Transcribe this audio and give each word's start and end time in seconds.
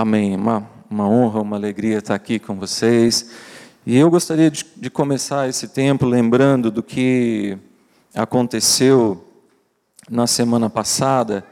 Amém. 0.00 0.34
Uma, 0.34 0.66
uma 0.88 1.06
honra, 1.06 1.42
uma 1.42 1.56
alegria 1.56 1.98
estar 1.98 2.14
aqui 2.14 2.38
com 2.38 2.54
vocês. 2.54 3.32
E 3.84 3.98
eu 3.98 4.08
gostaria 4.08 4.50
de, 4.50 4.64
de 4.74 4.88
começar 4.88 5.46
esse 5.46 5.68
tempo 5.68 6.06
lembrando 6.06 6.70
do 6.70 6.82
que 6.82 7.58
aconteceu 8.14 9.22
na 10.08 10.26
semana 10.26 10.70
passada, 10.70 11.44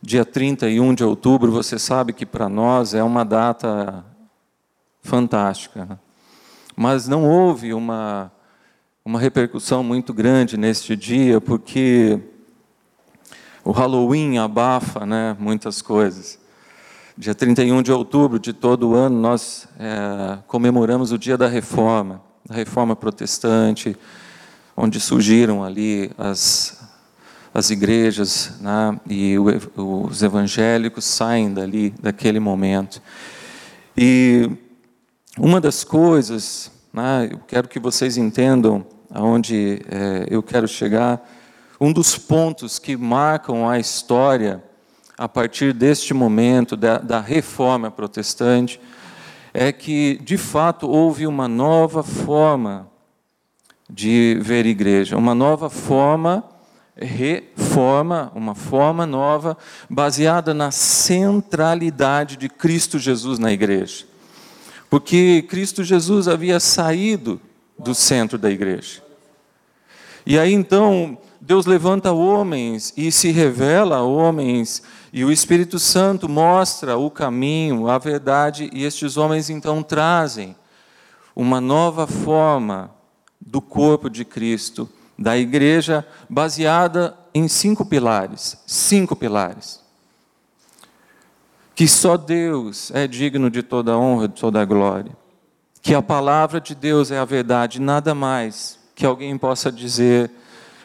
dia 0.00 0.24
31 0.24 0.94
de 0.94 1.02
outubro. 1.02 1.50
Você 1.50 1.80
sabe 1.80 2.12
que 2.12 2.24
para 2.24 2.48
nós 2.48 2.94
é 2.94 3.02
uma 3.02 3.24
data 3.24 4.04
fantástica. 5.02 5.84
Né? 5.84 5.98
Mas 6.76 7.08
não 7.08 7.28
houve 7.28 7.74
uma, 7.74 8.30
uma 9.04 9.18
repercussão 9.18 9.82
muito 9.82 10.14
grande 10.14 10.56
neste 10.56 10.94
dia, 10.94 11.40
porque 11.40 12.20
o 13.64 13.72
Halloween 13.72 14.38
abafa 14.38 15.04
né, 15.04 15.36
muitas 15.40 15.82
coisas. 15.82 16.38
Dia 17.20 17.34
31 17.34 17.82
de 17.82 17.92
outubro 17.92 18.38
de 18.38 18.50
todo 18.50 18.94
ano, 18.94 19.20
nós 19.20 19.68
é, 19.78 20.38
comemoramos 20.46 21.12
o 21.12 21.18
dia 21.18 21.36
da 21.36 21.46
reforma, 21.46 22.22
da 22.48 22.54
reforma 22.54 22.96
protestante, 22.96 23.94
onde 24.74 24.98
surgiram 24.98 25.62
ali 25.62 26.10
as, 26.16 26.80
as 27.52 27.68
igrejas 27.68 28.54
né, 28.62 28.98
e 29.06 29.36
o, 29.38 30.06
os 30.06 30.22
evangélicos 30.22 31.04
saem 31.04 31.52
dali, 31.52 31.90
daquele 32.00 32.40
momento. 32.40 33.02
E 33.94 34.50
uma 35.38 35.60
das 35.60 35.84
coisas, 35.84 36.72
né, 36.90 37.28
eu 37.30 37.38
quero 37.46 37.68
que 37.68 37.78
vocês 37.78 38.16
entendam 38.16 38.86
aonde 39.10 39.82
é, 39.90 40.26
eu 40.30 40.42
quero 40.42 40.66
chegar, 40.66 41.20
um 41.78 41.92
dos 41.92 42.16
pontos 42.16 42.78
que 42.78 42.96
marcam 42.96 43.68
a 43.68 43.78
história 43.78 44.64
a 45.20 45.28
partir 45.28 45.74
deste 45.74 46.14
momento 46.14 46.78
da, 46.78 46.96
da 46.96 47.20
reforma 47.20 47.90
protestante, 47.90 48.80
é 49.52 49.70
que, 49.70 50.18
de 50.24 50.38
fato, 50.38 50.88
houve 50.88 51.26
uma 51.26 51.46
nova 51.46 52.02
forma 52.02 52.88
de 53.90 54.38
ver 54.40 54.64
igreja, 54.64 55.18
uma 55.18 55.34
nova 55.34 55.68
forma, 55.68 56.42
reforma, 56.96 58.32
uma 58.34 58.54
forma 58.54 59.04
nova, 59.04 59.58
baseada 59.90 60.54
na 60.54 60.70
centralidade 60.70 62.38
de 62.38 62.48
Cristo 62.48 62.98
Jesus 62.98 63.38
na 63.38 63.52
igreja. 63.52 64.06
Porque 64.88 65.44
Cristo 65.50 65.84
Jesus 65.84 66.28
havia 66.28 66.58
saído 66.58 67.38
do 67.78 67.94
centro 67.94 68.38
da 68.38 68.50
igreja. 68.50 69.02
E 70.24 70.38
aí 70.38 70.54
então, 70.54 71.18
Deus 71.38 71.66
levanta 71.66 72.10
homens 72.10 72.94
e 72.96 73.12
se 73.12 73.30
revela 73.30 73.96
a 73.96 74.02
homens 74.02 74.82
e 75.12 75.24
o 75.24 75.32
Espírito 75.32 75.78
Santo 75.78 76.28
mostra 76.28 76.96
o 76.96 77.10
caminho, 77.10 77.88
a 77.88 77.98
verdade, 77.98 78.70
e 78.72 78.84
estes 78.84 79.16
homens 79.16 79.50
então 79.50 79.82
trazem 79.82 80.54
uma 81.34 81.60
nova 81.60 82.06
forma 82.06 82.92
do 83.40 83.60
corpo 83.60 84.08
de 84.08 84.24
Cristo, 84.24 84.88
da 85.18 85.36
igreja, 85.36 86.06
baseada 86.28 87.16
em 87.34 87.48
cinco 87.48 87.84
pilares. 87.84 88.56
Cinco 88.66 89.16
pilares. 89.16 89.80
Que 91.74 91.88
só 91.88 92.16
Deus 92.16 92.90
é 92.92 93.06
digno 93.08 93.50
de 93.50 93.62
toda 93.62 93.98
honra, 93.98 94.28
de 94.28 94.40
toda 94.40 94.64
glória. 94.64 95.16
Que 95.82 95.94
a 95.94 96.02
palavra 96.02 96.60
de 96.60 96.74
Deus 96.74 97.10
é 97.10 97.18
a 97.18 97.24
verdade, 97.24 97.80
nada 97.80 98.14
mais 98.14 98.78
que 98.94 99.06
alguém 99.06 99.36
possa 99.36 99.72
dizer 99.72 100.30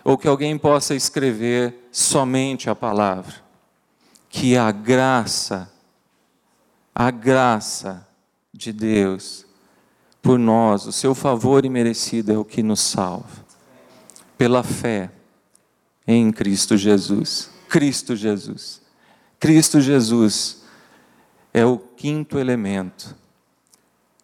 ou 0.04 0.17
que 0.17 0.28
alguém 0.28 0.58
possa 0.58 0.95
escrever 0.95 1.89
somente 1.92 2.70
a 2.70 2.76
palavra 2.76 3.45
que 4.36 4.58
a 4.58 4.69
graça, 4.69 5.72
a 6.94 7.09
graça 7.09 8.05
de 8.53 8.73
Deus 8.73 9.45
por 10.22 10.38
nós, 10.38 10.86
o 10.86 10.92
seu 10.92 11.16
favor 11.16 11.64
imerecido 11.64 12.33
é 12.33 12.38
o 12.38 12.44
que 12.44 12.61
nos 12.61 12.81
salva. 12.81 13.45
Pela 14.38 14.61
fé 14.61 15.10
em 16.05 16.33
Cristo 16.33 16.76
Jesus. 16.76 17.49
Cristo 17.70 18.14
Jesus. 18.14 18.82
Cristo 19.39 19.80
Jesus 19.80 20.64
é 21.54 21.65
o 21.65 21.77
quinto 21.77 22.37
elemento 22.37 23.15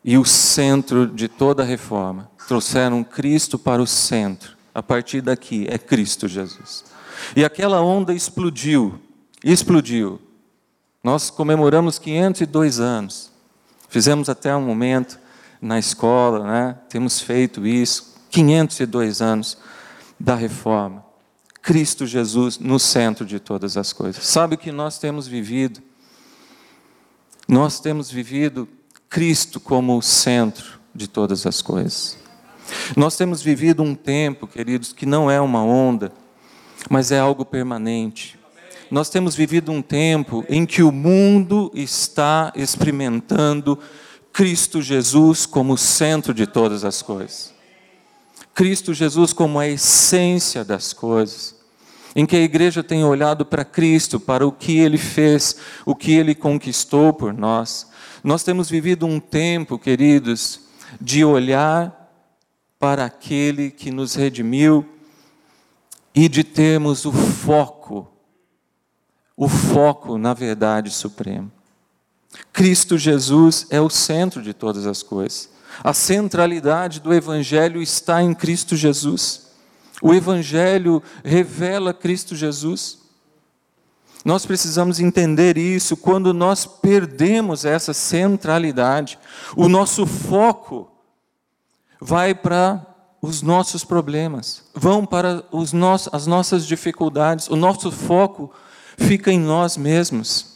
e 0.04 0.18
o 0.18 0.26
centro 0.26 1.08
de 1.08 1.30
toda 1.30 1.64
a 1.64 1.66
reforma. 1.66 2.30
Trouxeram 2.50 3.02
Cristo 3.02 3.58
para 3.58 3.82
o 3.82 3.88
centro. 3.88 4.58
A 4.76 4.84
partir 4.84 5.22
daqui 5.22 5.68
é 5.70 5.78
Cristo 5.78 6.28
Jesus. 6.28 6.84
E 7.34 7.46
aquela 7.46 7.82
onda 7.82 8.14
explodiu 8.14 9.00
explodiu. 9.44 10.22
Nós 11.04 11.30
comemoramos 11.30 11.98
502 11.98 12.80
anos. 12.80 13.32
Fizemos 13.90 14.30
até 14.30 14.56
um 14.56 14.62
momento 14.62 15.20
na 15.62 15.80
escola, 15.80 16.44
né? 16.46 16.78
temos 16.90 17.20
feito 17.20 17.66
isso, 17.66 18.16
502 18.30 19.22
anos 19.22 19.58
da 20.20 20.36
reforma. 20.36 21.04
Cristo 21.62 22.08
Jesus 22.08 22.58
no 22.58 22.80
centro 22.80 23.26
de 23.26 23.40
todas 23.40 23.78
as 23.78 23.94
coisas. 23.94 24.26
Sabe 24.26 24.56
o 24.56 24.58
que 24.58 24.72
nós 24.72 24.98
temos 24.98 25.28
vivido? 25.28 25.82
Nós 27.48 27.80
temos 27.80 28.10
vivido 28.10 28.68
Cristo 29.10 29.60
como 29.60 29.98
o 29.98 30.02
centro 30.02 30.80
de 30.94 31.08
todas 31.08 31.46
as 31.46 31.62
coisas. 31.62 32.18
Nós 32.96 33.16
temos 33.18 33.42
vivido 33.42 33.84
um 33.84 33.94
tempo, 33.94 34.48
queridos, 34.48 34.94
que 34.94 35.06
não 35.06 35.30
é 35.30 35.42
uma 35.42 35.64
onda, 35.64 36.12
mas 36.90 37.12
é 37.12 37.20
algo 37.20 37.44
permanente 37.44 38.41
nós 38.92 39.10
temos 39.10 39.34
vivido 39.34 39.72
um 39.72 39.82
tempo 39.82 40.44
em 40.50 40.66
que 40.66 40.84
o 40.84 40.92
mundo 40.92 41.72
está 41.74 42.52
experimentando 42.54 43.80
Cristo 44.34 44.82
Jesus 44.82 45.46
como 45.46 45.78
centro 45.78 46.34
de 46.34 46.46
todas 46.46 46.84
as 46.84 47.02
coisas. 47.02 47.54
Cristo 48.54 48.94
Jesus 48.94 49.32
como 49.32 49.58
a 49.58 49.68
essência 49.68 50.66
das 50.66 50.92
coisas. 50.92 51.56
Em 52.14 52.26
que 52.26 52.36
a 52.36 52.42
igreja 52.42 52.84
tem 52.84 53.06
olhado 53.06 53.46
para 53.46 53.64
Cristo, 53.64 54.20
para 54.20 54.46
o 54.46 54.52
que 54.52 54.78
ele 54.78 54.98
fez, 54.98 55.56
o 55.86 55.96
que 55.96 56.12
ele 56.12 56.36
conquistou 56.36 57.14
por 57.14 57.34
nós. 57.34 57.88
Nós 58.22 58.44
temos 58.44 58.70
vivido 58.70 59.06
um 59.06 59.22
tempo, 59.22 59.80
queridos, 59.80 60.60
de 61.00 61.24
olhar 61.24 62.12
para 62.78 63.06
aquele 63.06 63.72
que 63.72 63.90
nos 63.90 64.16
redimiu 64.16 64.86
e 66.14 66.28
de 66.28 66.44
termos 66.44 67.06
o 67.06 67.14
foco 67.14 68.12
o 69.42 69.48
foco 69.48 70.20
na 70.20 70.36
verdade 70.36 70.92
suprema. 70.92 71.52
Cristo 72.54 72.96
Jesus 72.96 73.66
é 73.72 73.82
o 73.82 73.90
centro 73.90 74.40
de 74.40 74.54
todas 74.54 74.86
as 74.86 75.02
coisas. 75.02 75.50
A 75.84 75.96
centralidade 75.96 77.00
do 77.00 77.12
Evangelho 77.12 77.82
está 77.82 78.22
em 78.22 78.36
Cristo 78.36 78.76
Jesus. 78.76 79.48
O 80.00 80.14
Evangelho 80.14 81.02
revela 81.24 81.92
Cristo 81.92 82.36
Jesus. 82.36 83.00
Nós 84.24 84.46
precisamos 84.46 85.00
entender 85.00 85.58
isso 85.58 85.98
quando 85.98 86.36
nós 86.36 86.68
perdemos 86.68 87.66
essa 87.66 87.96
centralidade, 87.96 89.18
o 89.58 89.68
nosso 89.68 90.06
foco 90.06 90.88
vai 92.00 92.36
para 92.36 92.86
os 93.20 93.42
nossos 93.42 93.84
problemas, 93.84 94.66
vão 94.76 95.04
para 95.04 95.44
os 95.52 95.74
nossos, 95.74 96.14
as 96.14 96.28
nossas 96.28 96.64
dificuldades, 96.68 97.50
o 97.50 97.56
nosso 97.56 97.92
foco 97.92 98.54
fica 98.98 99.32
em 99.32 99.40
nós 99.40 99.78
mesmos. 99.78 100.52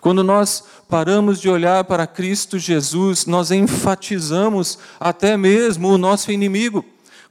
Quando 0.00 0.22
nós 0.22 0.62
paramos 0.88 1.40
de 1.40 1.48
olhar 1.48 1.84
para 1.84 2.06
Cristo 2.06 2.58
Jesus, 2.58 3.26
nós 3.26 3.50
enfatizamos 3.50 4.78
até 4.98 5.36
mesmo 5.36 5.88
o 5.88 5.98
nosso 5.98 6.30
inimigo, 6.30 6.84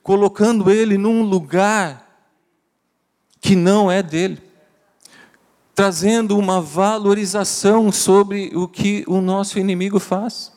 colocando 0.04 0.70
ele 0.70 0.98
num 0.98 1.24
lugar 1.24 2.06
que 3.40 3.56
não 3.56 3.90
é 3.90 4.04
dele, 4.04 4.42
trazendo 5.74 6.38
uma 6.38 6.60
valorização 6.60 7.92
sobre 7.92 8.52
o 8.54 8.68
que 8.68 9.04
o 9.08 9.22
nosso 9.22 9.60
inimigo 9.60 10.00
faz. 10.00 10.52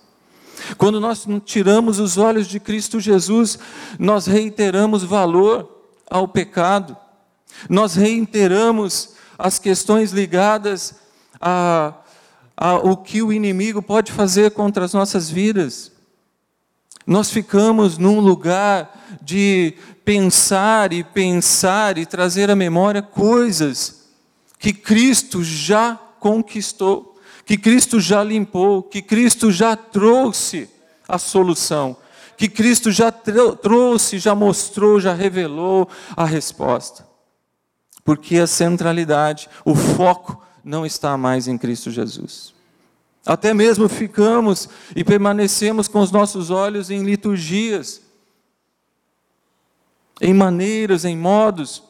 Quando 0.77 1.01
nós 1.01 1.27
tiramos 1.45 1.99
os 1.99 2.19
olhos 2.19 2.47
de 2.47 2.59
Cristo 2.59 2.99
Jesus, 3.01 3.59
nós 3.99 4.27
reiteramos 4.27 5.03
valor 5.03 5.69
ao 6.11 6.27
pecado, 6.27 6.97
nós 7.69 7.95
reiteramos 7.95 9.15
as 9.41 9.59
questões 9.59 10.13
ligadas 10.13 10.95
a, 11.41 11.95
a 12.55 12.75
o 12.75 12.95
que 12.95 13.23
o 13.23 13.33
inimigo 13.33 13.81
pode 13.81 14.13
fazer 14.13 14.51
contra 14.51 14.85
as 14.85 14.93
nossas 14.93 15.31
vidas. 15.31 15.91
Nós 17.07 17.31
ficamos 17.31 17.97
num 17.97 18.21
lugar 18.21 19.19
de 19.23 19.75
pensar 20.05 20.93
e 20.93 21.03
pensar 21.03 21.97
e 21.97 22.05
trazer 22.05 22.51
à 22.51 22.57
memória 22.57 23.01
coisas 23.01 24.11
que 24.59 24.75
Cristo 24.75 25.43
já 25.43 25.99
conquistou, 26.21 27.19
que 27.47 27.57
Cristo 27.57 27.99
já 27.99 28.23
limpou, 28.23 28.83
que 28.83 29.01
Cristo 29.01 29.51
já 29.51 29.75
trouxe 29.75 30.69
a 31.09 31.17
solução, 31.17 31.97
que 32.37 32.47
Cristo 32.47 32.91
já 32.91 33.11
trouxe, 33.11 34.19
já 34.19 34.35
mostrou, 34.35 35.01
já 35.01 35.15
revelou 35.15 35.89
a 36.15 36.27
resposta 36.27 37.10
porque 38.05 38.39
a 38.39 38.47
centralidade, 38.47 39.49
o 39.65 39.75
foco 39.75 40.43
não 40.65 40.85
está 40.85 41.17
mais 41.17 41.49
em 41.49 41.57
Cristo 41.57 41.91
Jesus. 41.91 42.55
Até 43.25 43.53
mesmo 43.53 43.89
ficamos 43.89 44.69
e 44.97 45.05
permanecemos 45.05 45.87
com 45.87 46.01
os 46.01 46.11
nossos 46.11 46.51
olhos 46.51 46.91
em 46.91 47.03
liturgias, 47.03 48.01
em 50.21 50.35
maneiras, 50.35 51.05
em 51.05 51.17
modos, 51.17 51.83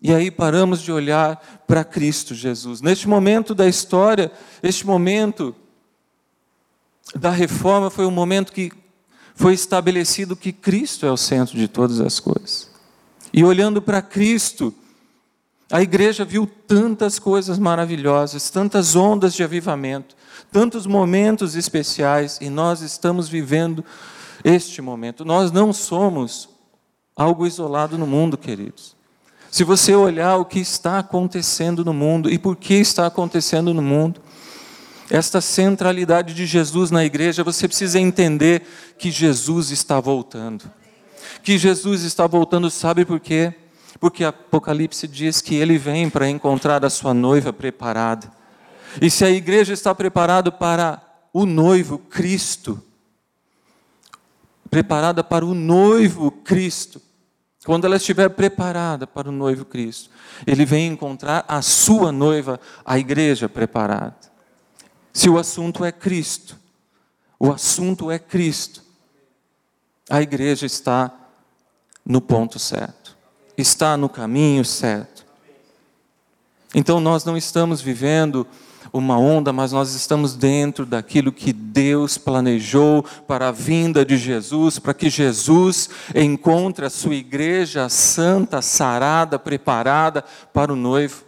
e 0.00 0.12
aí 0.12 0.30
paramos 0.30 0.82
de 0.82 0.92
olhar 0.92 1.64
para 1.66 1.82
Cristo 1.82 2.34
Jesus. 2.34 2.80
Neste 2.80 3.08
momento 3.08 3.54
da 3.54 3.66
história, 3.66 4.30
este 4.62 4.86
momento 4.86 5.54
da 7.14 7.30
reforma 7.30 7.90
foi 7.90 8.06
um 8.06 8.10
momento 8.10 8.52
que 8.52 8.70
foi 9.34 9.54
estabelecido 9.54 10.36
que 10.36 10.52
Cristo 10.52 11.06
é 11.06 11.10
o 11.10 11.16
centro 11.16 11.56
de 11.56 11.68
todas 11.68 12.00
as 12.00 12.20
coisas. 12.20 12.75
E 13.36 13.44
olhando 13.44 13.82
para 13.82 14.00
Cristo, 14.00 14.74
a 15.70 15.82
igreja 15.82 16.24
viu 16.24 16.46
tantas 16.46 17.18
coisas 17.18 17.58
maravilhosas, 17.58 18.48
tantas 18.48 18.96
ondas 18.96 19.34
de 19.34 19.44
avivamento, 19.44 20.16
tantos 20.50 20.86
momentos 20.86 21.54
especiais, 21.54 22.38
e 22.40 22.48
nós 22.48 22.80
estamos 22.80 23.28
vivendo 23.28 23.84
este 24.42 24.80
momento. 24.80 25.22
Nós 25.22 25.52
não 25.52 25.70
somos 25.70 26.48
algo 27.14 27.46
isolado 27.46 27.98
no 27.98 28.06
mundo, 28.06 28.38
queridos. 28.38 28.96
Se 29.50 29.64
você 29.64 29.94
olhar 29.94 30.36
o 30.36 30.44
que 30.46 30.58
está 30.58 30.98
acontecendo 30.98 31.84
no 31.84 31.92
mundo 31.92 32.30
e 32.30 32.38
por 32.38 32.56
que 32.56 32.74
está 32.74 33.06
acontecendo 33.06 33.74
no 33.74 33.82
mundo, 33.82 34.18
esta 35.10 35.42
centralidade 35.42 36.32
de 36.32 36.46
Jesus 36.46 36.90
na 36.90 37.04
igreja, 37.04 37.44
você 37.44 37.68
precisa 37.68 38.00
entender 38.00 38.66
que 38.98 39.10
Jesus 39.10 39.70
está 39.70 40.00
voltando. 40.00 40.64
Que 41.46 41.58
Jesus 41.58 42.02
está 42.02 42.26
voltando, 42.26 42.68
sabe 42.68 43.04
por 43.04 43.20
quê? 43.20 43.54
Porque 44.00 44.24
Apocalipse 44.24 45.06
diz 45.06 45.40
que 45.40 45.54
ele 45.54 45.78
vem 45.78 46.10
para 46.10 46.28
encontrar 46.28 46.84
a 46.84 46.90
sua 46.90 47.14
noiva 47.14 47.52
preparada. 47.52 48.32
E 49.00 49.08
se 49.08 49.24
a 49.24 49.30
igreja 49.30 49.72
está 49.72 49.94
preparada 49.94 50.50
para 50.50 51.00
o 51.32 51.46
noivo 51.46 51.98
Cristo, 51.98 52.82
preparada 54.68 55.22
para 55.22 55.46
o 55.46 55.54
noivo 55.54 56.32
Cristo, 56.32 57.00
quando 57.64 57.84
ela 57.84 57.94
estiver 57.94 58.28
preparada 58.30 59.06
para 59.06 59.28
o 59.28 59.32
noivo 59.32 59.64
Cristo, 59.64 60.10
ele 60.44 60.64
vem 60.64 60.88
encontrar 60.88 61.44
a 61.46 61.62
sua 61.62 62.10
noiva, 62.10 62.58
a 62.84 62.98
igreja 62.98 63.48
preparada. 63.48 64.16
Se 65.12 65.30
o 65.30 65.38
assunto 65.38 65.84
é 65.84 65.92
Cristo, 65.92 66.58
o 67.38 67.52
assunto 67.52 68.10
é 68.10 68.18
Cristo, 68.18 68.82
a 70.10 70.20
igreja 70.20 70.66
está 70.66 71.22
no 72.06 72.20
ponto 72.20 72.58
certo 72.58 73.06
está 73.56 73.96
no 73.96 74.08
caminho 74.08 74.64
certo. 74.64 75.24
Então 76.74 77.00
nós 77.00 77.24
não 77.24 77.36
estamos 77.36 77.80
vivendo 77.80 78.46
uma 78.92 79.18
onda, 79.18 79.52
mas 79.52 79.72
nós 79.72 79.94
estamos 79.94 80.34
dentro 80.34 80.86
daquilo 80.86 81.32
que 81.32 81.52
Deus 81.52 82.16
planejou 82.16 83.02
para 83.26 83.48
a 83.48 83.52
vinda 83.52 84.04
de 84.04 84.16
Jesus, 84.16 84.78
para 84.78 84.94
que 84.94 85.10
Jesus 85.10 85.90
encontre 86.14 86.84
a 86.86 86.90
sua 86.90 87.14
igreja 87.14 87.88
santa, 87.88 88.62
sarada, 88.62 89.38
preparada 89.38 90.24
para 90.52 90.72
o 90.72 90.76
noivo. 90.76 91.24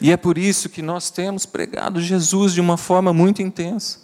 E 0.00 0.10
é 0.10 0.16
por 0.16 0.38
isso 0.38 0.68
que 0.68 0.80
nós 0.80 1.10
temos 1.10 1.44
pregado 1.44 2.00
Jesus 2.00 2.54
de 2.54 2.60
uma 2.60 2.76
forma 2.76 3.12
muito 3.12 3.42
intensa. 3.42 3.98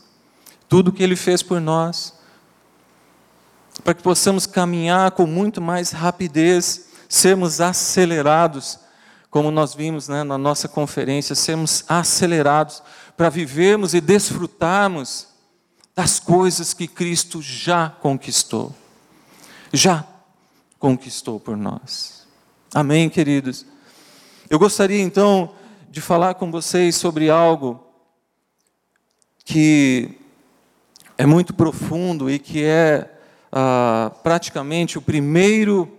Tudo 0.69 0.93
que 0.93 1.03
ele 1.03 1.17
fez 1.17 1.43
por 1.43 1.61
nós, 1.61 2.13
para 3.83 3.95
que 3.95 4.03
possamos 4.03 4.47
caminhar 4.47 5.11
com 5.13 5.27
muito 5.27 5.61
mais 5.61 5.91
rapidez, 5.91 6.87
sermos 7.09 7.61
acelerados, 7.61 8.79
como 9.31 9.51
nós 9.51 9.75
vimos 9.75 10.09
né, 10.09 10.25
na 10.25 10.39
nossa 10.39 10.69
conferência, 10.69 11.35
sermos 11.35 11.85
acelerados 11.89 12.83
para 13.17 13.29
vivermos 13.29 13.95
e 13.95 14.01
desfrutarmos 14.01 15.29
das 15.95 16.21
coisas 16.21 16.75
que 16.75 16.87
Cristo 16.87 17.41
já 17.41 17.89
conquistou. 17.89 18.75
Já 19.73 20.07
conquistou 20.79 21.41
por 21.41 21.57
nós. 21.57 22.27
Amém, 22.75 23.09
queridos? 23.09 23.65
Eu 24.51 24.59
gostaria 24.59 25.01
então 25.01 25.55
de 25.89 26.01
falar 26.01 26.35
com 26.35 26.51
vocês 26.51 26.95
sobre 26.97 27.31
algo 27.31 27.83
que 29.45 30.19
é 31.17 31.25
muito 31.25 31.55
profundo 31.55 32.31
e 32.31 32.39
que 32.39 32.63
é 32.63 33.16
ah, 33.59 34.13
praticamente 34.23 34.99
o 34.99 35.01
primeiro 35.01 35.91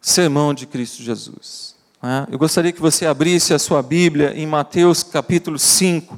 sermão 0.00 0.54
de 0.54 0.68
Cristo 0.68 1.02
Jesus. 1.02 1.74
Né? 2.00 2.28
Eu 2.30 2.38
gostaria 2.38 2.70
que 2.70 2.80
você 2.80 3.06
abrisse 3.06 3.52
a 3.52 3.58
sua 3.58 3.82
Bíblia 3.82 4.32
em 4.36 4.46
Mateus 4.46 5.02
capítulo 5.02 5.58
5. 5.58 6.16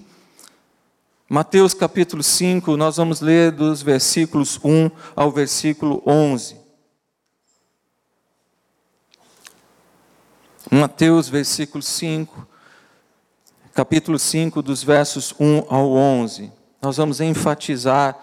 Mateus 1.26 1.72
capítulo 1.72 2.22
5, 2.22 2.76
nós 2.76 2.98
vamos 2.98 3.22
ler 3.22 3.50
dos 3.50 3.80
versículos 3.80 4.60
1 4.62 4.90
ao 5.16 5.32
versículo 5.32 6.02
11. 6.06 6.58
Mateus, 10.70 11.30
versículo 11.30 11.80
5, 11.80 12.46
capítulo 13.72 14.18
5, 14.18 14.60
dos 14.60 14.82
versos 14.82 15.34
1 15.40 15.64
ao 15.70 15.92
11. 15.92 16.52
Nós 16.82 16.98
vamos 16.98 17.22
enfatizar 17.22 18.18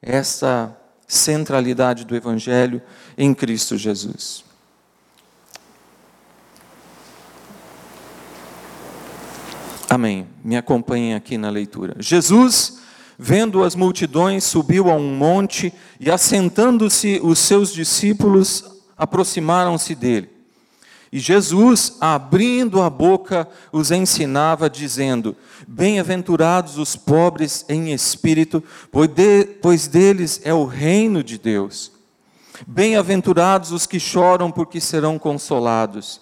essa 0.00 0.78
centralidade 1.12 2.04
do 2.04 2.16
Evangelho 2.16 2.80
em 3.18 3.34
Cristo 3.34 3.76
Jesus. 3.76 4.44
Amém. 9.90 10.26
Me 10.42 10.56
acompanhem 10.56 11.14
aqui 11.14 11.36
na 11.36 11.50
leitura. 11.50 11.94
Jesus, 11.98 12.78
vendo 13.18 13.62
as 13.62 13.74
multidões, 13.74 14.42
subiu 14.44 14.90
a 14.90 14.94
um 14.94 15.14
monte 15.14 15.70
e, 16.00 16.10
assentando-se, 16.10 17.20
os 17.22 17.38
seus 17.38 17.74
discípulos 17.74 18.64
aproximaram-se 18.96 19.94
dele. 19.94 20.31
E 21.12 21.18
Jesus, 21.18 21.98
abrindo 22.00 22.80
a 22.80 22.88
boca, 22.88 23.46
os 23.70 23.90
ensinava, 23.90 24.70
dizendo: 24.70 25.36
Bem-aventurados 25.68 26.78
os 26.78 26.96
pobres 26.96 27.66
em 27.68 27.92
espírito, 27.92 28.64
pois 29.60 29.86
deles 29.86 30.40
é 30.42 30.54
o 30.54 30.64
reino 30.64 31.22
de 31.22 31.36
Deus. 31.36 31.92
Bem-aventurados 32.66 33.72
os 33.72 33.86
que 33.86 34.00
choram, 34.00 34.50
porque 34.50 34.80
serão 34.80 35.18
consolados. 35.18 36.18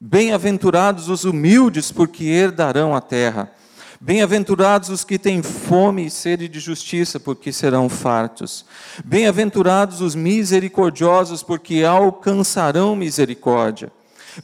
Bem-aventurados 0.00 1.08
os 1.08 1.24
humildes, 1.24 1.92
porque 1.92 2.24
herdarão 2.24 2.96
a 2.96 3.00
terra. 3.00 3.52
Bem-aventurados 4.00 4.88
os 4.88 5.04
que 5.04 5.18
têm 5.20 5.40
fome 5.40 6.06
e 6.06 6.10
sede 6.10 6.48
de 6.48 6.58
justiça, 6.58 7.20
porque 7.20 7.52
serão 7.52 7.88
fartos. 7.88 8.66
Bem-aventurados 9.04 10.00
os 10.00 10.16
misericordiosos, 10.16 11.44
porque 11.44 11.84
alcançarão 11.84 12.96
misericórdia. 12.96 13.92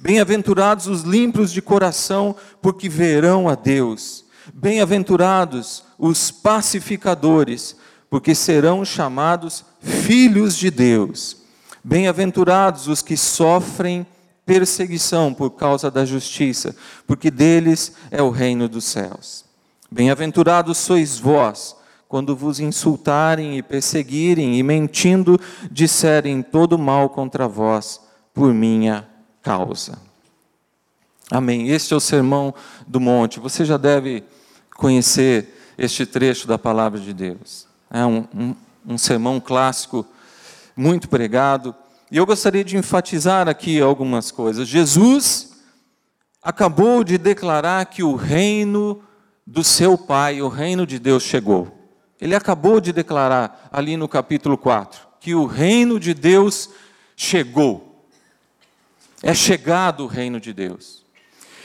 Bem-aventurados 0.00 0.87
os 0.87 1.02
limpos 1.02 1.52
de 1.52 1.61
coração, 1.61 2.34
porque 2.61 2.88
verão 2.88 3.49
a 3.49 3.54
Deus. 3.54 4.25
Bem-aventurados 4.52 5.84
os 5.99 6.30
pacificadores, 6.30 7.76
porque 8.11 8.34
serão 8.34 8.84
chamados 8.84 9.64
filhos 9.80 10.56
de 10.56 10.70
Deus. 10.70 11.37
Bem-aventurados 11.84 12.88
os 12.88 13.02
que 13.02 13.16
sofrem 13.16 14.06
perseguição 14.46 15.32
por 15.32 15.50
causa 15.50 15.90
da 15.90 16.04
justiça, 16.04 16.75
porque 17.06 17.30
deles 17.30 17.92
é 18.11 18.22
o 18.22 18.30
reino 18.30 18.68
dos 18.68 18.84
céus. 18.84 19.44
Bem-aventurados 19.90 20.78
sois 20.78 21.18
vós, 21.18 21.76
quando 22.08 22.37
vos 22.37 22.61
insultarem 22.61 23.56
e 23.56 23.62
perseguirem 23.62 24.58
e 24.58 24.62
mentindo 24.62 25.38
disserem 25.70 26.42
todo 26.42 26.78
mal 26.78 27.08
contra 27.08 27.49
vós 27.49 28.00
por 28.34 28.52
minha 28.52 29.12
causa. 29.42 29.99
Amém. 31.30 31.68
Este 31.68 31.92
é 31.92 31.96
o 31.96 32.00
sermão 32.00 32.54
do 32.87 33.00
monte. 33.00 33.40
Você 33.40 33.64
já 33.64 33.76
deve 33.76 34.22
conhecer 34.76 35.75
este 35.76 36.06
trecho 36.06 36.46
da 36.46 36.58
palavra 36.58 37.00
de 37.00 37.12
Deus. 37.12 37.66
É 37.90 38.04
um, 38.04 38.26
um, 38.34 38.54
um 38.87 38.99
sermão 38.99 39.40
clássico, 39.40 40.06
muito 40.76 41.08
pregado. 41.08 41.75
E 42.11 42.16
eu 42.16 42.26
gostaria 42.26 42.64
de 42.64 42.76
enfatizar 42.76 43.49
aqui 43.49 43.80
algumas 43.80 44.30
coisas. 44.30 44.68
Jesus 44.68 45.52
acabou 46.42 47.02
de 47.02 47.16
declarar 47.16 47.87
que 47.87 48.02
o 48.02 48.14
reino 48.14 49.02
do 49.46 49.64
seu 49.64 49.96
Pai, 49.96 50.42
o 50.42 50.49
reino 50.49 50.87
de 50.87 50.99
Deus 50.99 51.22
chegou. 51.22 51.78
Ele 52.20 52.34
acabou 52.34 52.80
de 52.80 52.92
declarar 52.92 53.68
ali 53.72 53.96
no 53.96 54.08
capítulo 54.08 54.56
4 54.56 55.12
que 55.18 55.34
o 55.34 55.46
reino 55.46 56.00
de 56.00 56.12
Deus 56.12 56.68
chegou. 57.16 57.91
É 59.23 59.33
chegado 59.35 60.05
o 60.05 60.09
reino 60.09 60.41
de 60.41 60.52
Deus. 60.52 61.07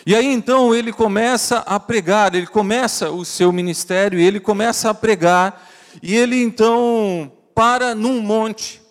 E 0.05 0.15
aí 0.15 0.25
então 0.25 0.75
ele 0.75 0.93
começa 0.93 1.57
a 1.59 1.79
pregar, 1.79 2.35
ele 2.35 2.47
começa 2.47 3.09
o 3.11 3.25
seu 3.25 3.51
ministério, 3.51 4.19
e 4.19 4.23
ele 4.23 4.39
começa 4.39 4.89
a 4.89 4.93
pregar, 4.93 5.67
e 6.01 6.15
ele 6.15 6.41
então 6.41 7.31
para 7.55 7.95
num 7.95 8.21
monte. 8.21 8.81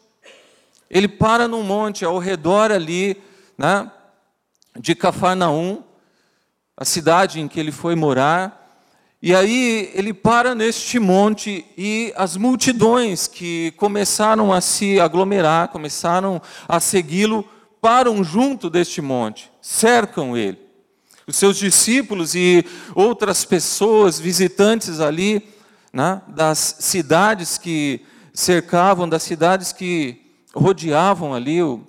Ele 0.91 1.09
para 1.09 1.47
num 1.47 1.63
monte 1.63 2.05
ao 2.05 2.19
redor 2.19 2.71
ali, 2.73 3.17
né, 3.57 3.91
de 4.79 4.95
Cafarnaum, 4.95 5.83
a 6.77 6.85
cidade 6.85 7.41
em 7.41 7.49
que 7.49 7.59
ele 7.59 7.73
foi 7.73 7.95
morar, 7.95 8.67
E 9.23 9.35
aí 9.35 9.91
ele 9.95 10.13
para 10.13 10.55
neste 10.55 10.99
monte 10.99 11.65
e 11.77 12.13
as 12.17 12.37
multidões 12.37 13.27
que 13.27 13.73
começaram 13.73 14.53
a 14.53 14.61
se 14.61 15.01
aglomerar, 15.01 15.69
começaram 15.69 16.41
a 16.69 16.79
segui-lo, 16.79 17.49
param 17.87 18.25
junto 18.25 18.69
deste 18.69 19.00
monte, 19.00 19.49
cercam 19.62 20.37
ele. 20.37 20.59
Os 21.25 21.37
seus 21.37 21.57
discípulos 21.57 22.35
e 22.35 22.66
outras 22.97 23.45
pessoas, 23.45 24.19
visitantes 24.19 24.99
ali, 24.99 25.55
né, 25.93 26.21
das 26.26 26.78
cidades 26.81 27.57
que 27.59 28.05
cercavam, 28.35 29.09
das 29.09 29.23
cidades 29.23 29.73
que 29.73 30.21
rodeavam 30.52 31.33
ali 31.33 31.62
o, 31.62 31.81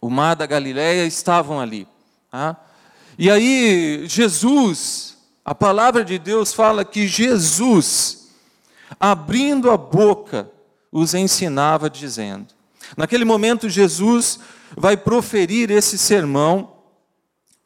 o 0.00 0.08
mar 0.08 0.36
da 0.36 0.46
Galileia, 0.46 1.04
estavam 1.04 1.58
ali. 1.58 1.84
Tá? 2.30 2.56
E 3.18 3.28
aí 3.28 4.04
Jesus 4.06 5.18
a 5.44 5.52
palavra 5.52 6.04
de 6.04 6.16
Deus 6.16 6.52
fala 6.52 6.84
que 6.84 7.08
Jesus, 7.08 8.28
abrindo 9.00 9.68
a 9.68 9.76
boca, 9.76 10.48
os 10.92 11.12
ensinava 11.12 11.90
dizendo. 11.90 12.57
Naquele 12.96 13.24
momento, 13.24 13.68
Jesus 13.68 14.40
vai 14.76 14.96
proferir 14.96 15.70
esse 15.70 15.98
sermão 15.98 16.72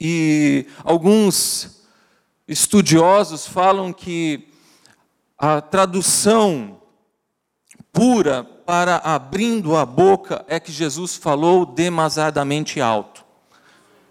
e 0.01 0.67
alguns 0.85 1.83
estudiosos 2.47 3.47
falam 3.47 3.93
que 3.93 4.49
a 5.39 5.61
tradução 5.61 6.81
pura 7.93 8.45
para 8.45 8.97
abrindo 8.97 9.77
a 9.77 9.85
boca 9.85 10.45
é 10.49 10.59
que 10.59 10.73
Jesus 10.73 11.17
falou 11.17 11.67
demasiadamente 11.67 12.81
alto. 12.81 13.25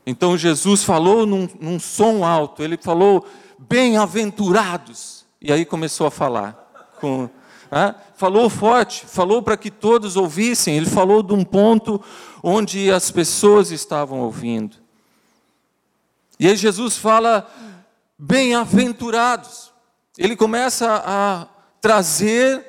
Então 0.06 0.38
Jesus 0.38 0.84
falou 0.84 1.26
num, 1.26 1.48
num 1.60 1.80
som 1.80 2.26
alto, 2.26 2.64
ele 2.64 2.78
falou 2.78 3.26
bem-aventurados. 3.58 5.26
E 5.42 5.52
aí 5.52 5.66
começou 5.66 6.08
a 6.08 6.12
falar. 6.12 6.58
Com, 7.00 7.30
falou 8.22 8.52
forte, 8.52 9.04
falou 9.08 9.42
para 9.42 9.58
que 9.58 9.72
todos 9.72 10.16
ouvissem. 10.16 10.78
Ele 10.78 10.86
falou 10.86 11.24
de 11.24 11.34
um 11.34 11.44
ponto 11.44 12.00
onde 12.44 12.92
as 12.92 13.10
pessoas 13.10 13.72
estavam 13.72 14.20
ouvindo. 14.20 14.78
E 16.40 16.48
aí 16.48 16.56
Jesus 16.56 16.98
fala, 16.98 17.52
bem-aventurados. 18.20 19.72
Ele 20.20 20.36
começa 20.36 21.02
a 21.04 21.48
trazer 21.82 22.64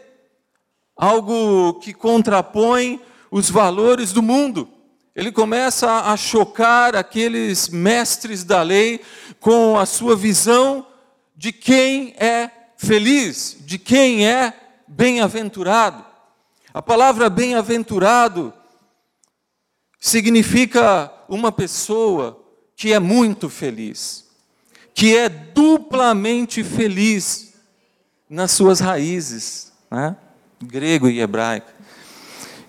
algo 0.97 1.75
que 1.81 1.93
contrapõe 1.93 2.99
os 3.31 3.51
valores 3.51 4.11
do 4.11 4.23
mundo. 4.23 4.67
Ele 5.15 5.31
começa 5.31 6.11
a 6.11 6.17
chocar 6.17 6.97
aqueles 6.97 7.69
mestres 7.69 8.43
da 8.43 8.63
lei 8.63 9.03
com 9.39 9.79
a 9.79 9.85
sua 9.85 10.17
visão 10.17 10.87
de 11.37 11.53
quem 11.53 12.15
é 12.17 12.51
feliz, 12.79 13.59
de 13.61 13.79
quem 13.79 14.27
é 14.27 14.62
bem-aventurado. 14.93 16.05
A 16.73 16.83
palavra 16.83 17.31
bem-aventurado 17.31 18.53
significa 19.99 21.13
uma 21.29 21.51
pessoa 21.51 22.39
que 22.77 22.93
é 22.93 22.99
muito 22.99 23.49
feliz, 23.49 24.29
que 24.95 25.17
é 25.17 25.29
duplamente 25.29 26.63
feliz 26.63 27.55
nas 28.29 28.53
suas 28.53 28.81
raízes, 28.81 29.73
né? 29.91 30.17
grego 30.63 31.09
e 31.09 31.21
hebraico, 31.21 31.71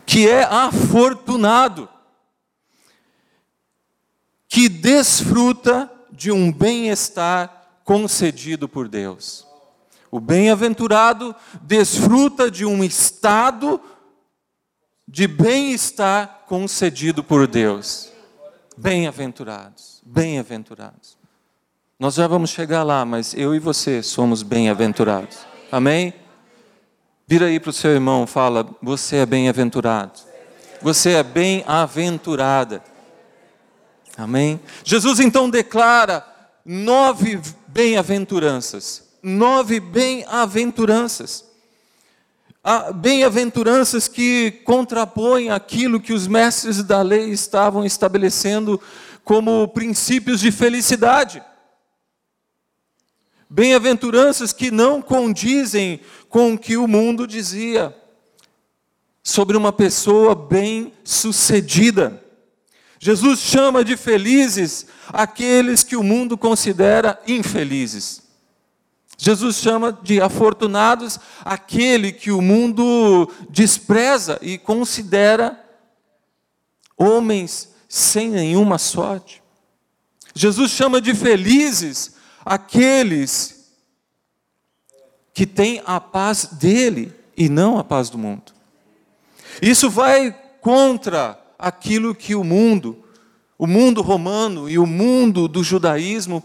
que 0.06 0.30
é 0.30 0.44
afortunado, 0.44 1.90
que 4.48 4.70
desfruta 4.70 5.92
de 6.12 6.32
um 6.32 6.52
bem-estar 6.52 7.80
concedido 7.84 8.70
por 8.70 8.88
Deus. 8.88 9.53
O 10.14 10.20
bem-aventurado 10.20 11.36
desfruta 11.64 12.52
de 12.52 12.64
um 12.68 12.84
estado 12.84 13.82
de 15.08 15.28
bem-estar 15.28 16.44
concedido 16.46 17.24
por 17.24 17.48
Deus. 17.48 18.12
Bem-aventurados, 18.78 20.04
bem-aventurados. 20.06 21.18
Nós 21.98 22.14
já 22.14 22.28
vamos 22.28 22.52
chegar 22.52 22.84
lá, 22.84 23.04
mas 23.04 23.34
eu 23.34 23.56
e 23.56 23.60
você 23.60 24.04
somos 24.04 24.44
bem-aventurados. 24.44 25.40
Amém? 25.72 26.14
Vira 27.26 27.48
aí 27.48 27.60
para 27.60 27.72
o 27.72 27.74
seu 27.74 27.90
irmão, 27.90 28.28
fala: 28.28 28.70
Você 28.84 29.16
é 29.16 29.26
bem-aventurado. 29.26 30.20
Você 30.80 31.14
é 31.14 31.24
bem-aventurada. 31.24 32.84
Amém? 34.16 34.62
Jesus 34.84 35.20
então 35.20 35.50
declara 35.50 36.24
nove 36.64 37.42
bem-aventuranças. 37.66 39.12
Nove 39.24 39.80
bem-aventuranças. 39.80 41.46
Bem-aventuranças 42.96 44.10
que 44.10 44.52
contrapõem 44.66 45.50
aquilo 45.50 46.02
que 46.02 46.12
os 46.12 46.28
mestres 46.28 46.84
da 46.84 47.02
lei 47.02 47.30
estavam 47.30 47.86
estabelecendo 47.86 48.82
como 49.24 49.66
princípios 49.70 50.42
de 50.42 50.52
felicidade. 50.52 51.42
Bem-aventuranças 53.50 54.52
que 54.52 54.70
não 54.70 55.02
condizem 55.02 56.02
com 56.28 56.54
o 56.54 56.58
que 56.58 56.76
o 56.76 56.88
mundo 56.88 57.26
dizia 57.26 57.96
sobre 59.22 59.56
uma 59.56 59.72
pessoa 59.72 60.36
bem-sucedida. 60.36 62.22
Jesus 63.00 63.40
chama 63.40 63.86
de 63.86 63.96
felizes 63.96 64.86
aqueles 65.08 65.84
que 65.84 65.96
o 65.96 66.04
mundo 66.04 66.38
considera 66.38 67.22
infelizes. 67.28 68.23
Jesus 69.18 69.58
chama 69.58 69.92
de 69.92 70.20
afortunados 70.22 71.20
aquele 71.46 72.12
que 72.12 72.32
o 72.32 72.42
mundo 72.42 73.30
despreza 73.50 74.40
e 74.42 74.58
considera 74.58 75.60
homens 76.98 77.70
sem 77.88 78.30
nenhuma 78.30 78.78
sorte. 78.78 79.42
Jesus 80.34 80.72
chama 80.72 81.00
de 81.00 81.14
felizes 81.14 82.16
aqueles 82.44 83.72
que 85.34 85.46
têm 85.46 85.82
a 85.86 86.00
paz 86.00 86.46
dele 86.46 87.14
e 87.36 87.50
não 87.50 87.78
a 87.78 87.84
paz 87.84 88.10
do 88.10 88.18
mundo. 88.18 88.52
Isso 89.62 89.90
vai 89.90 90.32
contra 90.62 91.40
aquilo 91.58 92.16
que 92.16 92.36
o 92.36 92.44
mundo, 92.44 93.04
o 93.58 93.68
mundo 93.68 94.02
romano 94.02 94.70
e 94.70 94.78
o 94.78 94.86
mundo 94.86 95.48
do 95.48 95.64
judaísmo 95.64 96.44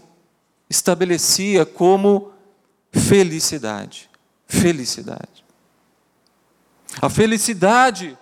estabelecia 0.69 1.65
como 1.65 2.31
felicidade. 2.91 4.09
Felicidade. 4.47 5.45
A 7.01 7.09
felicidade 7.09 8.17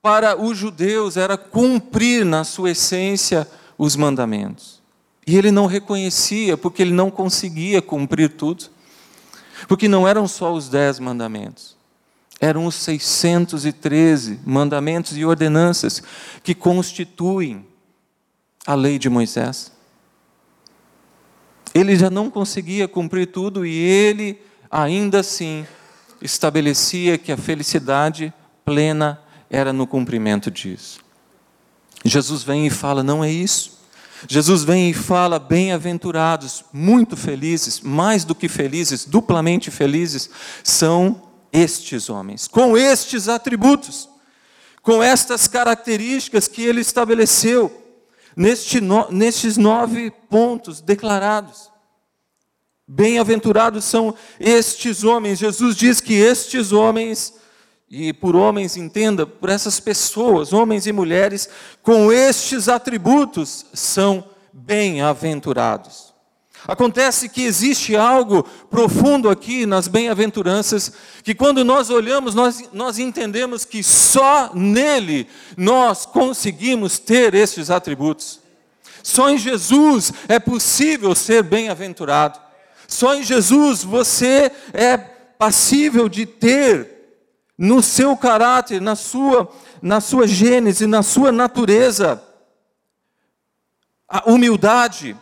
para 0.00 0.40
os 0.40 0.56
judeus 0.56 1.16
era 1.16 1.36
cumprir 1.36 2.24
na 2.24 2.44
sua 2.44 2.70
essência 2.70 3.46
os 3.76 3.94
mandamentos. 3.94 4.82
E 5.26 5.36
ele 5.36 5.50
não 5.50 5.66
reconhecia, 5.66 6.56
porque 6.56 6.82
ele 6.82 6.92
não 6.92 7.10
conseguia 7.10 7.80
cumprir 7.80 8.30
tudo. 8.30 8.64
Porque 9.68 9.86
não 9.86 10.08
eram 10.08 10.26
só 10.26 10.52
os 10.52 10.68
dez 10.68 10.98
mandamentos 10.98 11.76
eram 12.42 12.66
os 12.66 12.74
613 12.74 14.40
mandamentos 14.44 15.16
e 15.16 15.24
ordenanças 15.24 16.02
que 16.42 16.56
constituem 16.56 17.64
a 18.66 18.74
lei 18.74 18.98
de 18.98 19.08
Moisés. 19.08 19.70
Ele 21.74 21.96
já 21.96 22.10
não 22.10 22.30
conseguia 22.30 22.86
cumprir 22.86 23.26
tudo 23.28 23.64
e 23.64 23.74
ele, 23.74 24.40
ainda 24.70 25.20
assim, 25.20 25.66
estabelecia 26.20 27.16
que 27.18 27.32
a 27.32 27.36
felicidade 27.36 28.32
plena 28.64 29.20
era 29.50 29.72
no 29.72 29.86
cumprimento 29.86 30.50
disso. 30.50 31.00
Jesus 32.04 32.42
vem 32.42 32.66
e 32.66 32.70
fala: 32.70 33.02
não 33.02 33.22
é 33.22 33.30
isso. 33.30 33.80
Jesus 34.28 34.64
vem 34.64 34.90
e 34.90 34.94
fala: 34.94 35.38
bem-aventurados, 35.38 36.64
muito 36.72 37.16
felizes, 37.16 37.80
mais 37.80 38.24
do 38.24 38.34
que 38.34 38.48
felizes, 38.48 39.04
duplamente 39.04 39.70
felizes, 39.70 40.30
são 40.62 41.22
estes 41.52 42.08
homens, 42.08 42.48
com 42.48 42.76
estes 42.76 43.28
atributos, 43.28 44.08
com 44.80 45.02
estas 45.02 45.46
características 45.46 46.48
que 46.48 46.62
ele 46.62 46.80
estabeleceu, 46.80 47.81
neste 48.36 48.80
no, 48.80 49.10
nestes 49.10 49.56
nove 49.56 50.10
pontos 50.30 50.80
declarados. 50.80 51.70
Bem-aventurados 52.86 53.84
são 53.84 54.14
estes 54.38 55.04
homens. 55.04 55.38
Jesus 55.38 55.76
diz 55.76 56.00
que 56.00 56.14
estes 56.14 56.72
homens, 56.72 57.34
e 57.88 58.12
por 58.12 58.36
homens 58.36 58.76
entenda, 58.76 59.26
por 59.26 59.48
essas 59.48 59.80
pessoas, 59.80 60.52
homens 60.52 60.86
e 60.86 60.92
mulheres, 60.92 61.48
com 61.82 62.12
estes 62.12 62.68
atributos, 62.68 63.66
são 63.72 64.28
bem-aventurados. 64.52 66.11
Acontece 66.66 67.28
que 67.28 67.42
existe 67.42 67.96
algo 67.96 68.44
profundo 68.70 69.28
aqui 69.28 69.66
nas 69.66 69.88
bem-aventuranças, 69.88 70.92
que 71.24 71.34
quando 71.34 71.64
nós 71.64 71.90
olhamos, 71.90 72.34
nós, 72.34 72.68
nós 72.72 72.98
entendemos 72.98 73.64
que 73.64 73.82
só 73.82 74.52
nele 74.54 75.26
nós 75.56 76.06
conseguimos 76.06 76.98
ter 76.98 77.34
estes 77.34 77.70
atributos. 77.70 78.40
Só 79.02 79.28
em 79.28 79.38
Jesus 79.38 80.12
é 80.28 80.38
possível 80.38 81.14
ser 81.14 81.42
bem-aventurado. 81.42 82.38
Só 82.86 83.14
em 83.14 83.24
Jesus 83.24 83.82
você 83.82 84.52
é 84.72 84.96
passível 84.96 86.08
de 86.08 86.24
ter 86.26 86.92
no 87.58 87.82
seu 87.82 88.16
caráter, 88.16 88.80
na 88.80 88.94
sua, 88.94 89.50
na 89.80 90.00
sua 90.00 90.28
gênese, 90.28 90.86
na 90.86 91.02
sua 91.02 91.32
natureza, 91.32 92.22
a 94.08 94.30
humildade, 94.30 95.16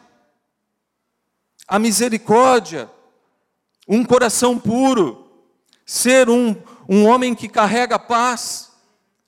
a 1.70 1.78
misericórdia, 1.78 2.90
um 3.86 4.04
coração 4.04 4.58
puro, 4.58 5.24
ser 5.86 6.28
um, 6.28 6.56
um 6.88 7.06
homem 7.06 7.32
que 7.32 7.48
carrega 7.48 7.96
paz, 7.96 8.72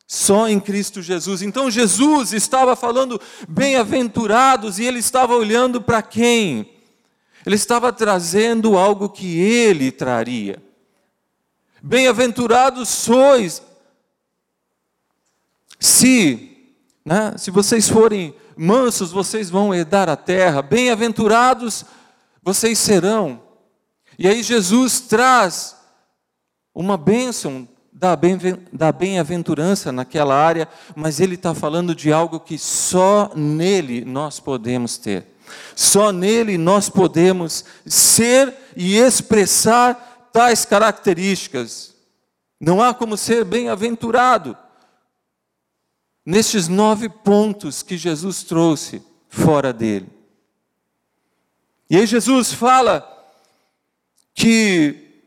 só 0.08 0.48
em 0.48 0.58
Cristo 0.58 1.00
Jesus. 1.00 1.40
Então 1.40 1.70
Jesus 1.70 2.32
estava 2.32 2.74
falando 2.74 3.20
bem-aventurados 3.48 4.80
e 4.80 4.84
ele 4.84 4.98
estava 4.98 5.36
olhando 5.36 5.80
para 5.80 6.02
quem? 6.02 6.68
Ele 7.46 7.54
estava 7.54 7.92
trazendo 7.92 8.76
algo 8.76 9.08
que 9.08 9.38
ele 9.38 9.92
traria. 9.92 10.60
Bem-aventurados 11.80 12.88
sois 12.88 13.62
se, 15.78 16.74
né, 17.04 17.34
se 17.38 17.52
vocês 17.52 17.88
forem 17.88 18.34
mansos, 18.56 19.12
vocês 19.12 19.48
vão 19.48 19.72
herdar 19.72 20.08
a 20.08 20.16
terra. 20.16 20.60
Bem-aventurados 20.60 21.84
vocês 22.42 22.78
serão. 22.78 23.42
E 24.18 24.26
aí 24.26 24.42
Jesus 24.42 25.00
traz 25.00 25.76
uma 26.74 26.96
bênção 26.96 27.68
da 27.92 28.16
bem-aventurança 28.92 29.92
naquela 29.92 30.34
área, 30.34 30.68
mas 30.96 31.20
ele 31.20 31.36
está 31.36 31.54
falando 31.54 31.94
de 31.94 32.12
algo 32.12 32.40
que 32.40 32.58
só 32.58 33.30
nele 33.36 34.04
nós 34.04 34.40
podemos 34.40 34.98
ter. 34.98 35.26
Só 35.76 36.10
nele 36.10 36.56
nós 36.58 36.88
podemos 36.88 37.64
ser 37.86 38.54
e 38.76 38.96
expressar 38.96 40.30
tais 40.32 40.64
características. 40.64 41.94
Não 42.60 42.82
há 42.82 42.94
como 42.94 43.16
ser 43.16 43.44
bem-aventurado 43.44 44.56
nestes 46.24 46.68
nove 46.68 47.08
pontos 47.08 47.82
que 47.82 47.96
Jesus 47.96 48.42
trouxe 48.42 49.02
fora 49.28 49.72
dele. 49.72 50.08
E 51.92 51.96
aí 51.98 52.06
Jesus 52.06 52.54
fala 52.54 53.06
que 54.34 55.26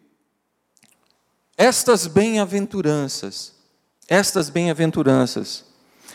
estas 1.56 2.08
bem-aventuranças, 2.08 3.54
estas 4.08 4.50
bem-aventuranças, 4.50 5.64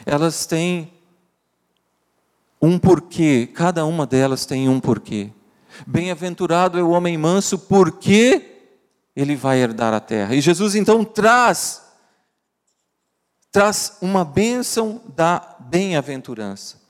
elas 0.05 0.47
têm 0.47 0.93
um 2.61 2.81
porquê, 2.81 3.49
cada 3.55 3.87
uma 3.87 4.05
delas 4.05 4.45
tem 4.45 4.69
um 4.69 4.81
porquê. 4.81 5.31
Bem-aventurado 5.87 6.81
é 6.81 6.83
o 6.83 6.91
homem 6.91 7.17
manso, 7.17 7.57
porque 7.57 8.65
ele 9.15 9.37
vai 9.37 9.61
herdar 9.61 9.95
a 9.95 10.01
terra. 10.01 10.35
E 10.35 10.41
Jesus 10.41 10.75
então 10.75 11.05
traz 11.05 11.81
traz 13.53 13.99
uma 14.01 14.25
bênção 14.25 15.01
da 15.15 15.59
bem-aventurança. 15.61 16.81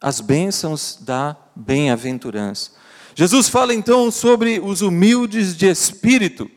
As 0.00 0.18
bênçãos 0.18 0.96
da 0.98 1.36
bem-aventurança. 1.54 2.85
Jesus 3.18 3.48
fala 3.48 3.72
então 3.72 4.10
sobre 4.10 4.60
os 4.60 4.82
humildes 4.82 5.56
de 5.56 5.66
espírito, 5.66 6.50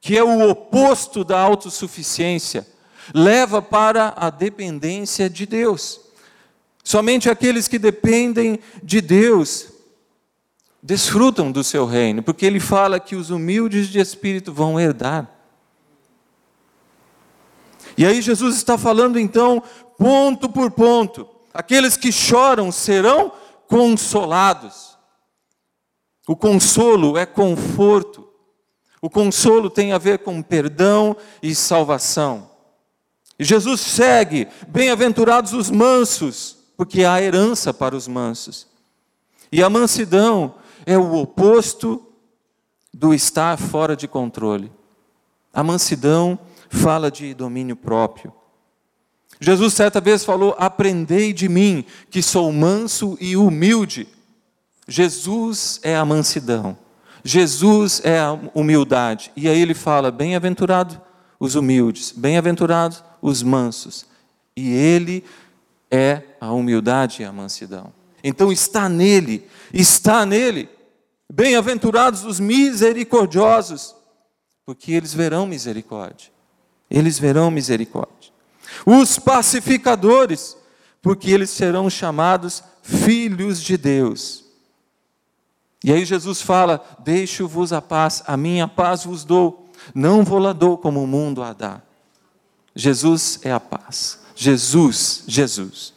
que 0.00 0.18
é 0.18 0.24
o 0.24 0.50
oposto 0.50 1.22
da 1.22 1.38
autossuficiência, 1.38 2.66
leva 3.14 3.62
para 3.62 4.12
a 4.16 4.28
dependência 4.28 5.30
de 5.30 5.46
Deus. 5.46 6.00
Somente 6.82 7.30
aqueles 7.30 7.68
que 7.68 7.78
dependem 7.78 8.58
de 8.82 9.00
Deus 9.00 9.68
desfrutam 10.82 11.52
do 11.52 11.62
seu 11.62 11.86
reino, 11.86 12.20
porque 12.20 12.44
ele 12.44 12.58
fala 12.58 12.98
que 12.98 13.14
os 13.14 13.30
humildes 13.30 13.86
de 13.86 14.00
espírito 14.00 14.52
vão 14.52 14.80
herdar. 14.80 15.30
E 17.96 18.04
aí 18.04 18.20
Jesus 18.20 18.56
está 18.56 18.76
falando 18.76 19.20
então, 19.20 19.62
ponto 19.96 20.48
por 20.48 20.72
ponto, 20.72 21.28
aqueles 21.54 21.96
que 21.96 22.10
choram 22.10 22.72
serão 22.72 23.30
consolados. 23.68 24.91
O 26.32 26.36
consolo 26.36 27.18
é 27.18 27.26
conforto. 27.26 28.26
O 29.02 29.10
consolo 29.10 29.68
tem 29.68 29.92
a 29.92 29.98
ver 29.98 30.20
com 30.20 30.40
perdão 30.40 31.14
e 31.42 31.54
salvação. 31.54 32.48
E 33.38 33.44
Jesus 33.44 33.82
segue: 33.82 34.48
bem-aventurados 34.66 35.52
os 35.52 35.70
mansos, 35.70 36.56
porque 36.74 37.04
há 37.04 37.20
herança 37.20 37.74
para 37.74 37.94
os 37.94 38.08
mansos. 38.08 38.66
E 39.52 39.62
a 39.62 39.68
mansidão 39.68 40.54
é 40.86 40.96
o 40.96 41.16
oposto 41.16 42.02
do 42.94 43.12
estar 43.12 43.58
fora 43.58 43.94
de 43.94 44.08
controle. 44.08 44.72
A 45.52 45.62
mansidão 45.62 46.38
fala 46.70 47.10
de 47.10 47.34
domínio 47.34 47.76
próprio. 47.76 48.32
Jesus 49.38 49.74
certa 49.74 50.00
vez 50.00 50.24
falou: 50.24 50.56
Aprendei 50.56 51.34
de 51.34 51.46
mim, 51.46 51.84
que 52.08 52.22
sou 52.22 52.50
manso 52.50 53.18
e 53.20 53.36
humilde. 53.36 54.08
Jesus 54.86 55.80
é 55.82 55.96
a 55.96 56.04
mansidão, 56.04 56.76
Jesus 57.24 58.00
é 58.04 58.18
a 58.18 58.32
humildade. 58.54 59.30
E 59.36 59.48
aí 59.48 59.60
ele 59.60 59.74
fala: 59.74 60.10
Bem-aventurado 60.10 61.00
os 61.38 61.54
humildes, 61.54 62.12
bem-aventurados 62.12 63.02
os 63.20 63.42
mansos. 63.42 64.06
E 64.56 64.70
ele 64.70 65.24
é 65.90 66.22
a 66.40 66.52
humildade 66.52 67.22
e 67.22 67.24
a 67.24 67.32
mansidão. 67.32 67.92
Então 68.22 68.52
está 68.52 68.88
nele, 68.88 69.46
está 69.72 70.24
nele. 70.24 70.68
Bem-aventurados 71.32 72.24
os 72.24 72.38
misericordiosos, 72.38 73.94
porque 74.64 74.92
eles 74.92 75.14
verão 75.14 75.46
misericórdia. 75.46 76.30
Eles 76.90 77.18
verão 77.18 77.50
misericórdia. 77.50 78.30
Os 78.84 79.18
pacificadores, 79.18 80.56
porque 81.00 81.30
eles 81.30 81.50
serão 81.50 81.88
chamados 81.88 82.62
filhos 82.82 83.60
de 83.62 83.76
Deus. 83.76 84.41
E 85.84 85.92
aí 85.92 86.04
Jesus 86.04 86.40
fala: 86.40 86.84
Deixo-vos 87.00 87.72
a 87.72 87.82
paz, 87.82 88.22
a 88.26 88.36
minha 88.36 88.68
paz 88.68 89.04
vos 89.04 89.24
dou, 89.24 89.68
não 89.94 90.22
vou 90.22 90.38
lá 90.38 90.52
dou 90.52 90.78
como 90.78 91.02
o 91.02 91.06
mundo 91.06 91.42
a 91.42 91.52
dá. 91.52 91.82
Jesus 92.74 93.40
é 93.42 93.52
a 93.52 93.60
paz. 93.60 94.20
Jesus, 94.34 95.24
Jesus. 95.26 95.92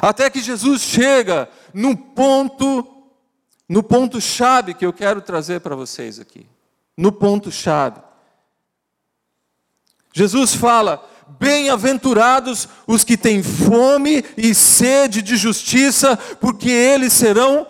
Até 0.00 0.28
que 0.28 0.40
Jesus 0.40 0.82
chega 0.82 1.48
no 1.72 1.96
ponto, 1.96 2.86
no 3.68 3.82
ponto 3.82 4.20
chave 4.20 4.74
que 4.74 4.84
eu 4.84 4.92
quero 4.92 5.20
trazer 5.20 5.60
para 5.60 5.76
vocês 5.76 6.18
aqui. 6.18 6.46
No 6.96 7.12
ponto 7.12 7.52
chave. 7.52 8.00
Jesus 10.12 10.54
fala: 10.54 11.06
Bem-aventurados 11.38 12.68
os 12.86 13.04
que 13.04 13.16
têm 13.16 13.42
fome 13.42 14.24
e 14.36 14.54
sede 14.54 15.22
de 15.22 15.36
justiça, 15.36 16.16
porque 16.40 16.70
eles 16.70 17.12
serão 17.12 17.66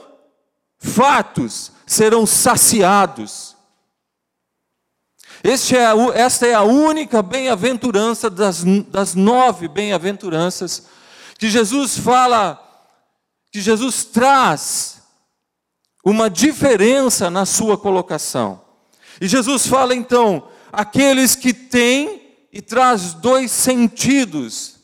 fartos, 0.78 1.72
serão 1.86 2.26
saciados. 2.26 3.56
Este 5.42 5.76
é 5.76 5.84
esta 6.14 6.46
é 6.46 6.54
a 6.54 6.62
única 6.62 7.22
bem-aventurança 7.22 8.28
das, 8.28 8.64
das 8.88 9.14
nove 9.14 9.68
bem-aventuranças 9.68 10.88
que 11.38 11.48
Jesus 11.48 11.98
fala, 11.98 12.60
que 13.52 13.60
Jesus 13.60 14.04
traz 14.04 15.02
uma 16.04 16.30
diferença 16.30 17.30
na 17.30 17.44
sua 17.44 17.76
colocação. 17.76 18.62
E 19.20 19.28
Jesus 19.28 19.66
fala 19.66 19.94
então: 19.94 20.48
aqueles 20.72 21.34
que 21.34 21.52
têm 21.52 22.22
e 22.52 22.62
traz 22.62 23.12
dois 23.12 23.50
sentidos 23.50 24.76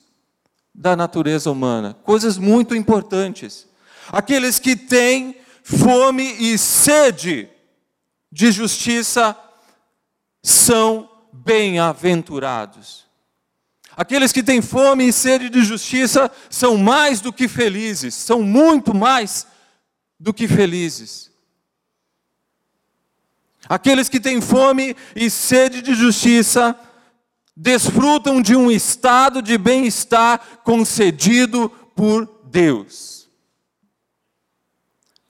da 0.75 0.95
natureza 0.97 1.51
humana, 1.51 1.97
coisas 2.03 2.39
muito 2.39 2.75
importantes. 2.75 3.67
Aqueles 4.09 4.59
que 4.59 4.75
têm 4.75 5.37
fome 5.63 6.25
e 6.25 6.59
sede 6.59 7.49
de 8.31 8.51
justiça 8.51 9.37
são 10.43 11.09
bem-aventurados. 11.33 13.07
Aqueles 13.97 14.33
que 14.33 14.43
têm 14.43 14.63
fome 14.63 15.07
e 15.09 15.13
sede 15.13 15.51
de 15.51 15.63
justiça 15.63 16.31
são 16.49 16.79
mais 16.79 17.21
do 17.21 17.33
que 17.33 17.47
felizes, 17.47 18.15
são 18.15 18.43
muito 18.43 18.95
mais 18.95 19.47
do 20.19 20.33
que 20.33 20.49
felizes. 20.49 21.31
Aqueles 23.69 24.09
que 24.09 24.19
têm 24.19 24.41
fome 24.41 24.97
e 25.15 25.31
sede 25.31 25.83
de 25.83 25.95
justiça 25.95 26.79
desfrutam 27.57 28.41
de 28.41 28.57
um 28.57 28.71
estado 28.71 29.43
de 29.43 29.59
bem-estar 29.59 30.61
concedido 30.65 31.69
por 31.95 32.27
Deus. 32.45 33.22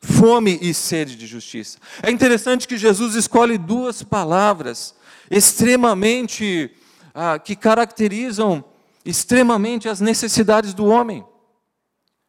Fome 0.03 0.59
e 0.61 0.75
sede 0.75 1.15
de 1.15 1.27
justiça. 1.27 1.79
É 2.03 2.11
interessante 2.11 2.67
que 2.67 2.77
Jesus 2.77 3.15
escolhe 3.15 3.57
duas 3.57 4.03
palavras 4.03 4.97
extremamente 5.31 6.71
ah, 7.15 7.39
que 7.39 7.55
caracterizam 7.55 8.65
extremamente 9.05 9.89
as 9.89 10.01
necessidades 10.01 10.75
do 10.75 10.87
homem: 10.87 11.25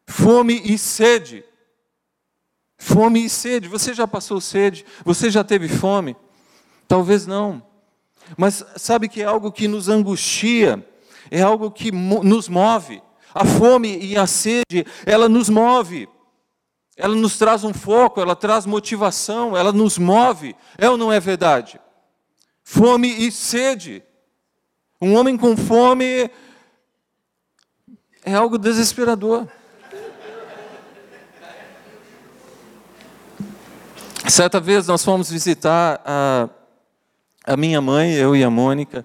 fome 0.06 0.62
e 0.64 0.78
sede. 0.78 1.44
Fome 2.78 3.24
e 3.24 3.28
sede. 3.28 3.66
Você 3.66 3.92
já 3.92 4.06
passou 4.06 4.40
sede? 4.40 4.84
Você 5.04 5.28
já 5.28 5.42
teve 5.42 5.68
fome? 5.68 6.16
Talvez 6.86 7.26
não. 7.26 7.60
Mas 8.36 8.64
sabe 8.76 9.08
que 9.08 9.20
é 9.20 9.24
algo 9.24 9.50
que 9.50 9.66
nos 9.66 9.88
angustia, 9.88 10.86
é 11.28 11.42
algo 11.42 11.72
que 11.72 11.90
nos 11.90 12.48
move. 12.48 13.02
A 13.34 13.44
fome 13.44 13.98
e 13.98 14.16
a 14.16 14.28
sede, 14.28 14.86
ela 15.04 15.28
nos 15.28 15.48
move. 15.48 16.08
Ela 16.96 17.14
nos 17.14 17.36
traz 17.36 17.64
um 17.64 17.74
foco, 17.74 18.20
ela 18.20 18.36
traz 18.36 18.66
motivação, 18.66 19.56
ela 19.56 19.72
nos 19.72 19.98
move. 19.98 20.54
É 20.78 20.88
ou 20.88 20.96
não 20.96 21.12
é 21.12 21.18
verdade? 21.18 21.80
Fome 22.62 23.08
e 23.08 23.32
sede. 23.32 24.02
Um 25.00 25.14
homem 25.14 25.36
com 25.36 25.56
fome 25.56 26.30
é 28.24 28.34
algo 28.34 28.56
desesperador. 28.56 29.46
Certa 34.28 34.58
vez 34.58 34.86
nós 34.86 35.04
fomos 35.04 35.30
visitar 35.30 36.00
a, 36.04 36.48
a 37.46 37.56
minha 37.56 37.80
mãe, 37.80 38.14
eu 38.14 38.34
e 38.34 38.42
a 38.42 38.48
Mônica, 38.48 39.04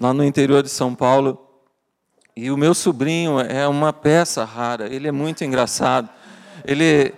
lá 0.00 0.12
no 0.12 0.24
interior 0.24 0.62
de 0.62 0.68
São 0.68 0.94
Paulo. 0.94 1.38
E 2.34 2.50
o 2.50 2.56
meu 2.56 2.74
sobrinho 2.74 3.38
é 3.38 3.68
uma 3.68 3.92
peça 3.92 4.44
rara, 4.44 4.92
ele 4.92 5.06
é 5.06 5.12
muito 5.12 5.44
engraçado. 5.44 6.08
Ele, 6.64 7.14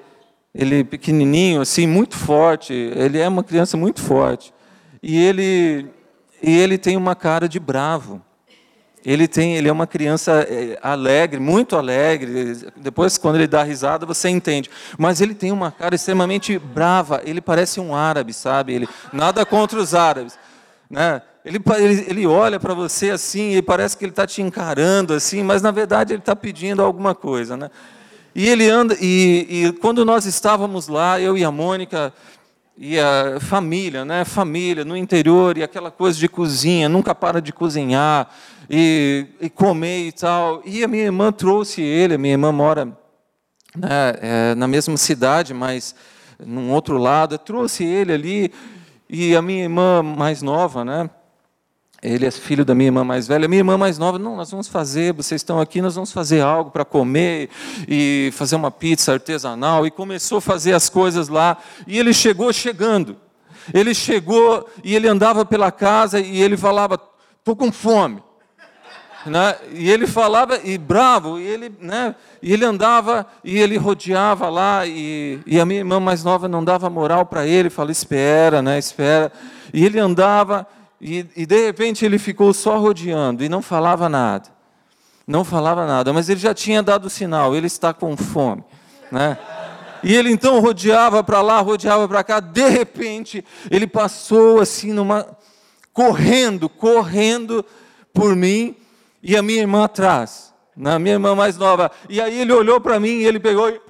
ele 0.55 0.85
pequenininho, 0.85 1.61
assim, 1.61 1.87
muito 1.87 2.17
forte, 2.17 2.73
ele 2.73 3.19
é 3.19 3.29
uma 3.29 3.43
criança 3.43 3.77
muito 3.77 4.01
forte. 4.01 4.53
E 5.03 5.19
ele, 5.19 5.89
e 6.43 6.59
ele 6.59 6.79
tem 6.79 6.97
uma 6.97 7.15
cara 7.15 7.49
de 7.49 7.59
bravo. 7.59 8.21
Ele 9.05 9.27
tem, 9.27 9.57
ele 9.57 9.69
é 9.69 9.73
uma 9.73 9.87
criança 9.87 10.47
é, 10.49 10.79
alegre, 10.81 11.41
muito 11.41 11.77
alegre. 11.77 12.57
Depois, 12.77 13.19
quando 13.19 13.35
ele 13.35 13.49
dá 13.49 13.63
risada, 13.65 14.07
você 14.07 14.29
entende. 14.29 14.71
Mas 14.97 15.21
ele 15.21 15.35
tem 15.35 15.51
uma 15.51 15.73
cara 15.73 15.95
extremamente 15.95 16.57
brava. 16.59 17.21
Ele 17.25 17.41
parece 17.41 17.81
um 17.81 17.95
árabe, 17.97 18.33
sabe? 18.33 18.73
Ele 18.73 18.89
nada 19.13 19.45
contra 19.45 19.79
os 19.79 19.93
árabes, 19.93 20.39
né? 20.89 21.21
Ele, 21.45 21.61
ele, 21.79 22.05
ele 22.09 22.27
olha 22.27 22.61
para 22.61 22.73
você 22.73 23.11
assim 23.11 23.57
e 23.57 23.63
parece 23.63 23.97
que 23.97 24.05
ele 24.05 24.13
está 24.13 24.25
te 24.25 24.41
encarando 24.41 25.13
assim, 25.13 25.43
mas 25.43 25.61
na 25.61 25.73
verdade 25.73 26.13
ele 26.13 26.21
está 26.21 26.37
pedindo 26.37 26.83
alguma 26.83 27.17
coisa, 27.17 27.57
né? 27.57 27.69
E 28.35 28.49
ele 28.49 28.69
anda 28.69 28.97
e, 29.01 29.47
e 29.49 29.73
quando 29.75 30.05
nós 30.05 30.25
estávamos 30.25 30.89
lá, 30.89 31.21
eu 31.21 31.37
e 31.37 31.45
a 31.45 31.51
Mônica, 31.51 32.13
e 32.77 32.99
a 32.99 33.39
família, 33.41 34.05
né? 34.05 34.25
Família 34.25 34.85
no 34.85 34.97
interior 34.97 35.59
e 35.59 35.63
aquela 35.63 35.91
coisa 35.91 36.19
de 36.19 36.29
cozinha, 36.29 36.89
nunca 36.89 37.15
para 37.15 37.41
de 37.41 37.53
cozinhar 37.53 38.29
e, 38.69 39.27
e 39.41 39.51
comer 39.51 40.07
e 40.07 40.13
tal. 40.13 40.63
E 40.65 40.83
a 40.83 40.89
minha 40.89 41.05
irmã 41.05 41.31
trouxe 41.31 41.83
ele, 41.83 42.15
a 42.15 42.19
minha 42.19 42.35
irmã 42.35 42.51
mora 42.51 42.87
né, 43.77 44.15
é, 44.21 44.55
na 44.55 44.67
mesma 44.67 44.97
cidade, 44.97 45.53
mas 45.53 45.95
num 46.45 46.73
outro 46.73 46.97
lado, 46.99 47.39
trouxe 47.39 47.85
ele 47.85 48.13
ali 48.13 48.53
e 49.09 49.37
a 49.37 49.43
minha 49.43 49.65
irmã 49.65 50.03
mais 50.03 50.43
nova, 50.43 50.85
né? 50.85 51.09
Ele 52.03 52.27
é 52.27 52.31
filho 52.33 52.65
da 52.65 52.75
minha 52.75 52.89
irmã 52.89 53.05
mais 53.05 53.29
velha. 53.29 53.47
Minha 53.47 53.61
irmã 53.61 53.79
mais 53.79 53.97
nova, 53.97 54.19
não, 54.19 54.35
nós 54.35 54.51
vamos 54.51 54.67
fazer, 54.67 55.13
vocês 55.13 55.41
estão 55.41 55.61
aqui, 55.61 55.81
nós 55.81 55.95
vamos 55.95 56.11
fazer 56.11 56.41
algo 56.41 56.69
para 56.69 56.85
comer 56.85 57.49
e 57.87 58.31
fazer 58.33 58.57
uma 58.57 58.73
pizza 58.73 59.13
artesanal. 59.13 59.87
E 59.87 59.91
começou 59.91 60.39
a 60.39 60.41
fazer 60.41 60.73
as 60.73 60.89
coisas 60.89 61.29
lá. 61.29 61.57
E 61.87 61.97
ele 61.97 62.13
chegou 62.13 62.53
chegando. 62.53 63.17
Ele 63.73 63.95
chegou 63.95 64.69
e 64.83 64.97
ele 64.97 65.07
andava 65.07 65.45
pela 65.45 65.71
casa 65.71 66.19
e 66.19 66.43
ele 66.43 66.57
falava: 66.57 67.01
estou 67.39 67.55
com 67.55 67.71
fome. 67.71 68.21
Né? 69.25 69.55
E 69.73 69.89
ele 69.89 70.09
falava, 70.09 70.59
e 70.65 70.77
bravo, 70.77 71.39
e 71.39 71.47
ele, 71.47 71.73
né? 71.79 72.17
e 72.43 72.53
ele 72.53 72.65
andava 72.65 73.25
e 73.45 73.57
ele 73.57 73.77
rodeava 73.77 74.49
lá, 74.49 74.85
e, 74.85 75.39
e 75.47 75.61
a 75.61 75.65
minha 75.65 75.79
irmã 75.79 76.01
mais 76.01 76.25
nova 76.25 76.49
não 76.49 76.65
dava 76.65 76.91
moral 76.91 77.25
para 77.25 77.47
ele, 77.47 77.71
falava, 77.71 77.93
espera, 77.93 78.61
né? 78.61 78.81
espera. 78.81 79.31
E 79.73 79.85
ele 79.85 80.01
andava 80.01 80.67
e, 81.03 81.27
e 81.37 81.45
de 81.45 81.67
repente 81.67 82.05
ele 82.05 82.17
ficou 82.17 82.55
só 82.55 82.79
rodeando 82.79 83.43
e 83.43 83.49
não 83.49 83.61
falava 83.61 84.09
nada. 84.09 84.49
Não 85.27 85.45
falava 85.45 85.85
nada, 85.85 86.13
mas 86.13 86.29
ele 86.29 86.39
já 86.39 86.55
tinha 86.55 86.81
dado 86.81 87.07
o 87.07 87.11
sinal, 87.11 87.57
ele 87.57 87.67
está 87.67 87.93
com 87.93 88.17
fome. 88.17 88.63
Né? 89.11 89.37
E 90.05 90.15
ele 90.15 90.31
então 90.31 90.61
rodeava 90.61 91.25
para 91.25 91.43
lá, 91.43 91.61
rodeava 91.61 92.07
para 92.07 92.23
cá, 92.23 92.39
de 92.39 92.69
repente 92.69 93.45
ele 93.69 93.87
passou 93.87 94.61
assim 94.61 94.93
numa 94.93 95.37
correndo, 95.93 96.69
correndo 96.69 97.65
por 98.15 98.37
mim 98.37 98.77
e 99.21 99.37
a 99.37 99.43
minha 99.43 99.61
irmã 99.61 99.85
atrás, 99.85 100.55
na 100.77 101.01
minha 101.01 101.17
irmã 101.17 101.35
mais 101.35 101.57
nova. 101.57 101.91
E 102.09 102.21
aí 102.21 102.41
ele 102.41 102.53
olhou 102.53 102.81
para 102.81 103.01
mim 103.01 103.19
e 103.19 103.27
ele 103.27 103.41
pegou 103.41 103.69
e 103.69 103.81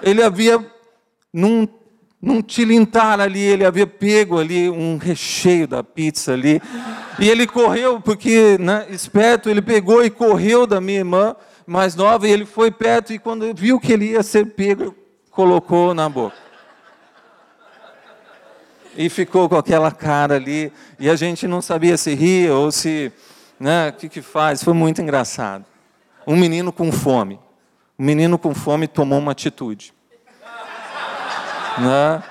ele 0.00 0.22
havia 0.22 0.64
num 1.32 1.66
num 2.20 2.42
tilintar 2.42 3.18
ali, 3.18 3.40
ele 3.40 3.64
havia 3.64 3.86
pego 3.86 4.38
ali 4.38 4.68
um 4.68 4.98
recheio 4.98 5.66
da 5.66 5.82
pizza 5.82 6.32
ali. 6.32 6.60
E 7.18 7.28
ele 7.28 7.46
correu, 7.46 8.00
porque, 8.00 8.58
né, 8.58 8.86
esperto, 8.90 9.48
ele 9.48 9.62
pegou 9.62 10.04
e 10.04 10.10
correu 10.10 10.66
da 10.66 10.80
minha 10.80 10.98
irmã 10.98 11.34
mais 11.66 11.94
nova, 11.94 12.28
e 12.28 12.32
ele 12.32 12.44
foi 12.44 12.70
perto, 12.70 13.12
e 13.12 13.18
quando 13.18 13.54
viu 13.54 13.80
que 13.80 13.92
ele 13.92 14.10
ia 14.10 14.22
ser 14.22 14.46
pego, 14.46 14.94
colocou 15.30 15.94
na 15.94 16.08
boca. 16.08 16.36
E 18.96 19.08
ficou 19.08 19.48
com 19.48 19.56
aquela 19.56 19.90
cara 19.90 20.34
ali, 20.34 20.70
e 20.98 21.08
a 21.08 21.16
gente 21.16 21.46
não 21.46 21.62
sabia 21.62 21.96
se 21.96 22.14
ria 22.14 22.54
ou 22.54 22.70
se. 22.70 23.10
Né, 23.58 23.88
o 23.88 23.92
que, 23.92 24.08
que 24.08 24.22
faz? 24.22 24.62
Foi 24.62 24.74
muito 24.74 25.00
engraçado. 25.00 25.64
Um 26.26 26.36
menino 26.36 26.72
com 26.72 26.90
fome. 26.90 27.38
Um 27.98 28.04
menino 28.04 28.38
com 28.38 28.54
fome 28.54 28.88
tomou 28.88 29.18
uma 29.18 29.32
atitude. 29.32 29.94
Né? 31.78 32.22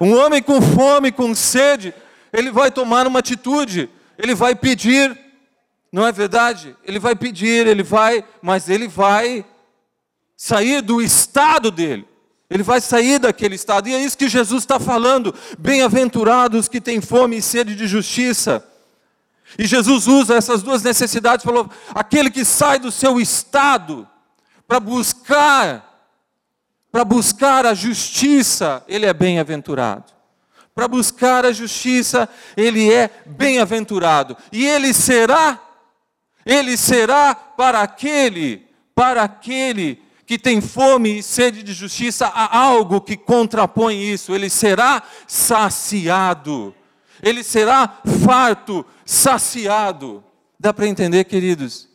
Um 0.00 0.14
homem 0.14 0.42
com 0.42 0.60
fome, 0.60 1.10
com 1.10 1.34
sede, 1.34 1.94
ele 2.32 2.50
vai 2.50 2.70
tomar 2.70 3.06
uma 3.06 3.20
atitude, 3.20 3.88
ele 4.18 4.34
vai 4.34 4.54
pedir, 4.54 5.18
não 5.90 6.06
é 6.06 6.12
verdade? 6.12 6.76
Ele 6.84 6.98
vai 6.98 7.16
pedir, 7.16 7.66
ele 7.66 7.82
vai, 7.82 8.24
mas 8.42 8.68
ele 8.68 8.88
vai 8.88 9.44
sair 10.36 10.82
do 10.82 11.00
estado 11.00 11.70
dele. 11.70 12.06
Ele 12.48 12.62
vai 12.62 12.80
sair 12.80 13.18
daquele 13.18 13.56
estado, 13.56 13.88
e 13.88 13.94
é 13.94 13.98
isso 13.98 14.16
que 14.16 14.28
Jesus 14.28 14.62
está 14.62 14.78
falando. 14.78 15.34
Bem-aventurados 15.58 16.68
que 16.68 16.80
têm 16.80 17.00
fome 17.00 17.38
e 17.38 17.42
sede 17.42 17.74
de 17.74 17.88
justiça. 17.88 18.64
E 19.58 19.66
Jesus 19.66 20.06
usa 20.06 20.36
essas 20.36 20.62
duas 20.62 20.82
necessidades, 20.82 21.44
falou: 21.44 21.68
aquele 21.94 22.30
que 22.30 22.44
sai 22.44 22.78
do 22.78 22.92
seu 22.92 23.20
estado 23.20 24.06
para 24.66 24.78
buscar 24.78 25.85
para 26.96 27.04
buscar 27.04 27.66
a 27.66 27.74
justiça, 27.74 28.82
ele 28.88 29.04
é 29.04 29.12
bem-aventurado. 29.12 30.14
Para 30.74 30.88
buscar 30.88 31.44
a 31.44 31.52
justiça, 31.52 32.26
ele 32.56 32.90
é 32.90 33.10
bem-aventurado. 33.26 34.34
E 34.50 34.66
ele 34.66 34.94
será, 34.94 35.60
ele 36.46 36.74
será 36.74 37.34
para 37.34 37.82
aquele, 37.82 38.66
para 38.94 39.24
aquele 39.24 40.00
que 40.24 40.38
tem 40.38 40.62
fome 40.62 41.18
e 41.18 41.22
sede 41.22 41.62
de 41.62 41.74
justiça, 41.74 42.28
há 42.28 42.58
algo 42.58 42.98
que 43.02 43.14
contrapõe 43.14 44.02
isso. 44.02 44.34
Ele 44.34 44.48
será 44.48 45.02
saciado. 45.28 46.74
Ele 47.22 47.44
será 47.44 48.00
farto, 48.24 48.86
saciado. 49.04 50.24
Dá 50.58 50.72
para 50.72 50.86
entender, 50.86 51.24
queridos? 51.24 51.90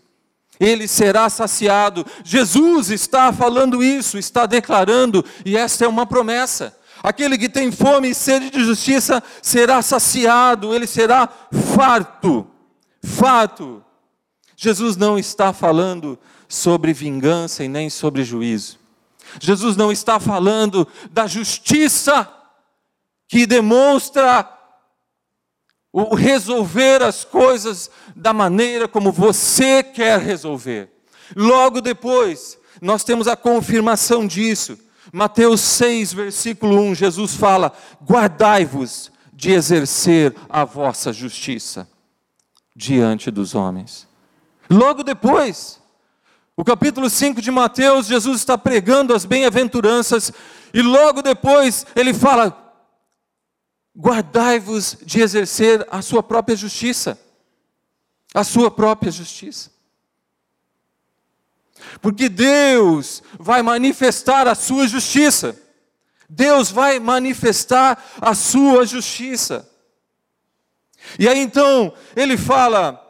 Ele 0.62 0.88
será 0.88 1.28
saciado. 1.28 2.06
Jesus 2.24 2.92
está 2.92 3.34
falando 3.34 3.84
isso, 3.84 4.20
está 4.20 4.46
declarando, 4.46 5.26
e 5.44 5.58
esta 5.58 5.86
é 5.86 5.88
uma 5.88 6.06
promessa. 6.06 6.78
Aquele 7.02 7.36
que 7.36 7.50
tem 7.50 7.72
fome 7.72 8.12
e 8.12 8.16
sede 8.16 8.52
de 8.52 8.64
justiça 8.64 9.24
será 9.42 9.82
saciado, 9.82 10.74
ele 10.76 10.86
será 10.86 11.28
farto. 11.76 12.46
Farto. 13.04 13.84
Jesus 14.56 14.96
não 14.96 15.18
está 15.18 15.52
falando 15.52 16.20
sobre 16.48 16.94
vingança 16.94 17.64
e 17.64 17.68
nem 17.68 17.90
sobre 17.90 18.24
juízo. 18.24 18.78
Jesus 19.40 19.76
não 19.76 19.92
está 19.92 20.20
falando 20.20 20.88
da 21.10 21.26
justiça 21.26 22.32
que 23.28 23.48
demonstra 23.48 24.44
o 25.94 26.16
resolver 26.16 27.04
as 27.04 27.24
coisas 27.24 27.90
da 28.16 28.32
maneira 28.34 28.88
como 28.88 29.12
você 29.12 29.84
quer 29.84 30.20
resolver. 30.20 30.90
Logo 31.36 31.82
depois, 31.82 32.58
nós 32.82 33.04
temos 33.04 33.28
a 33.28 33.36
confirmação 33.36 34.26
disso. 34.26 34.78
Mateus 35.12 35.60
6, 35.62 36.14
versículo 36.14 36.80
1, 36.80 36.96
Jesus 36.96 37.36
fala: 37.36 37.74
Guardai-vos 38.04 39.12
de 39.34 39.52
exercer 39.52 40.36
a 40.50 40.64
vossa 40.64 41.12
justiça 41.12 41.88
diante 42.76 43.30
dos 43.30 43.54
homens. 43.56 44.08
Logo 44.70 45.04
depois, 45.04 45.82
o 46.56 46.64
capítulo 46.64 47.10
5 47.10 47.42
de 47.42 47.52
Mateus, 47.52 48.08
Jesus 48.08 48.40
está 48.40 48.58
pregando 48.58 49.14
as 49.14 49.26
bem-aventuranças, 49.26 50.32
e 50.74 50.82
logo 50.82 51.22
depois 51.22 51.86
ele 51.96 52.14
fala: 52.14 52.71
guardai-vos 53.96 54.98
de 55.04 55.22
exercer 55.22 55.86
a 55.90 56.02
sua 56.02 56.24
própria 56.24 56.56
justiça. 56.56 57.20
A 58.34 58.44
sua 58.44 58.72
própria 58.72 59.12
justiça. 59.12 59.72
Porque 62.02 62.30
Deus 62.30 63.22
vai 63.40 63.62
manifestar 63.62 64.48
a 64.48 64.56
sua 64.56 64.88
justiça. 64.88 65.60
Deus 66.30 66.72
vai 66.72 67.00
manifestar 67.00 68.02
a 68.22 68.34
sua 68.34 68.86
justiça. 68.86 69.70
E 71.20 71.28
aí 71.28 71.40
então 71.40 71.94
ele 72.16 72.38
fala: 72.38 73.02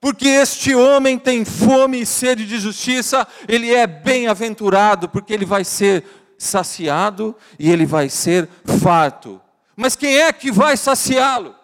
porque 0.00 0.28
este 0.28 0.74
homem 0.74 1.18
tem 1.18 1.44
fome 1.44 2.00
e 2.00 2.06
sede 2.06 2.46
de 2.46 2.58
justiça, 2.58 3.26
ele 3.48 3.72
é 3.72 3.86
bem-aventurado, 3.86 5.08
porque 5.08 5.32
ele 5.32 5.44
vai 5.44 5.64
ser 5.64 6.04
saciado 6.36 7.36
e 7.58 7.70
ele 7.70 7.86
vai 7.86 8.08
ser 8.08 8.48
farto. 8.80 9.40
Mas 9.76 9.96
quem 9.96 10.18
é 10.18 10.32
que 10.32 10.50
vai 10.50 10.76
saciá-lo? 10.76 11.54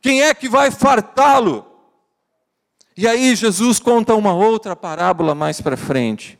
Quem 0.00 0.22
é 0.22 0.34
que 0.34 0.48
vai 0.48 0.70
fartá-lo? 0.70 1.66
E 2.96 3.06
aí 3.06 3.34
Jesus 3.34 3.78
conta 3.78 4.14
uma 4.14 4.34
outra 4.34 4.76
parábola 4.76 5.34
mais 5.34 5.60
para 5.60 5.76
frente. 5.76 6.38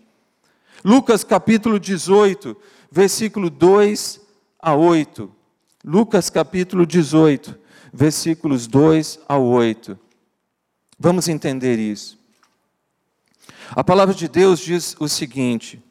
Lucas 0.84 1.24
capítulo 1.24 1.78
18, 1.78 2.56
versículo 2.90 3.48
2 3.48 4.20
a 4.60 4.74
8. 4.74 5.32
Lucas 5.84 6.28
capítulo 6.28 6.84
18, 6.84 7.58
versículos 7.92 8.66
2 8.66 9.20
a 9.28 9.38
8. 9.38 9.98
Vamos 10.98 11.28
entender 11.28 11.78
isso. 11.78 12.18
A 13.70 13.82
palavra 13.82 14.14
de 14.14 14.28
Deus 14.28 14.60
diz 14.60 14.94
o 15.00 15.08
seguinte: 15.08 15.82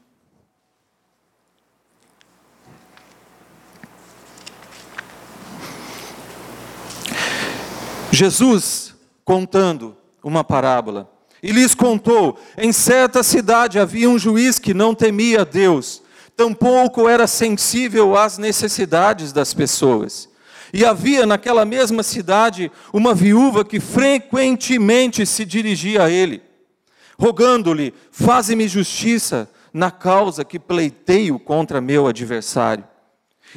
Jesus 8.21 8.93
contando 9.25 9.97
uma 10.23 10.43
parábola. 10.43 11.11
E 11.41 11.51
lhes 11.51 11.73
contou: 11.73 12.37
em 12.55 12.71
certa 12.71 13.23
cidade 13.23 13.79
havia 13.79 14.07
um 14.07 14.19
juiz 14.19 14.59
que 14.59 14.75
não 14.75 14.93
temia 14.93 15.43
Deus, 15.43 16.03
tampouco 16.37 17.09
era 17.09 17.25
sensível 17.25 18.15
às 18.15 18.37
necessidades 18.37 19.33
das 19.33 19.55
pessoas. 19.55 20.29
E 20.71 20.85
havia 20.85 21.25
naquela 21.25 21.65
mesma 21.65 22.03
cidade 22.03 22.71
uma 22.93 23.15
viúva 23.15 23.65
que 23.65 23.79
frequentemente 23.79 25.25
se 25.25 25.43
dirigia 25.43 26.03
a 26.03 26.09
ele, 26.11 26.43
rogando-lhe: 27.17 27.91
Faze-me 28.11 28.67
justiça 28.67 29.49
na 29.73 29.89
causa 29.89 30.45
que 30.45 30.59
pleiteio 30.59 31.39
contra 31.39 31.81
meu 31.81 32.05
adversário. 32.05 32.83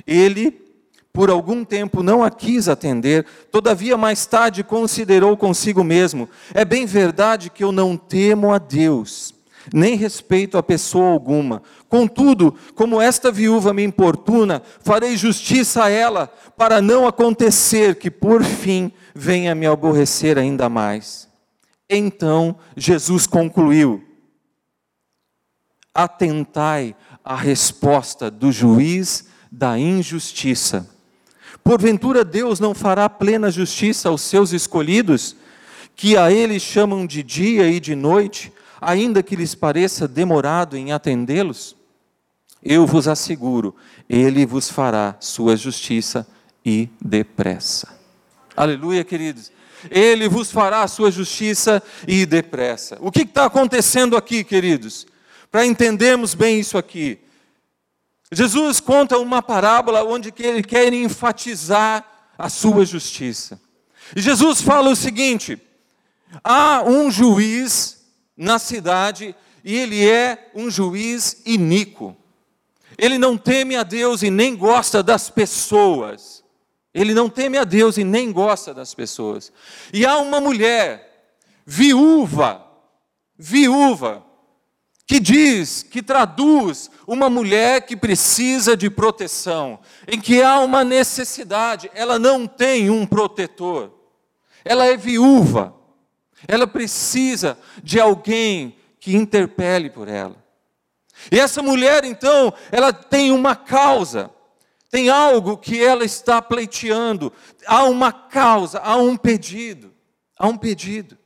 Ele 0.06 0.63
por 1.14 1.30
algum 1.30 1.64
tempo 1.64 2.02
não 2.02 2.24
a 2.24 2.30
quis 2.30 2.68
atender, 2.68 3.24
todavia 3.52 3.96
mais 3.96 4.26
tarde 4.26 4.64
considerou 4.64 5.36
consigo 5.36 5.84
mesmo: 5.84 6.28
é 6.52 6.64
bem 6.64 6.84
verdade 6.86 7.50
que 7.50 7.62
eu 7.62 7.70
não 7.70 7.96
temo 7.96 8.52
a 8.52 8.58
Deus, 8.58 9.32
nem 9.72 9.94
respeito 9.94 10.58
a 10.58 10.62
pessoa 10.62 11.12
alguma. 11.12 11.62
Contudo, 11.88 12.56
como 12.74 13.00
esta 13.00 13.30
viúva 13.30 13.72
me 13.72 13.84
importuna, 13.84 14.60
farei 14.82 15.16
justiça 15.16 15.84
a 15.84 15.88
ela, 15.88 16.26
para 16.56 16.82
não 16.82 17.06
acontecer 17.06 17.94
que 17.94 18.10
por 18.10 18.42
fim 18.42 18.90
venha 19.14 19.54
me 19.54 19.66
aborrecer 19.66 20.36
ainda 20.36 20.68
mais. 20.68 21.28
Então 21.88 22.56
Jesus 22.76 23.24
concluiu: 23.24 24.02
Atentai 25.94 26.96
à 27.24 27.36
resposta 27.36 28.28
do 28.32 28.50
juiz 28.50 29.28
da 29.52 29.78
injustiça 29.78 30.92
Porventura 31.64 32.22
Deus 32.22 32.60
não 32.60 32.74
fará 32.74 33.08
plena 33.08 33.50
justiça 33.50 34.10
aos 34.10 34.20
seus 34.20 34.52
escolhidos, 34.52 35.34
que 35.96 36.14
a 36.14 36.30
eles 36.30 36.62
chamam 36.62 37.06
de 37.06 37.22
dia 37.22 37.66
e 37.70 37.80
de 37.80 37.94
noite, 37.94 38.52
ainda 38.78 39.22
que 39.22 39.34
lhes 39.34 39.54
pareça 39.54 40.06
demorado 40.06 40.76
em 40.76 40.92
atendê-los? 40.92 41.74
Eu 42.62 42.86
vos 42.86 43.08
asseguro, 43.08 43.74
ele 44.06 44.44
vos 44.44 44.68
fará 44.68 45.16
sua 45.20 45.56
justiça 45.56 46.26
e 46.62 46.90
depressa. 47.00 47.88
Aleluia, 48.54 49.02
queridos. 49.02 49.50
Ele 49.90 50.28
vos 50.28 50.50
fará 50.50 50.82
a 50.82 50.88
sua 50.88 51.10
justiça 51.10 51.82
e 52.06 52.26
depressa. 52.26 52.98
O 53.00 53.10
que 53.10 53.22
está 53.22 53.46
acontecendo 53.46 54.18
aqui, 54.18 54.44
queridos? 54.44 55.06
Para 55.50 55.64
entendermos 55.64 56.34
bem 56.34 56.60
isso 56.60 56.76
aqui. 56.76 57.23
Jesus 58.34 58.80
conta 58.80 59.18
uma 59.18 59.42
parábola 59.42 60.04
onde 60.04 60.32
ele 60.38 60.62
quer 60.62 60.92
enfatizar 60.92 62.04
a 62.36 62.48
sua 62.48 62.84
justiça. 62.84 63.60
E 64.14 64.20
Jesus 64.20 64.60
fala 64.60 64.90
o 64.90 64.96
seguinte: 64.96 65.60
há 66.42 66.82
um 66.82 67.10
juiz 67.10 68.04
na 68.36 68.58
cidade 68.58 69.34
e 69.62 69.74
ele 69.74 70.08
é 70.08 70.50
um 70.54 70.70
juiz 70.70 71.42
iníquo. 71.46 72.16
Ele 72.96 73.18
não 73.18 73.36
teme 73.36 73.76
a 73.76 73.82
Deus 73.82 74.22
e 74.22 74.30
nem 74.30 74.54
gosta 74.54 75.02
das 75.02 75.30
pessoas. 75.30 76.44
Ele 76.92 77.12
não 77.12 77.28
teme 77.28 77.58
a 77.58 77.64
Deus 77.64 77.96
e 77.96 78.04
nem 78.04 78.30
gosta 78.30 78.72
das 78.72 78.94
pessoas. 78.94 79.52
E 79.92 80.06
há 80.06 80.18
uma 80.18 80.40
mulher 80.40 81.32
viúva, 81.66 82.64
viúva, 83.36 84.24
que 85.06 85.20
diz, 85.20 85.82
que 85.82 86.02
traduz 86.02 86.90
uma 87.06 87.28
mulher 87.28 87.82
que 87.82 87.96
precisa 87.96 88.76
de 88.76 88.88
proteção, 88.88 89.78
em 90.08 90.18
que 90.18 90.42
há 90.42 90.60
uma 90.60 90.82
necessidade, 90.82 91.90
ela 91.94 92.18
não 92.18 92.46
tem 92.46 92.88
um 92.88 93.06
protetor, 93.06 93.92
ela 94.64 94.86
é 94.86 94.96
viúva, 94.96 95.74
ela 96.48 96.66
precisa 96.66 97.58
de 97.82 98.00
alguém 98.00 98.76
que 98.98 99.14
interpele 99.14 99.90
por 99.90 100.08
ela. 100.08 100.42
E 101.30 101.38
essa 101.38 101.62
mulher, 101.62 102.04
então, 102.04 102.52
ela 102.72 102.92
tem 102.92 103.30
uma 103.30 103.54
causa, 103.54 104.30
tem 104.90 105.10
algo 105.10 105.58
que 105.58 105.82
ela 105.82 106.04
está 106.04 106.40
pleiteando, 106.40 107.32
há 107.66 107.84
uma 107.84 108.12
causa, 108.12 108.78
há 108.78 108.96
um 108.96 109.16
pedido, 109.16 109.92
há 110.38 110.46
um 110.48 110.56
pedido. 110.56 111.18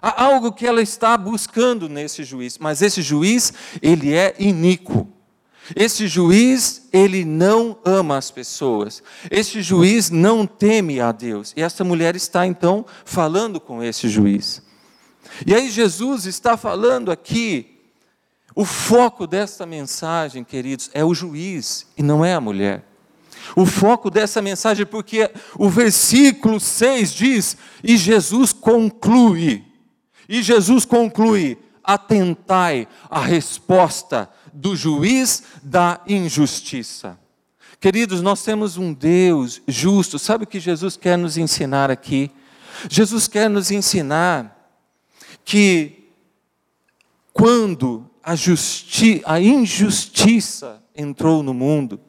Há 0.00 0.24
algo 0.24 0.52
que 0.52 0.66
ela 0.66 0.80
está 0.80 1.16
buscando 1.16 1.88
nesse 1.88 2.22
juiz, 2.24 2.58
mas 2.58 2.82
esse 2.82 3.02
juiz, 3.02 3.52
ele 3.82 4.14
é 4.14 4.34
iníquo. 4.38 5.08
Esse 5.76 6.06
juiz, 6.06 6.88
ele 6.92 7.24
não 7.24 7.78
ama 7.84 8.16
as 8.16 8.30
pessoas. 8.30 9.02
Esse 9.30 9.60
juiz 9.60 10.08
não 10.10 10.46
teme 10.46 11.00
a 11.00 11.12
Deus. 11.12 11.52
E 11.56 11.62
essa 11.62 11.84
mulher 11.84 12.16
está 12.16 12.46
então 12.46 12.86
falando 13.04 13.60
com 13.60 13.82
esse 13.82 14.08
juiz. 14.08 14.62
E 15.46 15.54
aí 15.54 15.70
Jesus 15.70 16.24
está 16.24 16.56
falando 16.56 17.10
aqui, 17.10 17.78
o 18.54 18.64
foco 18.64 19.26
dessa 19.26 19.66
mensagem, 19.66 20.42
queridos, 20.42 20.90
é 20.94 21.04
o 21.04 21.14
juiz 21.14 21.86
e 21.96 22.02
não 22.02 22.24
é 22.24 22.34
a 22.34 22.40
mulher. 22.40 22.84
O 23.54 23.64
foco 23.66 24.10
dessa 24.10 24.42
mensagem, 24.42 24.84
porque 24.84 25.30
o 25.56 25.68
versículo 25.68 26.58
6 26.58 27.12
diz: 27.12 27.56
E 27.84 27.96
Jesus 27.96 28.52
conclui. 28.52 29.67
E 30.28 30.42
Jesus 30.42 30.84
conclui: 30.84 31.58
atentai 31.82 32.86
à 33.08 33.20
resposta 33.20 34.28
do 34.52 34.76
juiz 34.76 35.42
da 35.62 36.00
injustiça. 36.06 37.18
Queridos, 37.80 38.20
nós 38.20 38.42
temos 38.42 38.76
um 38.76 38.92
Deus 38.92 39.62
justo. 39.66 40.18
Sabe 40.18 40.44
o 40.44 40.46
que 40.46 40.60
Jesus 40.60 40.96
quer 40.96 41.16
nos 41.16 41.36
ensinar 41.36 41.90
aqui? 41.90 42.30
Jesus 42.90 43.26
quer 43.28 43.48
nos 43.48 43.70
ensinar 43.70 44.54
que 45.44 46.10
quando 47.32 48.10
a, 48.22 48.34
a 49.24 49.40
injustiça 49.40 50.82
entrou 50.94 51.42
no 51.42 51.54
mundo, 51.54 52.00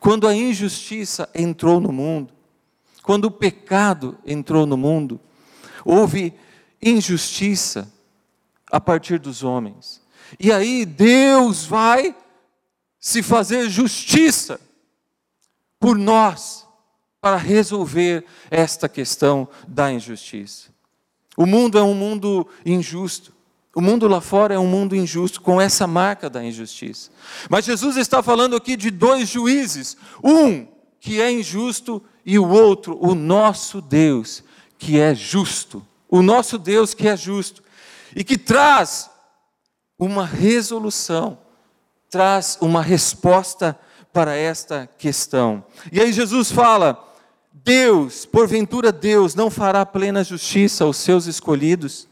quando 0.00 0.26
a 0.26 0.34
injustiça 0.34 1.28
entrou 1.34 1.80
no 1.80 1.92
mundo, 1.92 2.34
quando 3.02 3.26
o 3.26 3.30
pecado 3.30 4.18
entrou 4.26 4.66
no 4.66 4.76
mundo, 4.76 5.20
houve 5.84 6.34
injustiça 6.82 7.90
a 8.70 8.80
partir 8.80 9.18
dos 9.18 9.42
homens. 9.42 10.00
E 10.40 10.50
aí 10.50 10.84
Deus 10.84 11.64
vai 11.64 12.16
se 12.98 13.22
fazer 13.22 13.68
justiça 13.68 14.60
por 15.78 15.96
nós 15.98 16.66
para 17.20 17.36
resolver 17.36 18.24
esta 18.50 18.88
questão 18.88 19.48
da 19.68 19.92
injustiça. 19.92 20.70
O 21.36 21.46
mundo 21.46 21.78
é 21.78 21.82
um 21.82 21.94
mundo 21.94 22.48
injusto. 22.64 23.32
O 23.74 23.80
mundo 23.80 24.06
lá 24.06 24.20
fora 24.20 24.54
é 24.54 24.58
um 24.58 24.66
mundo 24.66 24.94
injusto, 24.94 25.40
com 25.40 25.60
essa 25.60 25.86
marca 25.86 26.28
da 26.28 26.44
injustiça. 26.44 27.10
Mas 27.48 27.64
Jesus 27.64 27.96
está 27.96 28.22
falando 28.22 28.54
aqui 28.54 28.76
de 28.76 28.90
dois 28.90 29.28
juízes: 29.28 29.96
um 30.22 30.66
que 31.00 31.20
é 31.20 31.30
injusto 31.32 32.02
e 32.24 32.38
o 32.38 32.48
outro, 32.48 32.98
o 33.00 33.14
nosso 33.14 33.80
Deus, 33.80 34.44
que 34.78 35.00
é 35.00 35.14
justo 35.14 35.84
o 36.12 36.20
nosso 36.20 36.58
Deus 36.58 36.92
que 36.92 37.08
é 37.08 37.16
justo 37.16 37.62
e 38.14 38.22
que 38.22 38.36
traz 38.36 39.08
uma 39.98 40.26
resolução, 40.26 41.38
traz 42.10 42.58
uma 42.60 42.82
resposta 42.82 43.78
para 44.12 44.36
esta 44.36 44.86
questão. 44.98 45.64
E 45.90 45.98
aí 45.98 46.12
Jesus 46.12 46.52
fala: 46.52 47.02
Deus, 47.50 48.26
porventura 48.26 48.92
Deus, 48.92 49.34
não 49.34 49.48
fará 49.48 49.86
plena 49.86 50.22
justiça 50.22 50.84
aos 50.84 50.98
seus 50.98 51.24
escolhidos, 51.24 52.06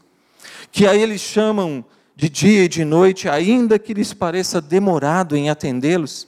que 0.71 0.87
a 0.87 0.95
eles 0.95 1.21
chamam 1.21 1.85
de 2.15 2.27
dia 2.27 2.63
e 2.63 2.67
de 2.67 2.83
noite, 2.83 3.29
ainda 3.29 3.77
que 3.77 3.93
lhes 3.93 4.13
pareça 4.13 4.59
demorado 4.59 5.37
em 5.37 5.51
atendê-los, 5.51 6.27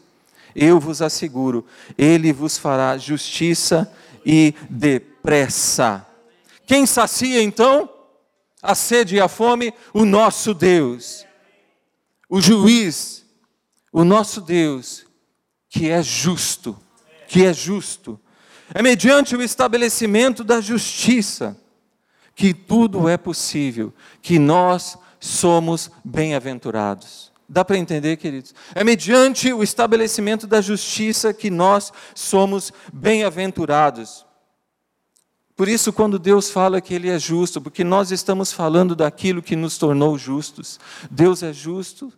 eu 0.55 0.79
vos 0.79 1.01
asseguro, 1.01 1.65
ele 1.97 2.31
vos 2.31 2.55
fará 2.55 2.95
justiça 2.99 3.91
e 4.23 4.53
depressa. 4.69 6.12
Quem 6.73 6.87
sacia 6.87 7.39
então 7.39 7.87
a 8.59 8.73
sede 8.73 9.17
e 9.17 9.21
a 9.21 9.27
fome? 9.27 9.71
O 9.93 10.05
nosso 10.05 10.55
Deus, 10.55 11.23
o 12.27 12.41
juiz, 12.41 13.23
o 13.91 14.03
nosso 14.03 14.41
Deus, 14.41 15.05
que 15.69 15.91
é 15.91 16.01
justo, 16.01 16.75
que 17.27 17.45
é 17.45 17.53
justo. 17.53 18.19
É 18.73 18.81
mediante 18.81 19.35
o 19.35 19.43
estabelecimento 19.43 20.43
da 20.43 20.59
justiça 20.59 21.55
que 22.33 22.55
tudo 22.55 23.07
é 23.07 23.17
possível, 23.17 23.93
que 24.19 24.39
nós 24.39 24.97
somos 25.19 25.91
bem-aventurados. 26.03 27.31
Dá 27.47 27.63
para 27.63 27.77
entender, 27.77 28.17
queridos? 28.17 28.55
É 28.73 28.83
mediante 28.83 29.53
o 29.53 29.61
estabelecimento 29.61 30.47
da 30.47 30.59
justiça 30.59 31.35
que 31.35 31.51
nós 31.51 31.93
somos 32.15 32.73
bem-aventurados. 32.91 34.25
Por 35.55 35.67
isso, 35.67 35.93
quando 35.93 36.17
Deus 36.17 36.49
fala 36.49 36.81
que 36.81 36.93
Ele 36.93 37.09
é 37.09 37.19
justo, 37.19 37.61
porque 37.61 37.83
nós 37.83 38.11
estamos 38.11 38.51
falando 38.51 38.95
daquilo 38.95 39.41
que 39.41 39.55
nos 39.55 39.77
tornou 39.77 40.17
justos. 40.17 40.79
Deus 41.11 41.43
é 41.43 41.53
justo 41.53 42.11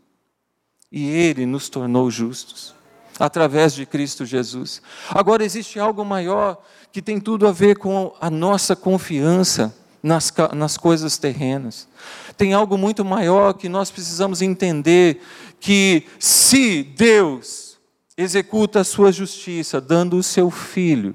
e 0.92 1.06
Ele 1.10 1.46
nos 1.46 1.68
tornou 1.68 2.10
justos, 2.10 2.74
através 3.20 3.74
de 3.74 3.86
Cristo 3.86 4.26
Jesus. 4.26 4.82
Agora, 5.10 5.44
existe 5.44 5.80
algo 5.80 6.06
maior 6.06 6.62
que 6.94 7.02
tem 7.02 7.20
tudo 7.20 7.46
a 7.46 7.52
ver 7.52 7.78
com 7.78 8.16
a 8.22 8.30
nossa 8.30 8.74
confiança 8.74 9.76
nas, 10.02 10.32
nas 10.54 10.78
coisas 10.78 11.18
terrenas. 11.18 11.90
Tem 12.38 12.54
algo 12.54 12.78
muito 12.78 13.04
maior 13.04 13.54
que 13.54 13.68
nós 13.68 13.92
precisamos 13.92 14.42
entender: 14.42 15.20
que 15.60 16.06
se 16.18 16.84
Deus 16.84 17.78
executa 18.16 18.80
a 18.80 18.86
sua 18.86 19.12
justiça, 19.12 19.82
dando 19.82 20.16
o 20.16 20.24
seu 20.24 20.50
filho, 20.50 21.14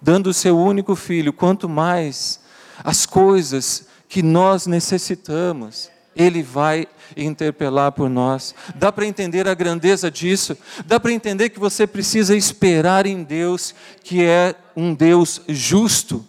dando 0.00 0.28
o 0.28 0.34
seu 0.34 0.58
único 0.58 0.94
filho, 0.96 1.32
quanto 1.32 1.68
mais 1.68 2.40
as 2.82 3.06
coisas 3.06 3.86
que 4.08 4.22
nós 4.22 4.66
necessitamos, 4.66 5.90
Ele 6.16 6.42
vai 6.42 6.86
interpelar 7.16 7.92
por 7.92 8.08
nós. 8.08 8.54
Dá 8.74 8.90
para 8.90 9.06
entender 9.06 9.48
a 9.48 9.54
grandeza 9.54 10.10
disso? 10.10 10.56
Dá 10.86 10.98
para 10.98 11.12
entender 11.12 11.50
que 11.50 11.60
você 11.60 11.86
precisa 11.86 12.36
esperar 12.36 13.06
em 13.06 13.22
Deus, 13.22 13.74
que 14.02 14.24
é 14.24 14.54
um 14.76 14.94
Deus 14.94 15.42
justo. 15.48 16.24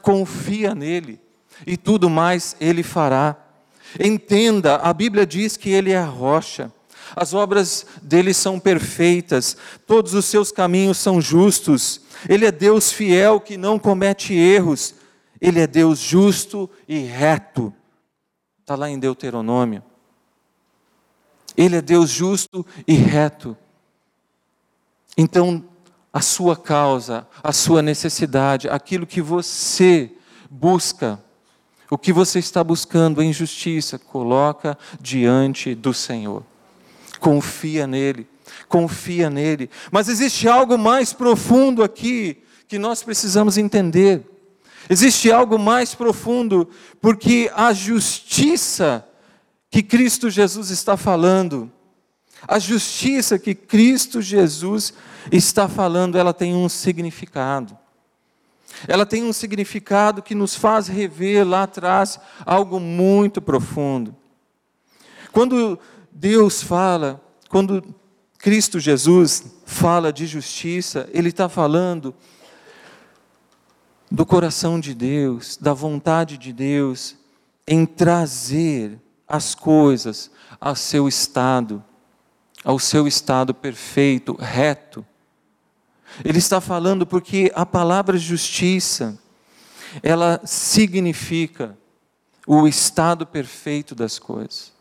Confia 0.00 0.74
nele 0.74 1.20
e 1.66 1.76
tudo 1.76 2.10
mais 2.10 2.56
ele 2.60 2.82
fará. 2.82 3.36
Entenda, 3.98 4.76
a 4.76 4.92
Bíblia 4.92 5.24
diz 5.24 5.56
que 5.56 5.70
ele 5.70 5.92
é 5.92 5.98
a 5.98 6.04
rocha. 6.04 6.72
As 7.14 7.34
obras 7.34 7.86
dele 8.02 8.34
são 8.34 8.58
perfeitas, 8.58 9.56
todos 9.86 10.14
os 10.14 10.24
seus 10.24 10.50
caminhos 10.50 10.98
são 10.98 11.20
justos. 11.20 12.00
Ele 12.28 12.46
é 12.46 12.52
Deus 12.52 12.90
fiel 12.90 13.40
que 13.40 13.56
não 13.56 13.78
comete 13.78 14.34
erros. 14.34 14.94
Ele 15.40 15.60
é 15.60 15.66
Deus 15.66 15.98
justo 15.98 16.68
e 16.88 16.98
reto. 16.98 17.72
Está 18.60 18.74
lá 18.74 18.88
em 18.88 18.98
Deuteronômio. 18.98 19.82
Ele 21.56 21.76
é 21.76 21.82
Deus 21.82 22.10
justo 22.10 22.66
e 22.86 22.94
reto. 22.94 23.56
Então, 25.16 25.64
a 26.12 26.20
sua 26.20 26.56
causa, 26.56 27.26
a 27.42 27.52
sua 27.52 27.80
necessidade, 27.82 28.68
aquilo 28.68 29.06
que 29.06 29.22
você 29.22 30.10
busca, 30.50 31.22
o 31.90 31.96
que 31.96 32.12
você 32.12 32.38
está 32.38 32.64
buscando 32.64 33.22
em 33.22 33.32
justiça, 33.32 33.98
coloca 33.98 34.76
diante 35.00 35.74
do 35.74 35.94
Senhor. 35.94 36.42
Confia 37.26 37.88
nele, 37.88 38.24
confia 38.68 39.28
nele. 39.28 39.68
Mas 39.90 40.08
existe 40.08 40.46
algo 40.46 40.78
mais 40.78 41.12
profundo 41.12 41.82
aqui 41.82 42.40
que 42.68 42.78
nós 42.78 43.02
precisamos 43.02 43.58
entender. 43.58 44.22
Existe 44.88 45.32
algo 45.32 45.58
mais 45.58 45.92
profundo, 45.92 46.70
porque 47.00 47.50
a 47.52 47.72
justiça 47.72 49.04
que 49.68 49.82
Cristo 49.82 50.30
Jesus 50.30 50.70
está 50.70 50.96
falando, 50.96 51.68
a 52.46 52.60
justiça 52.60 53.40
que 53.40 53.56
Cristo 53.56 54.22
Jesus 54.22 54.94
está 55.32 55.68
falando, 55.68 56.16
ela 56.16 56.32
tem 56.32 56.54
um 56.54 56.68
significado. 56.68 57.76
Ela 58.86 59.04
tem 59.04 59.24
um 59.24 59.32
significado 59.32 60.22
que 60.22 60.32
nos 60.32 60.54
faz 60.54 60.86
rever 60.86 61.44
lá 61.44 61.64
atrás 61.64 62.20
algo 62.44 62.78
muito 62.78 63.42
profundo. 63.42 64.14
Quando 65.32 65.76
Deus 66.18 66.62
fala, 66.62 67.22
quando 67.50 67.94
Cristo 68.38 68.80
Jesus 68.80 69.44
fala 69.66 70.10
de 70.10 70.26
justiça, 70.26 71.06
Ele 71.12 71.28
está 71.28 71.46
falando 71.46 72.14
do 74.10 74.24
coração 74.24 74.80
de 74.80 74.94
Deus, 74.94 75.58
da 75.58 75.74
vontade 75.74 76.38
de 76.38 76.54
Deus 76.54 77.16
em 77.68 77.84
trazer 77.84 78.98
as 79.28 79.54
coisas 79.54 80.30
ao 80.58 80.74
seu 80.74 81.06
estado, 81.06 81.84
ao 82.64 82.78
seu 82.78 83.06
estado 83.06 83.52
perfeito, 83.52 84.34
reto. 84.40 85.04
Ele 86.24 86.38
está 86.38 86.62
falando 86.62 87.06
porque 87.06 87.52
a 87.54 87.66
palavra 87.66 88.16
justiça, 88.16 89.18
ela 90.02 90.40
significa 90.46 91.76
o 92.46 92.66
estado 92.66 93.26
perfeito 93.26 93.94
das 93.94 94.18
coisas. 94.18 94.75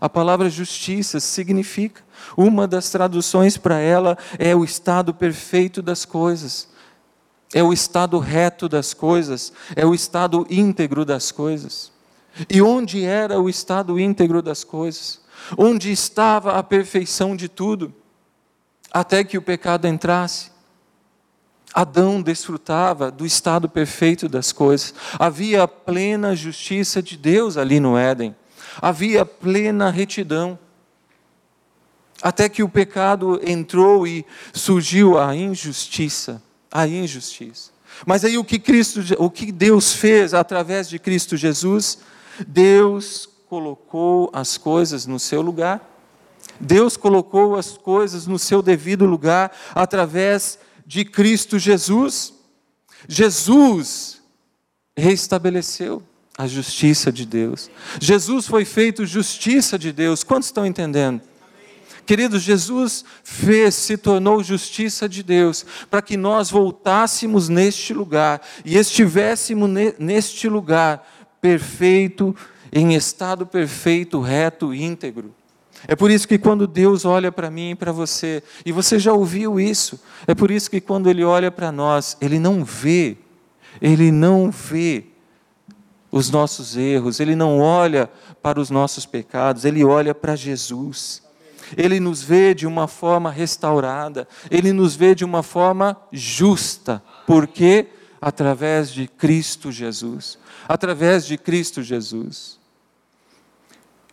A 0.00 0.08
palavra 0.08 0.50
justiça 0.50 1.20
significa, 1.20 2.02
uma 2.36 2.66
das 2.66 2.90
traduções 2.90 3.56
para 3.56 3.78
ela 3.78 4.16
é 4.38 4.54
o 4.54 4.64
estado 4.64 5.14
perfeito 5.14 5.80
das 5.80 6.04
coisas, 6.04 6.68
é 7.54 7.62
o 7.62 7.72
estado 7.72 8.18
reto 8.18 8.68
das 8.68 8.92
coisas, 8.92 9.52
é 9.74 9.86
o 9.86 9.94
estado 9.94 10.46
íntegro 10.50 11.04
das 11.04 11.32
coisas. 11.32 11.92
E 12.50 12.60
onde 12.60 13.02
era 13.02 13.40
o 13.40 13.48
estado 13.48 13.98
íntegro 13.98 14.42
das 14.42 14.62
coisas? 14.62 15.20
Onde 15.56 15.90
estava 15.90 16.58
a 16.58 16.62
perfeição 16.62 17.34
de 17.34 17.48
tudo? 17.48 17.94
Até 18.92 19.24
que 19.24 19.38
o 19.38 19.42
pecado 19.42 19.86
entrasse. 19.86 20.50
Adão 21.72 22.22
desfrutava 22.22 23.10
do 23.10 23.26
estado 23.26 23.68
perfeito 23.68 24.28
das 24.28 24.52
coisas. 24.52 24.94
Havia 25.18 25.62
a 25.62 25.68
plena 25.68 26.34
justiça 26.34 27.02
de 27.02 27.16
Deus 27.16 27.56
ali 27.56 27.80
no 27.80 27.96
Éden. 27.96 28.34
Havia 28.80 29.24
plena 29.24 29.90
retidão. 29.90 30.58
Até 32.22 32.48
que 32.48 32.62
o 32.62 32.68
pecado 32.68 33.40
entrou 33.46 34.06
e 34.06 34.24
surgiu 34.52 35.18
a 35.18 35.34
injustiça, 35.36 36.42
a 36.72 36.86
injustiça. 36.86 37.70
Mas 38.04 38.24
aí 38.24 38.36
o 38.36 38.44
que 38.44 38.58
Cristo, 38.58 39.00
o 39.18 39.30
que 39.30 39.52
Deus 39.52 39.92
fez 39.92 40.34
através 40.34 40.88
de 40.88 40.98
Cristo 40.98 41.36
Jesus? 41.36 41.98
Deus 42.46 43.28
colocou 43.48 44.30
as 44.32 44.58
coisas 44.58 45.06
no 45.06 45.18
seu 45.18 45.40
lugar. 45.40 45.80
Deus 46.60 46.96
colocou 46.96 47.56
as 47.56 47.76
coisas 47.76 48.26
no 48.26 48.38
seu 48.38 48.62
devido 48.62 49.04
lugar 49.04 49.52
através 49.74 50.58
de 50.86 51.04
Cristo 51.04 51.58
Jesus. 51.58 52.32
Jesus 53.08 54.22
reestabeleceu 54.96 56.02
a 56.36 56.46
justiça 56.46 57.10
de 57.10 57.24
Deus. 57.24 57.70
Jesus 58.00 58.46
foi 58.46 58.64
feito 58.64 59.06
justiça 59.06 59.78
de 59.78 59.92
Deus. 59.92 60.22
Quantos 60.22 60.48
estão 60.48 60.66
entendendo? 60.66 61.22
Queridos, 62.04 62.42
Jesus 62.42 63.04
fez, 63.24 63.74
se 63.74 63.96
tornou 63.96 64.42
justiça 64.42 65.08
de 65.08 65.24
Deus, 65.24 65.66
para 65.90 66.00
que 66.00 66.16
nós 66.16 66.50
voltássemos 66.50 67.48
neste 67.48 67.92
lugar 67.92 68.40
e 68.64 68.76
estivéssemos 68.76 69.68
neste 69.98 70.48
lugar 70.48 71.04
perfeito, 71.40 72.34
em 72.72 72.94
estado 72.94 73.44
perfeito, 73.44 74.20
reto, 74.20 74.72
íntegro. 74.72 75.34
É 75.88 75.96
por 75.96 76.10
isso 76.10 76.28
que 76.28 76.38
quando 76.38 76.66
Deus 76.66 77.04
olha 77.04 77.32
para 77.32 77.50
mim 77.50 77.70
e 77.70 77.74
para 77.74 77.90
você, 77.90 78.42
e 78.64 78.70
você 78.70 78.98
já 78.98 79.12
ouviu 79.12 79.58
isso, 79.58 80.00
é 80.28 80.34
por 80.34 80.50
isso 80.50 80.70
que 80.70 80.80
quando 80.80 81.10
Ele 81.10 81.24
olha 81.24 81.50
para 81.50 81.72
nós, 81.72 82.16
Ele 82.20 82.38
não 82.38 82.64
vê, 82.64 83.16
Ele 83.80 84.12
não 84.12 84.50
vê 84.50 85.04
os 86.16 86.30
nossos 86.30 86.76
erros, 86.76 87.20
Ele 87.20 87.36
não 87.36 87.60
olha 87.60 88.10
para 88.42 88.58
os 88.58 88.70
nossos 88.70 89.04
pecados, 89.04 89.64
Ele 89.64 89.84
olha 89.84 90.14
para 90.14 90.34
Jesus. 90.34 91.22
Ele 91.76 92.00
nos 92.00 92.22
vê 92.22 92.54
de 92.54 92.66
uma 92.66 92.88
forma 92.88 93.30
restaurada, 93.30 94.26
Ele 94.50 94.72
nos 94.72 94.94
vê 94.94 95.14
de 95.14 95.24
uma 95.24 95.42
forma 95.42 95.96
justa, 96.12 97.02
porque 97.26 97.88
através 98.20 98.90
de 98.90 99.06
Cristo 99.06 99.70
Jesus, 99.70 100.38
através 100.66 101.26
de 101.26 101.36
Cristo 101.36 101.82
Jesus. 101.82 102.58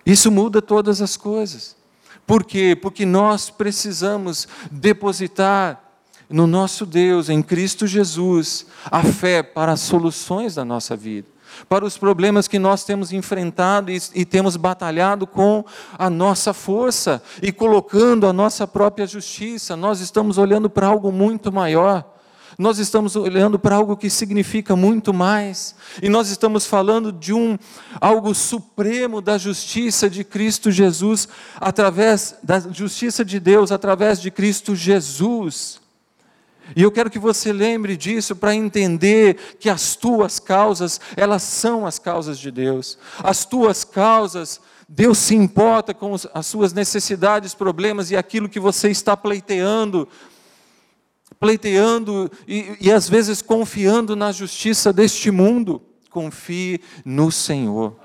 Isso 0.05 0.29
muda 0.29 0.61
todas 0.61 1.01
as 1.01 1.15
coisas. 1.15 1.77
Por 2.27 2.43
quê? 2.43 2.77
Porque 2.79 3.05
nós 3.05 3.49
precisamos 3.49 4.47
depositar 4.69 5.81
no 6.29 6.47
nosso 6.47 6.85
Deus, 6.85 7.29
em 7.29 7.41
Cristo 7.41 7.87
Jesus, 7.87 8.65
a 8.85 9.03
fé 9.03 9.41
para 9.43 9.71
as 9.71 9.81
soluções 9.81 10.55
da 10.55 10.65
nossa 10.65 10.95
vida. 10.95 11.32
Para 11.67 11.85
os 11.85 11.97
problemas 11.97 12.47
que 12.47 12.59
nós 12.59 12.83
temos 12.83 13.11
enfrentado 13.11 13.91
e, 13.91 14.01
e, 14.15 14.25
temos 14.25 14.55
batalhado 14.55 15.25
com 15.27 15.63
a 15.97 16.09
nossa 16.09 16.53
força 16.53 17.21
e 17.41 17.51
colocando 17.51 18.27
a 18.27 18.33
nossa 18.33 18.67
própria 18.67 19.07
justiça. 19.07 19.75
Nós 19.75 19.99
estamos 19.99 20.37
olhando 20.37 20.69
para 20.69 20.87
algo 20.87 21.11
muito 21.11 21.51
maior. 21.51 22.13
Nós 22.57 22.77
estamos 22.77 23.15
olhando 23.15 23.57
para 23.57 23.75
algo 23.75 23.97
que 23.97 24.09
significa 24.09 24.75
muito 24.75 25.13
mais. 25.13 25.75
E 26.01 26.09
nós 26.09 26.29
estamos 26.29 26.65
falando 26.65 27.11
de 27.11 27.33
um 27.33 27.57
algo 27.99 28.33
supremo 28.35 29.21
da 29.21 29.37
justiça 29.37 30.09
de 30.09 30.23
Cristo 30.23 30.71
Jesus 30.71 31.27
através 31.59 32.35
da 32.43 32.59
justiça 32.59 33.25
de 33.25 33.39
Deus 33.39 33.71
através 33.71 34.21
de 34.21 34.29
Cristo 34.29 34.75
Jesus. 34.75 35.82
E 36.75 36.81
eu 36.81 36.91
quero 36.91 37.09
que 37.09 37.19
você 37.19 37.51
lembre 37.51 37.97
disso 37.97 38.35
para 38.35 38.55
entender 38.55 39.37
que 39.59 39.69
as 39.69 39.95
tuas 39.95 40.39
causas, 40.39 40.99
elas 41.15 41.43
são 41.43 41.85
as 41.85 41.99
causas 41.99 42.39
de 42.39 42.49
Deus. 42.49 42.97
As 43.23 43.45
tuas 43.45 43.83
causas, 43.83 44.61
Deus 44.87 45.17
se 45.17 45.35
importa 45.35 45.93
com 45.93 46.15
as 46.33 46.45
suas 46.45 46.73
necessidades, 46.73 47.53
problemas 47.53 48.11
e 48.11 48.15
aquilo 48.15 48.49
que 48.49 48.59
você 48.59 48.89
está 48.89 49.15
pleiteando. 49.15 50.07
Pleiteando 51.39 52.31
e, 52.47 52.77
e 52.79 52.91
às 52.91 53.09
vezes 53.09 53.41
confiando 53.41 54.15
na 54.15 54.31
justiça 54.31 54.93
deste 54.93 55.29
mundo. 55.29 55.81
Confie 56.09 56.79
no 57.03 57.31
Senhor 57.31 58.01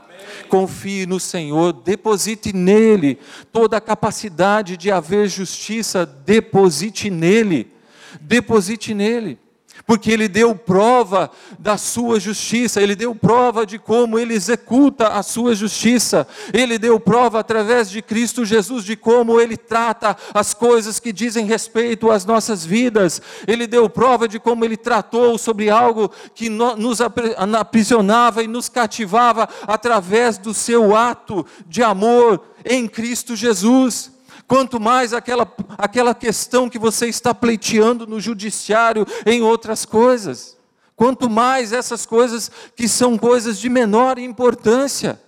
confie 0.49 1.07
no 1.07 1.21
Senhor, 1.21 1.73
deposite 1.73 2.53
nele 2.53 3.19
toda 3.53 3.77
a 3.77 3.81
capacidade 3.81 4.77
de 4.77 4.91
haver 4.91 5.29
justiça, 5.29 6.05
deposite 6.05 7.09
nele 7.09 7.78
deposite 8.21 8.95
nele, 8.95 9.39
porque 9.87 10.11
ele 10.11 10.29
deu 10.29 10.55
prova 10.55 11.31
da 11.59 11.79
sua 11.79 12.21
justiça, 12.21 12.83
ele 12.83 12.95
deu 12.95 13.15
prova 13.15 13.65
de 13.65 13.79
como 13.79 14.19
ele 14.19 14.35
executa 14.35 15.09
a 15.09 15.23
sua 15.23 15.55
justiça, 15.55 16.27
ele 16.53 16.79
deu 16.79 17.01
prova 17.01 17.41
através 17.41 17.89
de 17.89 18.03
Cristo 18.03 18.45
Jesus 18.45 18.85
de 18.85 18.97
como 18.97 19.41
ele 19.41 19.57
trata 19.57 20.17
as 20.35 20.53
coisas 20.53 21.01
que 21.01 21.13
dizem 21.13 21.47
respeito 21.47 22.11
às 22.11 22.25
nossas 22.25 22.67
vidas, 22.67 23.23
ele 23.47 23.67
deu 23.67 23.89
prova 23.89 24.29
de 24.29 24.39
como 24.39 24.65
ele 24.65 24.77
tratou 24.77 25.39
sobre 25.39 25.71
algo 25.71 26.11
que 26.35 26.49
nos 26.49 27.01
aprisionava 27.01 28.43
e 28.43 28.47
nos 28.47 28.69
cativava 28.69 29.49
através 29.67 30.37
do 30.37 30.53
seu 30.53 30.95
ato 30.95 31.47
de 31.67 31.83
amor 31.83 32.43
em 32.65 32.87
Cristo 32.87 33.35
Jesus 33.35 34.18
quanto 34.49 34.81
mais 34.81 35.13
aquela, 35.13 35.47
aquela 35.77 36.15
questão 36.15 36.71
que 36.71 36.79
você 36.79 37.07
está 37.07 37.35
pleiteando 37.35 38.07
no 38.07 38.19
judiciário, 38.19 39.07
em 39.27 39.43
outras 39.43 39.85
coisas. 39.85 40.57
Quanto 40.97 41.29
mais 41.29 41.73
essas 41.73 42.07
coisas 42.07 42.51
que 42.75 42.89
são 42.89 43.19
coisas 43.19 43.61
de 43.61 43.69
menor 43.69 44.19
importância, 44.19 45.21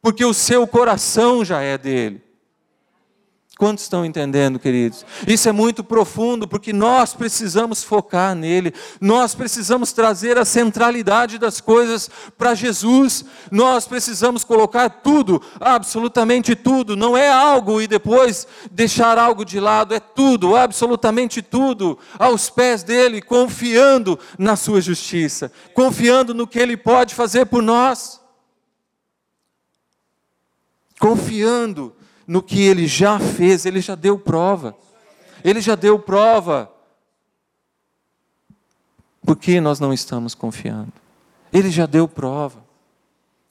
porque 0.00 0.24
o 0.24 0.32
seu 0.32 0.66
coração 0.66 1.44
já 1.44 1.60
é 1.60 1.76
dele. 1.76 2.22
Quantos 3.58 3.84
estão 3.84 4.04
entendendo, 4.04 4.58
queridos? 4.58 5.06
Isso 5.26 5.48
é 5.48 5.52
muito 5.52 5.82
profundo, 5.82 6.46
porque 6.46 6.74
nós 6.74 7.14
precisamos 7.14 7.82
focar 7.82 8.34
nele, 8.34 8.74
nós 9.00 9.34
precisamos 9.34 9.92
trazer 9.92 10.36
a 10.36 10.44
centralidade 10.44 11.38
das 11.38 11.58
coisas 11.58 12.10
para 12.36 12.54
Jesus, 12.54 13.24
nós 13.50 13.86
precisamos 13.86 14.44
colocar 14.44 14.90
tudo, 14.90 15.40
absolutamente 15.58 16.54
tudo, 16.54 16.94
não 16.94 17.16
é 17.16 17.30
algo 17.30 17.80
e 17.80 17.86
depois 17.86 18.46
deixar 18.70 19.16
algo 19.16 19.42
de 19.42 19.58
lado, 19.58 19.94
é 19.94 20.00
tudo, 20.00 20.54
absolutamente 20.54 21.40
tudo, 21.40 21.98
aos 22.18 22.50
pés 22.50 22.82
dele, 22.82 23.22
confiando 23.22 24.18
na 24.38 24.54
sua 24.54 24.82
justiça, 24.82 25.50
confiando 25.72 26.34
no 26.34 26.46
que 26.46 26.58
ele 26.58 26.76
pode 26.76 27.14
fazer 27.14 27.46
por 27.46 27.62
nós, 27.62 28.20
confiando 31.00 31.95
no 32.26 32.42
que 32.42 32.62
ele 32.62 32.86
já 32.86 33.18
fez, 33.18 33.64
ele 33.64 33.80
já 33.80 33.94
deu 33.94 34.18
prova. 34.18 34.76
Ele 35.44 35.60
já 35.60 35.74
deu 35.74 35.98
prova. 35.98 36.70
Por 39.24 39.36
que 39.36 39.60
nós 39.60 39.78
não 39.78 39.92
estamos 39.92 40.34
confiando? 40.34 40.92
Ele 41.52 41.70
já 41.70 41.86
deu 41.86 42.08
prova. 42.08 42.64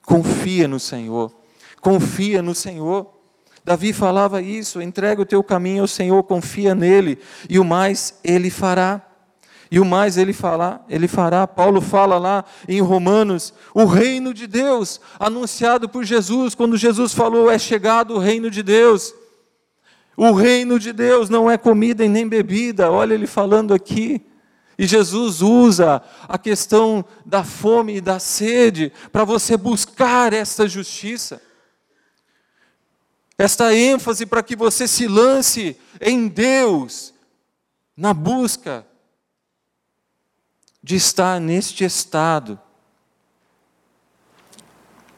Confia 0.03 0.67
no 0.67 0.79
Senhor. 0.79 1.31
Confia 1.79 2.41
no 2.41 2.55
Senhor. 2.55 3.13
Davi 3.63 3.93
falava 3.93 4.41
isso: 4.41 4.81
entrega 4.81 5.21
o 5.21 5.25
teu 5.25 5.43
caminho 5.43 5.81
ao 5.81 5.87
Senhor, 5.87 6.21
confia 6.23 6.75
nele, 6.75 7.17
e 7.49 7.59
o 7.59 7.63
mais 7.63 8.19
ele 8.23 8.49
fará 8.49 9.04
e 9.75 9.79
o 9.81 9.83
mais 9.83 10.17
ele 10.17 10.31
fará, 10.31 10.79
ele 10.87 11.05
fará. 11.05 11.45
Paulo 11.45 11.81
fala 11.81 12.17
lá 12.17 12.45
em 12.65 12.79
Romanos, 12.79 13.53
o 13.73 13.83
reino 13.83 14.33
de 14.33 14.47
Deus 14.47 15.01
anunciado 15.19 15.89
por 15.89 16.05
Jesus, 16.05 16.55
quando 16.55 16.77
Jesus 16.77 17.13
falou 17.13 17.51
é 17.51 17.59
chegado 17.59 18.13
o 18.13 18.17
reino 18.17 18.49
de 18.49 18.63
Deus. 18.63 19.13
O 20.15 20.31
reino 20.31 20.79
de 20.79 20.93
Deus 20.93 21.29
não 21.29 21.51
é 21.51 21.57
comida 21.57 22.05
e 22.05 22.07
nem 22.07 22.25
bebida. 22.25 22.89
Olha 22.89 23.15
ele 23.15 23.27
falando 23.27 23.73
aqui. 23.73 24.25
E 24.79 24.87
Jesus 24.87 25.41
usa 25.41 26.01
a 26.25 26.37
questão 26.37 27.03
da 27.25 27.43
fome 27.43 27.97
e 27.97 28.01
da 28.01 28.17
sede 28.17 28.93
para 29.11 29.25
você 29.25 29.57
buscar 29.57 30.31
esta 30.31 30.69
justiça. 30.69 31.41
Esta 33.37 33.75
ênfase 33.75 34.25
para 34.25 34.41
que 34.41 34.55
você 34.55 34.87
se 34.87 35.05
lance 35.05 35.75
em 35.99 36.29
Deus 36.29 37.13
na 37.97 38.13
busca 38.13 38.85
de 40.85 40.95
estar 40.95 41.41
neste 41.41 41.83
estado, 41.83 42.59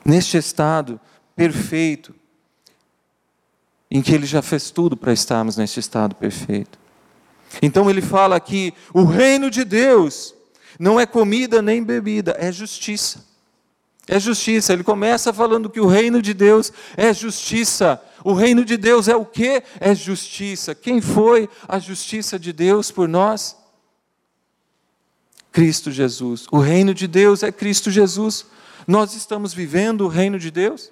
neste 0.06 0.38
estado 0.38 0.98
perfeito, 1.36 2.16
em 3.92 4.02
que 4.02 4.16
ele 4.16 4.26
já 4.26 4.42
fez 4.42 4.72
tudo 4.72 4.96
para 4.96 5.12
estarmos 5.12 5.58
neste 5.58 5.82
estado 5.82 6.16
perfeito. 6.16 6.80
Então 7.62 7.90
ele 7.90 8.02
fala 8.02 8.40
que 8.40 8.74
o 8.94 9.04
reino 9.04 9.52
de 9.52 9.66
Deus 9.66 10.34
não 10.80 10.98
é 10.98 11.06
comida 11.06 11.62
nem 11.62 11.84
bebida, 11.84 12.34
é 12.40 12.50
justiça. 12.50 13.26
É 14.08 14.18
justiça. 14.22 14.72
Ele 14.72 14.86
começa 14.86 15.34
falando 15.34 15.70
que 15.70 15.82
o 15.82 15.88
reino 15.88 16.22
de 16.22 16.34
Deus 16.34 16.72
é 16.96 17.14
justiça. 17.14 18.02
O 18.24 18.32
reino 18.32 18.64
de 18.64 18.78
Deus 18.78 19.10
é 19.10 19.18
o 19.18 19.26
que? 19.26 19.62
É 19.82 19.94
justiça. 19.94 20.74
Quem 20.74 21.02
foi 21.02 21.50
a 21.68 21.78
justiça 21.78 22.40
de 22.40 22.54
Deus 22.54 22.90
por 22.90 23.10
nós? 23.10 23.67
Cristo 25.58 25.90
Jesus. 25.90 26.46
O 26.52 26.60
reino 26.60 26.94
de 26.94 27.08
Deus 27.08 27.42
é 27.42 27.52
Cristo 27.52 27.90
Jesus. 27.90 28.46
Nós 28.86 29.16
estamos 29.16 29.56
vivendo 29.56 30.02
o 30.02 30.08
reino 30.08 30.38
de 30.38 30.52
Deus? 30.52 30.92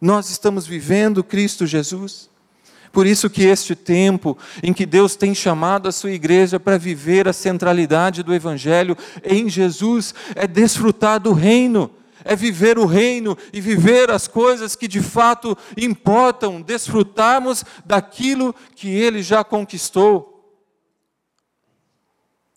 Nós 0.00 0.30
estamos 0.30 0.66
vivendo 0.66 1.22
Cristo 1.22 1.66
Jesus? 1.66 2.30
Por 2.90 3.06
isso 3.06 3.28
que 3.28 3.44
este 3.44 3.74
tempo 3.74 4.38
em 4.62 4.72
que 4.72 4.86
Deus 4.86 5.14
tem 5.14 5.34
chamado 5.34 5.90
a 5.90 5.92
sua 5.92 6.10
igreja 6.10 6.58
para 6.58 6.78
viver 6.78 7.28
a 7.28 7.34
centralidade 7.34 8.22
do 8.22 8.32
evangelho 8.32 8.96
em 9.22 9.46
Jesus 9.46 10.14
é 10.34 10.46
desfrutar 10.46 11.20
do 11.20 11.34
reino, 11.34 11.90
é 12.24 12.34
viver 12.34 12.78
o 12.78 12.86
reino 12.86 13.36
e 13.52 13.60
viver 13.60 14.10
as 14.10 14.26
coisas 14.26 14.74
que 14.74 14.88
de 14.88 15.02
fato 15.02 15.54
importam, 15.76 16.62
desfrutarmos 16.62 17.62
daquilo 17.84 18.54
que 18.74 18.88
ele 18.88 19.22
já 19.22 19.44
conquistou. 19.44 20.37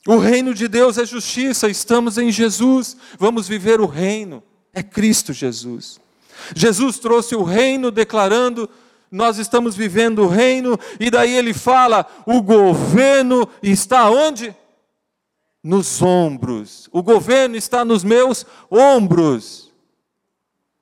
O 0.07 0.17
reino 0.17 0.53
de 0.53 0.67
Deus 0.67 0.97
é 0.97 1.05
justiça, 1.05 1.69
estamos 1.69 2.17
em 2.17 2.31
Jesus, 2.31 2.97
vamos 3.19 3.47
viver 3.47 3.79
o 3.79 3.85
reino, 3.85 4.41
é 4.73 4.81
Cristo 4.81 5.31
Jesus. 5.31 5.99
Jesus 6.55 6.97
trouxe 6.97 7.35
o 7.35 7.43
reino 7.43 7.91
declarando, 7.91 8.67
nós 9.11 9.37
estamos 9.37 9.75
vivendo 9.75 10.23
o 10.23 10.27
reino, 10.27 10.79
e 10.99 11.11
daí 11.11 11.35
ele 11.35 11.53
fala: 11.53 12.07
o 12.25 12.41
governo 12.41 13.47
está 13.61 14.09
onde? 14.09 14.55
Nos 15.63 16.01
ombros. 16.01 16.89
O 16.91 17.03
governo 17.03 17.55
está 17.55 17.85
nos 17.85 18.03
meus 18.03 18.45
ombros. 18.71 19.71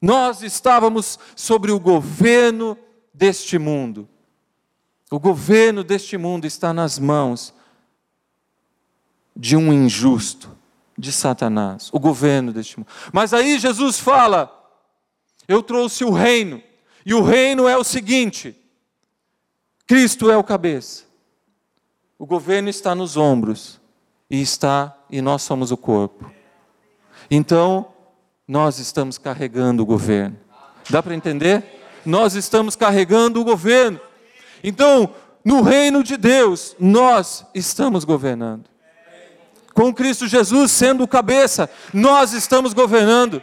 Nós 0.01 0.41
estávamos 0.41 1.19
sobre 1.35 1.71
o 1.71 1.79
governo 1.79 2.77
deste 3.13 3.57
mundo. 3.57 4.07
O 5.11 5.19
governo 5.19 5.83
deste 5.83 6.17
mundo 6.17 6.45
está 6.45 6.73
nas 6.73 6.97
mãos 6.97 7.53
de 9.39 9.55
um 9.55 9.71
injusto, 9.71 10.53
de 10.97 11.13
Satanás, 11.13 11.89
o 11.93 11.99
governo 11.99 12.51
deste 12.51 12.77
mundo. 12.77 12.89
Mas 13.13 13.33
aí 13.33 13.57
Jesus 13.57 13.97
fala: 13.97 14.51
Eu 15.47 15.63
trouxe 15.63 16.03
o 16.03 16.11
reino, 16.11 16.61
e 17.05 17.13
o 17.13 17.23
reino 17.23 17.65
é 17.65 17.77
o 17.77 17.83
seguinte: 17.83 18.53
Cristo 19.87 20.29
é 20.29 20.35
o 20.35 20.43
cabeça, 20.43 21.05
o 22.17 22.25
governo 22.25 22.67
está 22.67 22.93
nos 22.93 23.15
ombros, 23.15 23.79
e 24.29 24.41
está, 24.41 24.93
e 25.09 25.21
nós 25.21 25.41
somos 25.41 25.71
o 25.71 25.77
corpo. 25.77 26.29
Então, 27.31 27.93
nós 28.45 28.77
estamos 28.77 29.17
carregando 29.17 29.83
o 29.83 29.85
governo. 29.85 30.37
Dá 30.89 31.01
para 31.01 31.15
entender? 31.15 31.63
Nós 32.05 32.33
estamos 32.35 32.75
carregando 32.75 33.39
o 33.39 33.45
governo. 33.45 34.01
Então, 34.61 35.13
no 35.45 35.61
reino 35.61 36.03
de 36.03 36.17
Deus, 36.17 36.75
nós 36.77 37.45
estamos 37.53 38.03
governando. 38.03 38.69
Com 39.79 39.93
Cristo 39.93 40.27
Jesus 40.27 40.73
sendo 40.73 41.05
o 41.05 41.07
cabeça, 41.07 41.69
nós 41.93 42.33
estamos 42.33 42.73
governando. 42.73 43.41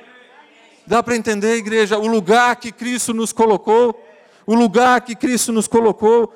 Dá 0.87 1.03
para 1.03 1.17
entender, 1.17 1.57
igreja, 1.57 1.97
o 1.97 2.07
lugar 2.07 2.57
que 2.57 2.71
Cristo 2.71 3.15
nos 3.15 3.33
colocou, 3.33 3.99
o 4.45 4.55
lugar 4.55 5.01
que 5.01 5.17
Cristo 5.17 5.51
nos 5.51 5.67
colocou. 5.67 6.31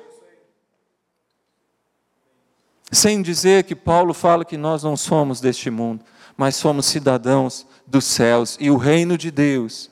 Sem 2.91 3.21
dizer 3.21 3.63
que 3.63 3.75
Paulo 3.75 4.11
fala 4.11 4.43
que 4.43 4.57
nós 4.57 4.81
não 4.81 4.97
somos 4.97 5.39
deste 5.39 5.69
mundo, 5.69 6.03
mas 6.35 6.55
somos 6.55 6.87
cidadãos 6.87 7.67
dos 7.85 8.05
céus 8.05 8.57
e 8.59 8.71
o 8.71 8.77
reino 8.77 9.15
de 9.15 9.29
Deus, 9.29 9.91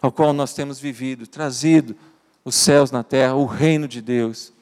ao 0.00 0.12
qual 0.12 0.32
nós 0.32 0.54
temos 0.54 0.78
vivido, 0.78 1.26
trazido 1.26 1.96
os 2.44 2.54
céus 2.54 2.92
na 2.92 3.02
terra, 3.02 3.34
o 3.34 3.46
reino 3.46 3.88
de 3.88 4.00
Deus. 4.00 4.52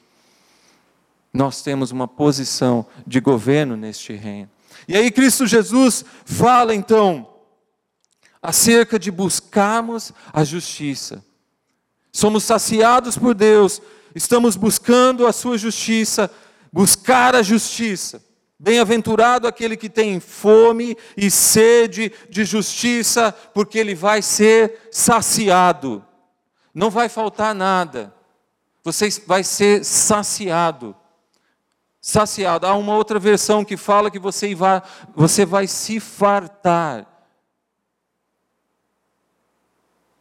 Nós 1.31 1.61
temos 1.61 1.91
uma 1.91 2.07
posição 2.07 2.87
de 3.05 3.19
governo 3.19 3.77
neste 3.77 4.13
reino. 4.13 4.49
E 4.89 4.97
aí 4.97 5.11
Cristo 5.11 5.45
Jesus 5.45 6.03
fala 6.25 6.73
então 6.73 7.29
acerca 8.41 8.97
de 8.97 9.11
buscarmos 9.11 10.11
a 10.33 10.43
justiça. 10.43 11.23
Somos 12.11 12.43
saciados 12.43 13.15
por 13.15 13.35
Deus, 13.35 13.79
estamos 14.15 14.55
buscando 14.55 15.27
a 15.27 15.31
sua 15.31 15.59
justiça, 15.59 16.27
buscar 16.73 17.35
a 17.35 17.43
justiça. 17.43 18.19
Bem-aventurado 18.57 19.47
aquele 19.47 19.77
que 19.77 19.89
tem 19.89 20.19
fome 20.19 20.97
e 21.15 21.29
sede 21.29 22.11
de 22.27 22.43
justiça, 22.43 23.31
porque 23.53 23.77
ele 23.77 23.93
vai 23.93 24.23
ser 24.23 24.89
saciado. 24.91 26.03
Não 26.73 26.89
vai 26.89 27.09
faltar 27.09 27.53
nada. 27.53 28.11
Você 28.83 29.07
vai 29.27 29.43
ser 29.43 29.85
saciado 29.85 30.95
saciado. 32.01 32.65
Há 32.65 32.75
uma 32.75 32.95
outra 32.95 33.19
versão 33.19 33.65
que 33.65 33.77
fala 33.77 34.11
que 34.11 34.19
você 34.19 34.53
vai, 34.55 34.81
você 35.15 35.45
vai 35.45 35.67
se 35.67 35.99
fartar. 35.99 37.05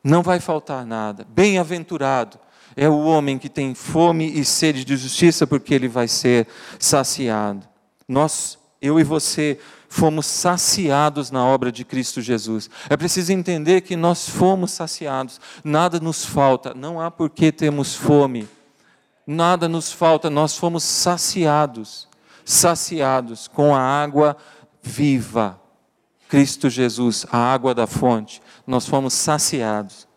Não 0.02 0.22
vai 0.22 0.40
faltar 0.40 0.86
nada. 0.86 1.26
Bem-aventurado 1.28 2.38
é 2.76 2.88
o 2.88 3.04
homem 3.04 3.38
que 3.38 3.48
tem 3.48 3.74
fome 3.74 4.30
e 4.38 4.44
sede 4.44 4.84
de 4.84 4.96
justiça, 4.96 5.46
porque 5.46 5.74
ele 5.74 5.88
vai 5.88 6.08
ser 6.08 6.46
saciado. 6.78 7.66
Nós, 8.06 8.58
eu 8.80 9.00
e 9.00 9.04
você, 9.04 9.58
fomos 9.88 10.26
saciados 10.26 11.30
na 11.30 11.44
obra 11.44 11.72
de 11.72 11.84
Cristo 11.84 12.20
Jesus. 12.20 12.70
É 12.88 12.96
preciso 12.96 13.32
entender 13.32 13.80
que 13.80 13.96
nós 13.96 14.28
fomos 14.28 14.70
saciados, 14.70 15.40
nada 15.64 15.98
nos 15.98 16.24
falta, 16.24 16.74
não 16.74 17.00
há 17.00 17.10
por 17.10 17.30
que 17.30 17.50
termos 17.50 17.94
fome 17.94 18.48
nada 19.28 19.68
nos 19.68 19.92
falta, 19.92 20.30
nós 20.30 20.56
fomos 20.56 20.82
saciados, 20.82 22.08
saciados 22.46 23.46
com 23.46 23.76
a 23.76 23.80
água 23.80 24.34
viva. 24.82 25.60
Cristo 26.30 26.70
Jesus, 26.70 27.26
a 27.30 27.36
água 27.36 27.74
da 27.74 27.86
fonte, 27.86 28.40
nós 28.66 28.86
fomos 28.86 29.12
saciados 29.12 30.08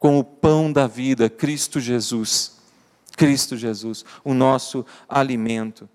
com 0.00 0.18
o 0.18 0.24
pão 0.24 0.72
da 0.72 0.88
vida, 0.88 1.30
Cristo 1.30 1.78
Jesus. 1.78 2.58
Cristo 3.16 3.56
Jesus, 3.56 4.04
o 4.24 4.34
nosso 4.34 4.84
alimento. 5.08 5.88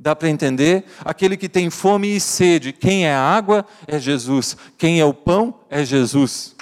Dá 0.00 0.16
para 0.16 0.30
entender? 0.30 0.86
Aquele 1.04 1.36
que 1.36 1.48
tem 1.48 1.68
fome 1.68 2.16
e 2.16 2.20
sede, 2.20 2.72
quem 2.72 3.06
é 3.06 3.14
a 3.14 3.20
água 3.20 3.66
é 3.86 3.98
Jesus, 3.98 4.56
quem 4.78 4.98
é 4.98 5.04
o 5.04 5.12
pão 5.12 5.60
é 5.68 5.84
Jesus. 5.84 6.56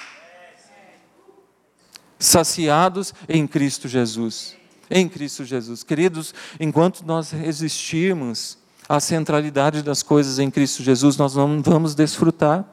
Saciados 2.18 3.14
em 3.28 3.47
Cristo 3.47 3.87
Jesus 3.87 4.59
em 4.91 5.09
Cristo 5.09 5.45
Jesus. 5.45 5.82
Queridos, 5.82 6.34
enquanto 6.59 7.03
nós 7.07 7.30
resistirmos 7.30 8.59
à 8.88 8.99
centralidade 8.99 9.82
das 9.82 10.03
coisas 10.03 10.38
em 10.38 10.51
Cristo 10.51 10.82
Jesus, 10.82 11.16
nós 11.16 11.34
não 11.34 11.62
vamos 11.62 11.95
desfrutar. 11.95 12.64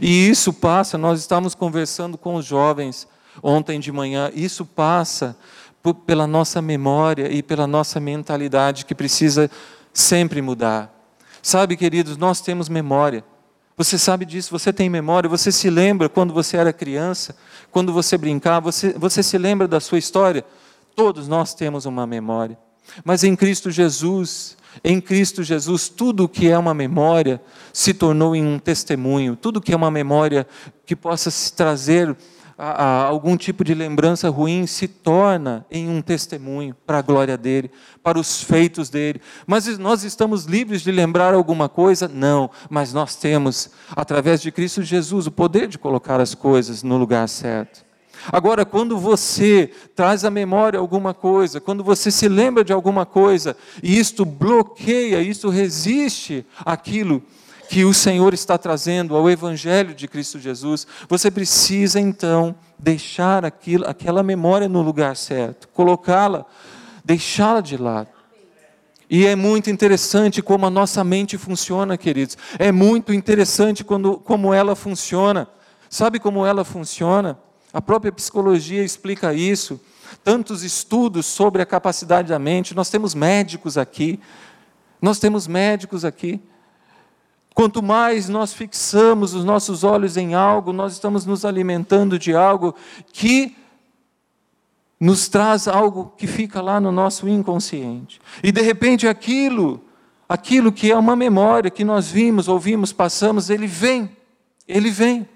E 0.00 0.28
isso 0.28 0.52
passa, 0.52 0.96
nós 0.96 1.20
estávamos 1.20 1.54
conversando 1.54 2.16
com 2.16 2.36
os 2.36 2.44
jovens 2.44 3.08
ontem 3.42 3.78
de 3.78 3.92
manhã, 3.92 4.30
isso 4.34 4.64
passa 4.64 5.36
pela 6.06 6.26
nossa 6.26 6.60
memória 6.60 7.32
e 7.32 7.42
pela 7.42 7.66
nossa 7.66 8.00
mentalidade 8.00 8.84
que 8.84 8.94
precisa 8.94 9.50
sempre 9.92 10.42
mudar. 10.42 10.94
Sabe, 11.42 11.76
queridos, 11.76 12.16
nós 12.16 12.40
temos 12.40 12.68
memória. 12.68 13.24
Você 13.76 13.96
sabe 13.96 14.24
disso, 14.24 14.50
você 14.50 14.72
tem 14.72 14.90
memória, 14.90 15.30
você 15.30 15.52
se 15.52 15.70
lembra 15.70 16.08
quando 16.08 16.34
você 16.34 16.56
era 16.56 16.72
criança, 16.72 17.36
quando 17.70 17.92
você 17.92 18.18
brincava, 18.18 18.72
você, 18.72 18.92
você 18.92 19.22
se 19.22 19.38
lembra 19.38 19.68
da 19.68 19.78
sua 19.78 19.98
história. 19.98 20.44
Todos 20.98 21.28
nós 21.28 21.54
temos 21.54 21.86
uma 21.86 22.08
memória. 22.08 22.58
Mas 23.04 23.22
em 23.22 23.36
Cristo 23.36 23.70
Jesus, 23.70 24.56
em 24.82 25.00
Cristo 25.00 25.44
Jesus, 25.44 25.88
tudo 25.88 26.28
que 26.28 26.50
é 26.50 26.58
uma 26.58 26.74
memória 26.74 27.40
se 27.72 27.94
tornou 27.94 28.34
em 28.34 28.44
um 28.44 28.58
testemunho. 28.58 29.36
Tudo 29.36 29.60
que 29.60 29.72
é 29.72 29.76
uma 29.76 29.92
memória 29.92 30.44
que 30.84 30.96
possa 30.96 31.30
se 31.30 31.52
trazer 31.52 32.16
a, 32.58 32.82
a, 32.82 33.04
algum 33.04 33.36
tipo 33.36 33.62
de 33.62 33.74
lembrança 33.74 34.28
ruim 34.28 34.66
se 34.66 34.88
torna 34.88 35.64
em 35.70 35.88
um 35.88 36.02
testemunho 36.02 36.74
para 36.84 36.98
a 36.98 37.02
glória 37.02 37.38
dele, 37.38 37.70
para 38.02 38.18
os 38.18 38.42
feitos 38.42 38.90
dele. 38.90 39.20
Mas 39.46 39.78
nós 39.78 40.02
estamos 40.02 40.46
livres 40.46 40.82
de 40.82 40.90
lembrar 40.90 41.32
alguma 41.32 41.68
coisa? 41.68 42.08
Não, 42.08 42.50
mas 42.68 42.92
nós 42.92 43.14
temos, 43.14 43.70
através 43.94 44.42
de 44.42 44.50
Cristo 44.50 44.82
Jesus, 44.82 45.28
o 45.28 45.30
poder 45.30 45.68
de 45.68 45.78
colocar 45.78 46.20
as 46.20 46.34
coisas 46.34 46.82
no 46.82 46.96
lugar 46.96 47.28
certo. 47.28 47.86
Agora, 48.32 48.64
quando 48.64 48.98
você 48.98 49.70
traz 49.94 50.24
à 50.24 50.30
memória 50.30 50.78
alguma 50.78 51.14
coisa, 51.14 51.60
quando 51.60 51.84
você 51.84 52.10
se 52.10 52.28
lembra 52.28 52.64
de 52.64 52.72
alguma 52.72 53.06
coisa, 53.06 53.56
e 53.82 53.98
isto 53.98 54.24
bloqueia, 54.24 55.20
isto 55.20 55.48
resiste 55.48 56.44
aquilo 56.64 57.22
que 57.68 57.84
o 57.84 57.92
Senhor 57.92 58.32
está 58.32 58.56
trazendo 58.56 59.14
ao 59.14 59.28
Evangelho 59.28 59.94
de 59.94 60.08
Cristo 60.08 60.38
Jesus, 60.38 60.86
você 61.08 61.30
precisa 61.30 62.00
então 62.00 62.54
deixar 62.78 63.44
aquilo, 63.44 63.86
aquela 63.86 64.22
memória 64.22 64.68
no 64.68 64.80
lugar 64.80 65.16
certo, 65.16 65.68
colocá-la, 65.68 66.46
deixá-la 67.04 67.60
de 67.60 67.76
lado. 67.76 68.08
E 69.10 69.26
é 69.26 69.34
muito 69.34 69.70
interessante 69.70 70.42
como 70.42 70.66
a 70.66 70.70
nossa 70.70 71.02
mente 71.02 71.38
funciona, 71.38 71.96
queridos. 71.96 72.36
É 72.58 72.70
muito 72.70 73.12
interessante 73.12 73.82
quando, 73.82 74.18
como 74.18 74.52
ela 74.52 74.76
funciona. 74.76 75.48
Sabe 75.88 76.18
como 76.18 76.44
ela 76.44 76.62
funciona? 76.62 77.38
A 77.72 77.80
própria 77.80 78.12
psicologia 78.12 78.82
explica 78.82 79.34
isso. 79.34 79.80
Tantos 80.24 80.62
estudos 80.62 81.26
sobre 81.26 81.60
a 81.60 81.66
capacidade 81.66 82.28
da 82.28 82.38
mente. 82.38 82.74
Nós 82.74 82.90
temos 82.90 83.14
médicos 83.14 83.76
aqui. 83.76 84.18
Nós 85.00 85.18
temos 85.18 85.46
médicos 85.46 86.04
aqui. 86.04 86.40
Quanto 87.54 87.82
mais 87.82 88.28
nós 88.28 88.52
fixamos 88.52 89.34
os 89.34 89.44
nossos 89.44 89.82
olhos 89.82 90.16
em 90.16 90.34
algo, 90.34 90.72
nós 90.72 90.92
estamos 90.92 91.26
nos 91.26 91.44
alimentando 91.44 92.18
de 92.18 92.32
algo 92.32 92.74
que 93.12 93.56
nos 95.00 95.28
traz 95.28 95.68
algo 95.68 96.12
que 96.16 96.26
fica 96.26 96.60
lá 96.60 96.80
no 96.80 96.90
nosso 96.90 97.28
inconsciente. 97.28 98.20
E 98.42 98.50
de 98.50 98.62
repente 98.62 99.06
aquilo, 99.06 99.82
aquilo 100.28 100.72
que 100.72 100.90
é 100.90 100.96
uma 100.96 101.14
memória 101.14 101.70
que 101.70 101.84
nós 101.84 102.08
vimos, 102.08 102.48
ouvimos, 102.48 102.92
passamos, 102.92 103.50
ele 103.50 103.66
vem. 103.66 104.16
Ele 104.66 104.90
vem. 104.90 105.28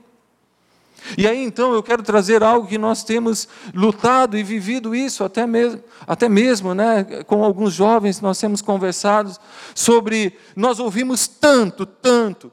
E 1.17 1.27
aí 1.27 1.43
então 1.43 1.75
eu 1.75 1.83
quero 1.83 2.03
trazer 2.03 2.43
algo 2.43 2.67
que 2.67 2.79
nós 2.79 3.03
temos 3.05 3.49
lutado 3.75 4.37
e 4.37 4.43
vivido 4.43 4.95
isso 4.95 5.25
até 5.25 5.47
mesmo, 5.47 5.83
até 6.07 6.29
mesmo, 6.29 6.75
né, 6.75 7.05
com 7.27 7.45
alguns 7.45 7.75
jovens 7.75 8.21
nós 8.21 8.39
temos 8.39 8.63
conversado 8.63 9.37
sobre 9.75 10.37
nós 10.55 10.79
ouvimos 10.79 11.27
tanto, 11.27 11.85
tanto, 11.85 12.53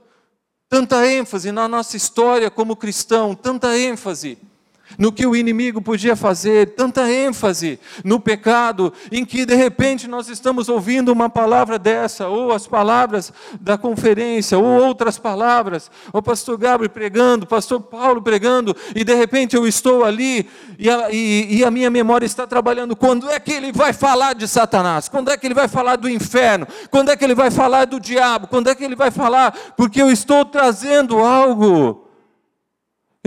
tanta 0.68 1.08
ênfase 1.08 1.52
na 1.52 1.68
nossa 1.68 1.96
história 1.96 2.50
como 2.50 2.76
cristão, 2.76 3.36
tanta 3.36 3.78
ênfase 3.78 4.38
no 4.98 5.12
que 5.12 5.26
o 5.26 5.36
inimigo 5.36 5.82
podia 5.82 6.16
fazer, 6.16 6.74
tanta 6.76 7.10
ênfase 7.12 7.80
no 8.04 8.20
pecado, 8.20 8.92
em 9.12 9.24
que 9.24 9.46
de 9.46 9.56
repente 9.56 10.08
nós 10.08 10.30
estamos 10.30 10.70
ouvindo 10.70 11.12
uma 11.12 11.30
palavra 11.30 11.78
dessa, 11.78 12.28
ou 12.28 12.52
as 12.52 12.68
palavras 12.68 13.32
da 13.60 13.78
conferência, 13.78 14.58
ou 14.58 14.66
outras 14.66 15.18
palavras, 15.18 15.92
o 16.12 16.22
pastor 16.22 16.58
Gabriel 16.58 16.90
pregando, 16.90 17.46
o 17.46 17.48
pastor 17.48 17.80
Paulo 17.82 18.22
pregando, 18.22 18.76
e 18.96 19.04
de 19.04 19.14
repente 19.14 19.56
eu 19.56 19.68
estou 19.68 20.04
ali 20.04 20.50
e 20.78 20.90
a, 20.90 21.12
e, 21.12 21.58
e 21.58 21.66
a 21.66 21.72
minha 21.72 21.90
memória 21.90 22.26
está 22.26 22.48
trabalhando. 22.48 22.96
Quando 22.96 23.30
é 23.30 23.40
que 23.40 23.52
ele 23.52 23.72
vai 23.72 23.94
falar 23.94 24.34
de 24.34 24.48
Satanás? 24.48 25.10
Quando 25.10 25.30
é 25.32 25.38
que 25.38 25.46
ele 25.46 25.54
vai 25.54 25.68
falar 25.68 25.96
do 25.96 26.10
inferno? 26.10 26.68
Quando 26.90 27.12
é 27.12 27.16
que 27.16 27.24
ele 27.24 27.36
vai 27.36 27.52
falar 27.52 27.86
do 27.86 28.00
diabo? 28.00 28.48
Quando 28.48 28.70
é 28.70 28.76
que 28.76 28.84
ele 28.84 28.96
vai 28.96 29.12
falar? 29.12 29.52
Porque 29.76 30.02
eu 30.02 30.12
estou 30.12 30.46
trazendo 30.46 31.20
algo 31.20 32.09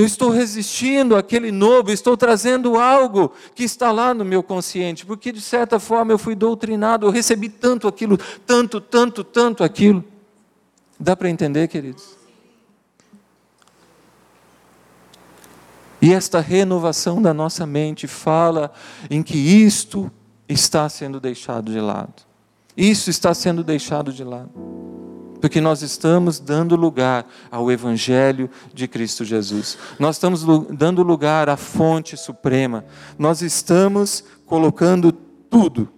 eu 0.02 0.06
estou 0.06 0.30
resistindo 0.30 1.16
àquele 1.16 1.52
novo, 1.52 1.90
estou 1.90 2.16
trazendo 2.16 2.76
algo 2.76 3.32
que 3.54 3.62
está 3.62 3.92
lá 3.92 4.12
no 4.12 4.24
meu 4.24 4.42
consciente, 4.42 5.06
porque 5.06 5.30
de 5.30 5.40
certa 5.40 5.78
forma 5.78 6.12
eu 6.12 6.18
fui 6.18 6.34
doutrinado, 6.34 7.06
eu 7.06 7.10
recebi 7.10 7.48
tanto 7.48 7.86
aquilo, 7.86 8.18
tanto, 8.46 8.80
tanto, 8.80 9.22
tanto 9.22 9.62
aquilo. 9.62 10.04
Dá 10.98 11.16
para 11.16 11.30
entender, 11.30 11.68
queridos? 11.68 12.16
E 16.00 16.12
esta 16.12 16.40
renovação 16.40 17.22
da 17.22 17.32
nossa 17.32 17.64
mente 17.64 18.08
fala 18.08 18.72
em 19.08 19.22
que 19.22 19.38
isto 19.38 20.10
está 20.48 20.88
sendo 20.88 21.20
deixado 21.20 21.70
de 21.70 21.80
lado. 21.80 22.24
Isso 22.76 23.08
está 23.08 23.32
sendo 23.32 23.62
deixado 23.62 24.12
de 24.12 24.24
lado. 24.24 24.50
Porque 25.42 25.60
nós 25.60 25.82
estamos 25.82 26.38
dando 26.38 26.76
lugar 26.76 27.26
ao 27.50 27.68
Evangelho 27.68 28.48
de 28.72 28.86
Cristo 28.86 29.24
Jesus. 29.24 29.76
Nós 29.98 30.14
estamos 30.14 30.44
dando 30.70 31.02
lugar 31.02 31.48
à 31.48 31.56
fonte 31.56 32.16
suprema. 32.16 32.84
Nós 33.18 33.42
estamos 33.42 34.22
colocando 34.46 35.10
tudo 35.10 35.88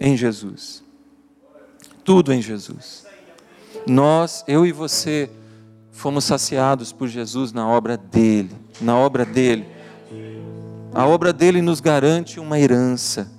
em 0.00 0.16
Jesus. 0.16 0.82
Tudo 2.02 2.32
em 2.32 2.40
Jesus. 2.40 3.04
Nós, 3.86 4.42
eu 4.48 4.64
e 4.64 4.72
você, 4.72 5.28
fomos 5.92 6.24
saciados 6.24 6.90
por 6.90 7.08
Jesus 7.08 7.52
na 7.52 7.68
obra 7.68 7.94
dele. 7.94 8.56
Na 8.80 8.96
obra 8.96 9.26
dele. 9.26 9.66
A 10.94 11.06
obra 11.06 11.30
dele 11.30 11.60
nos 11.60 11.80
garante 11.80 12.40
uma 12.40 12.58
herança 12.58 13.30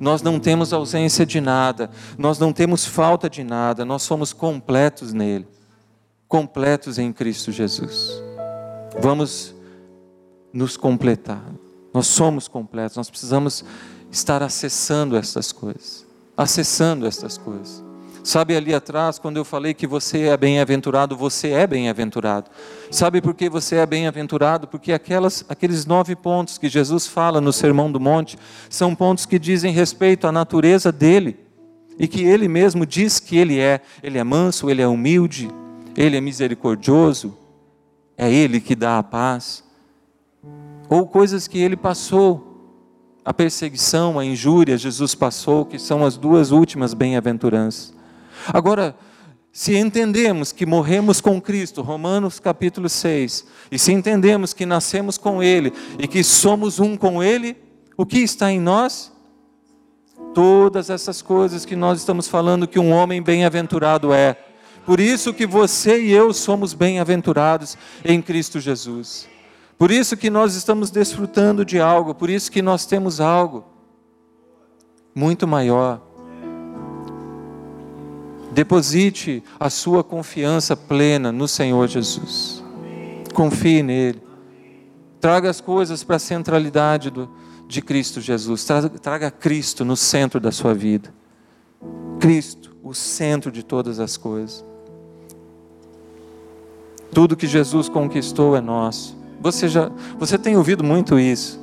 nós 0.00 0.22
não 0.22 0.40
temos 0.40 0.72
ausência 0.72 1.26
de 1.26 1.42
nada, 1.42 1.90
nós 2.16 2.38
não 2.38 2.54
temos 2.54 2.86
falta 2.86 3.28
de 3.28 3.44
nada, 3.44 3.84
nós 3.84 4.02
somos 4.02 4.32
completos 4.32 5.12
nele, 5.12 5.46
completos 6.26 6.98
em 6.98 7.12
Cristo 7.12 7.52
Jesus. 7.52 8.10
Vamos 8.98 9.54
nos 10.52 10.76
completar. 10.76 11.44
Nós 11.92 12.06
somos 12.06 12.48
completos, 12.48 12.96
nós 12.96 13.10
precisamos 13.10 13.64
estar 14.10 14.42
acessando 14.42 15.16
essas 15.16 15.52
coisas, 15.52 16.06
acessando 16.36 17.06
essas 17.06 17.36
coisas. 17.36 17.89
Sabe 18.22 18.54
ali 18.54 18.74
atrás, 18.74 19.18
quando 19.18 19.38
eu 19.38 19.44
falei 19.44 19.72
que 19.72 19.86
você 19.86 20.28
é 20.28 20.36
bem-aventurado, 20.36 21.16
você 21.16 21.50
é 21.50 21.66
bem-aventurado. 21.66 22.50
Sabe 22.90 23.20
por 23.20 23.34
que 23.34 23.48
você 23.48 23.76
é 23.76 23.86
bem-aventurado? 23.86 24.66
Porque 24.66 24.92
aquelas, 24.92 25.44
aqueles 25.48 25.86
nove 25.86 26.14
pontos 26.14 26.58
que 26.58 26.68
Jesus 26.68 27.06
fala 27.06 27.40
no 27.40 27.52
Sermão 27.52 27.90
do 27.90 27.98
Monte 27.98 28.38
são 28.68 28.94
pontos 28.94 29.24
que 29.24 29.38
dizem 29.38 29.72
respeito 29.72 30.26
à 30.26 30.32
natureza 30.32 30.92
dele 30.92 31.38
e 31.98 32.06
que 32.06 32.22
ele 32.22 32.46
mesmo 32.46 32.84
diz 32.84 33.18
que 33.18 33.36
ele 33.36 33.58
é. 33.58 33.80
Ele 34.02 34.18
é 34.18 34.24
manso, 34.24 34.68
ele 34.68 34.82
é 34.82 34.88
humilde, 34.88 35.50
ele 35.96 36.16
é 36.16 36.20
misericordioso, 36.20 37.36
é 38.16 38.30
ele 38.30 38.60
que 38.60 38.74
dá 38.74 38.98
a 38.98 39.02
paz. 39.02 39.64
Ou 40.88 41.06
coisas 41.06 41.46
que 41.46 41.58
ele 41.58 41.76
passou, 41.76 42.50
a 43.24 43.32
perseguição, 43.32 44.18
a 44.18 44.24
injúria, 44.24 44.76
Jesus 44.76 45.14
passou, 45.14 45.64
que 45.64 45.78
são 45.78 46.04
as 46.04 46.16
duas 46.16 46.50
últimas 46.50 46.92
bem-aventuranças. 46.92 47.99
Agora, 48.48 48.96
se 49.52 49.76
entendemos 49.76 50.52
que 50.52 50.64
morremos 50.64 51.20
com 51.20 51.40
Cristo, 51.40 51.82
Romanos 51.82 52.38
capítulo 52.38 52.88
6, 52.88 53.46
e 53.70 53.78
se 53.78 53.92
entendemos 53.92 54.54
que 54.54 54.64
nascemos 54.64 55.18
com 55.18 55.42
Ele 55.42 55.72
e 55.98 56.06
que 56.06 56.22
somos 56.22 56.78
um 56.78 56.96
com 56.96 57.22
Ele, 57.22 57.56
o 57.96 58.06
que 58.06 58.18
está 58.18 58.50
em 58.50 58.60
nós? 58.60 59.12
Todas 60.32 60.88
essas 60.88 61.20
coisas 61.20 61.64
que 61.64 61.74
nós 61.74 61.98
estamos 61.98 62.28
falando 62.28 62.68
que 62.68 62.78
um 62.78 62.92
homem 62.92 63.20
bem-aventurado 63.20 64.12
é. 64.12 64.36
Por 64.86 65.00
isso 65.00 65.34
que 65.34 65.46
você 65.46 66.00
e 66.00 66.12
eu 66.12 66.32
somos 66.32 66.72
bem-aventurados 66.72 67.76
em 68.04 68.22
Cristo 68.22 68.60
Jesus. 68.60 69.28
Por 69.76 69.90
isso 69.90 70.16
que 70.16 70.30
nós 70.30 70.54
estamos 70.54 70.90
desfrutando 70.90 71.64
de 71.64 71.80
algo, 71.80 72.14
por 72.14 72.30
isso 72.30 72.52
que 72.52 72.62
nós 72.62 72.86
temos 72.86 73.20
algo 73.20 73.64
muito 75.14 75.46
maior 75.46 76.00
Deposite 78.52 79.42
a 79.58 79.70
sua 79.70 80.02
confiança 80.02 80.76
plena 80.76 81.30
no 81.30 81.46
Senhor 81.46 81.86
Jesus. 81.86 82.62
Confie 83.32 83.82
nele. 83.82 84.22
Traga 85.20 85.48
as 85.48 85.60
coisas 85.60 86.02
para 86.02 86.16
a 86.16 86.18
centralidade 86.18 87.10
do, 87.10 87.30
de 87.68 87.80
Cristo 87.80 88.20
Jesus. 88.20 88.64
Traga, 88.64 88.88
traga 88.88 89.30
Cristo 89.30 89.84
no 89.84 89.96
centro 89.96 90.40
da 90.40 90.50
sua 90.50 90.74
vida. 90.74 91.12
Cristo, 92.18 92.74
o 92.82 92.92
centro 92.92 93.52
de 93.52 93.62
todas 93.62 94.00
as 94.00 94.16
coisas. 94.16 94.64
Tudo 97.12 97.36
que 97.36 97.46
Jesus 97.46 97.88
conquistou 97.88 98.56
é 98.56 98.60
nosso. 98.60 99.16
Você 99.40 99.68
já, 99.68 99.90
você 100.18 100.36
tem 100.38 100.56
ouvido 100.56 100.84
muito 100.84 101.18
isso? 101.18 101.60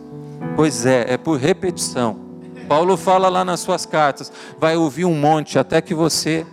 Pois 0.56 0.86
é, 0.86 1.14
é 1.14 1.18
por 1.18 1.38
repetição. 1.38 2.20
Paulo 2.68 2.98
fala 2.98 3.30
lá 3.30 3.46
nas 3.46 3.62
suas 3.62 3.86
cartas, 3.86 4.32
vai 4.60 4.76
ouvir 4.76 5.06
um 5.06 5.16
monte 5.16 5.58
até 5.58 5.82
que 5.82 5.94
você 5.94 6.46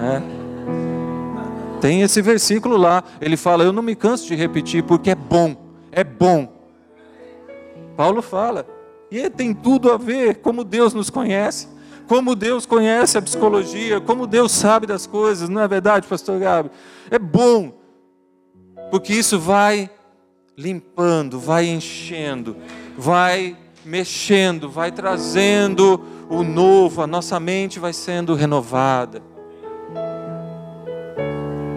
é. 0.00 1.80
Tem 1.80 2.02
esse 2.02 2.20
versículo 2.20 2.76
lá, 2.76 3.02
ele 3.20 3.36
fala: 3.36 3.64
Eu 3.64 3.72
não 3.72 3.82
me 3.82 3.94
canso 3.94 4.26
de 4.26 4.34
repetir, 4.34 4.82
porque 4.82 5.10
é 5.10 5.14
bom, 5.14 5.56
é 5.90 6.04
bom. 6.04 6.60
Paulo 7.96 8.22
fala, 8.22 8.66
e 9.10 9.28
tem 9.28 9.52
tudo 9.52 9.90
a 9.92 9.98
ver 9.98 10.36
como 10.36 10.64
Deus 10.64 10.94
nos 10.94 11.10
conhece, 11.10 11.68
como 12.06 12.34
Deus 12.34 12.64
conhece 12.64 13.18
a 13.18 13.22
psicologia, 13.22 14.00
como 14.00 14.26
Deus 14.26 14.52
sabe 14.52 14.86
das 14.86 15.06
coisas, 15.06 15.48
não 15.48 15.60
é 15.60 15.68
verdade, 15.68 16.06
Pastor 16.06 16.38
Gabriel? 16.38 16.74
É 17.10 17.18
bom, 17.18 17.74
porque 18.90 19.12
isso 19.12 19.38
vai 19.38 19.90
limpando, 20.56 21.38
vai 21.38 21.66
enchendo, 21.66 22.56
vai 22.96 23.56
mexendo, 23.84 24.70
vai 24.70 24.92
trazendo 24.92 26.00
o 26.28 26.42
novo, 26.42 27.02
a 27.02 27.06
nossa 27.06 27.38
mente 27.40 27.78
vai 27.78 27.92
sendo 27.92 28.34
renovada 28.34 29.22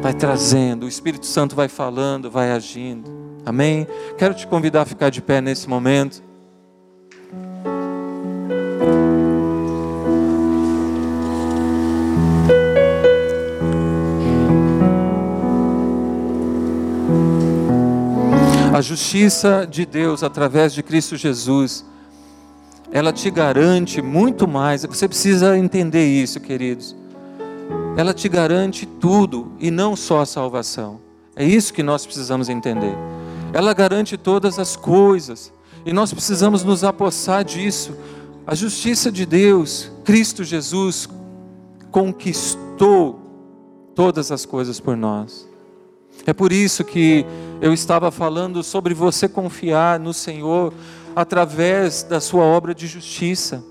vai 0.03 0.13
trazendo, 0.13 0.85
o 0.85 0.89
Espírito 0.89 1.25
Santo 1.25 1.55
vai 1.55 1.69
falando, 1.69 2.29
vai 2.29 2.51
agindo. 2.51 3.09
Amém? 3.45 3.87
Quero 4.17 4.33
te 4.33 4.45
convidar 4.45 4.81
a 4.81 4.85
ficar 4.85 5.09
de 5.09 5.21
pé 5.21 5.39
nesse 5.39 5.69
momento. 5.69 6.21
A 18.73 18.81
justiça 18.81 19.65
de 19.65 19.85
Deus 19.85 20.21
através 20.21 20.73
de 20.73 20.83
Cristo 20.83 21.15
Jesus, 21.15 21.85
ela 22.91 23.13
te 23.13 23.31
garante 23.31 24.01
muito 24.01 24.49
mais. 24.49 24.83
Você 24.83 25.07
precisa 25.07 25.57
entender 25.57 26.05
isso, 26.05 26.41
queridos 26.41 27.02
ela 27.95 28.13
te 28.13 28.27
garante 28.27 28.85
tudo 28.85 29.51
e 29.59 29.69
não 29.69 29.95
só 29.95 30.21
a 30.21 30.25
salvação. 30.25 30.99
É 31.35 31.45
isso 31.45 31.73
que 31.73 31.83
nós 31.83 32.05
precisamos 32.05 32.49
entender. 32.49 32.95
Ela 33.53 33.73
garante 33.73 34.17
todas 34.17 34.57
as 34.57 34.75
coisas 34.75 35.53
e 35.85 35.93
nós 35.93 36.11
precisamos 36.11 36.63
nos 36.63 36.83
apossar 36.83 37.43
disso. 37.43 37.95
A 38.47 38.55
justiça 38.55 39.11
de 39.11 39.25
Deus, 39.25 39.91
Cristo 40.03 40.43
Jesus, 40.43 41.07
conquistou 41.91 43.19
todas 43.93 44.31
as 44.31 44.45
coisas 44.45 44.79
por 44.79 44.97
nós. 44.97 45.47
É 46.25 46.33
por 46.33 46.51
isso 46.51 46.83
que 46.83 47.25
eu 47.61 47.73
estava 47.73 48.09
falando 48.09 48.63
sobre 48.63 48.93
você 48.93 49.27
confiar 49.27 49.99
no 49.99 50.13
Senhor 50.13 50.73
através 51.15 52.01
da 52.01 52.19
sua 52.19 52.43
obra 52.43 52.73
de 52.73 52.87
justiça 52.87 53.63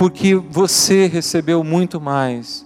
porque 0.00 0.34
você 0.34 1.06
recebeu 1.06 1.62
muito 1.62 2.00
mais 2.00 2.64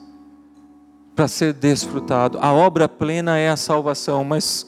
para 1.17 1.27
ser 1.27 1.53
desfrutado. 1.53 2.39
A 2.41 2.53
obra 2.53 2.89
plena 2.89 3.37
é 3.37 3.51
a 3.51 3.57
salvação, 3.57 4.23
mas 4.23 4.65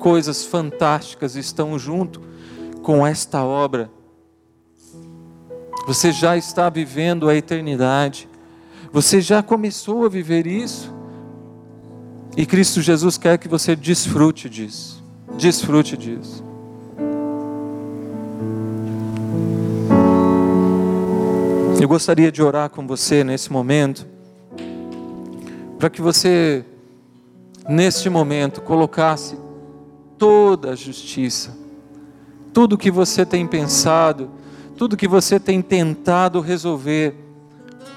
coisas 0.00 0.44
fantásticas 0.44 1.34
estão 1.34 1.78
junto 1.78 2.20
com 2.82 3.06
esta 3.06 3.42
obra. 3.42 3.90
Você 5.86 6.12
já 6.12 6.36
está 6.36 6.68
vivendo 6.68 7.26
a 7.26 7.34
eternidade. 7.34 8.28
Você 8.92 9.22
já 9.22 9.42
começou 9.42 10.04
a 10.04 10.08
viver 10.10 10.46
isso. 10.46 10.94
E 12.36 12.44
Cristo 12.44 12.82
Jesus 12.82 13.16
quer 13.16 13.38
que 13.38 13.48
você 13.48 13.74
desfrute 13.74 14.50
disso. 14.50 15.02
Desfrute 15.38 15.96
disso. 15.96 16.44
Eu 21.84 21.88
gostaria 21.88 22.32
de 22.32 22.42
orar 22.42 22.70
com 22.70 22.86
você 22.86 23.22
nesse 23.22 23.52
momento, 23.52 24.06
para 25.78 25.90
que 25.90 26.00
você, 26.00 26.64
neste 27.68 28.08
momento, 28.08 28.62
colocasse 28.62 29.36
toda 30.16 30.70
a 30.70 30.74
justiça, 30.74 31.54
tudo 32.54 32.78
que 32.78 32.90
você 32.90 33.26
tem 33.26 33.46
pensado, 33.46 34.30
tudo 34.78 34.96
que 34.96 35.06
você 35.06 35.38
tem 35.38 35.60
tentado 35.60 36.40
resolver 36.40 37.16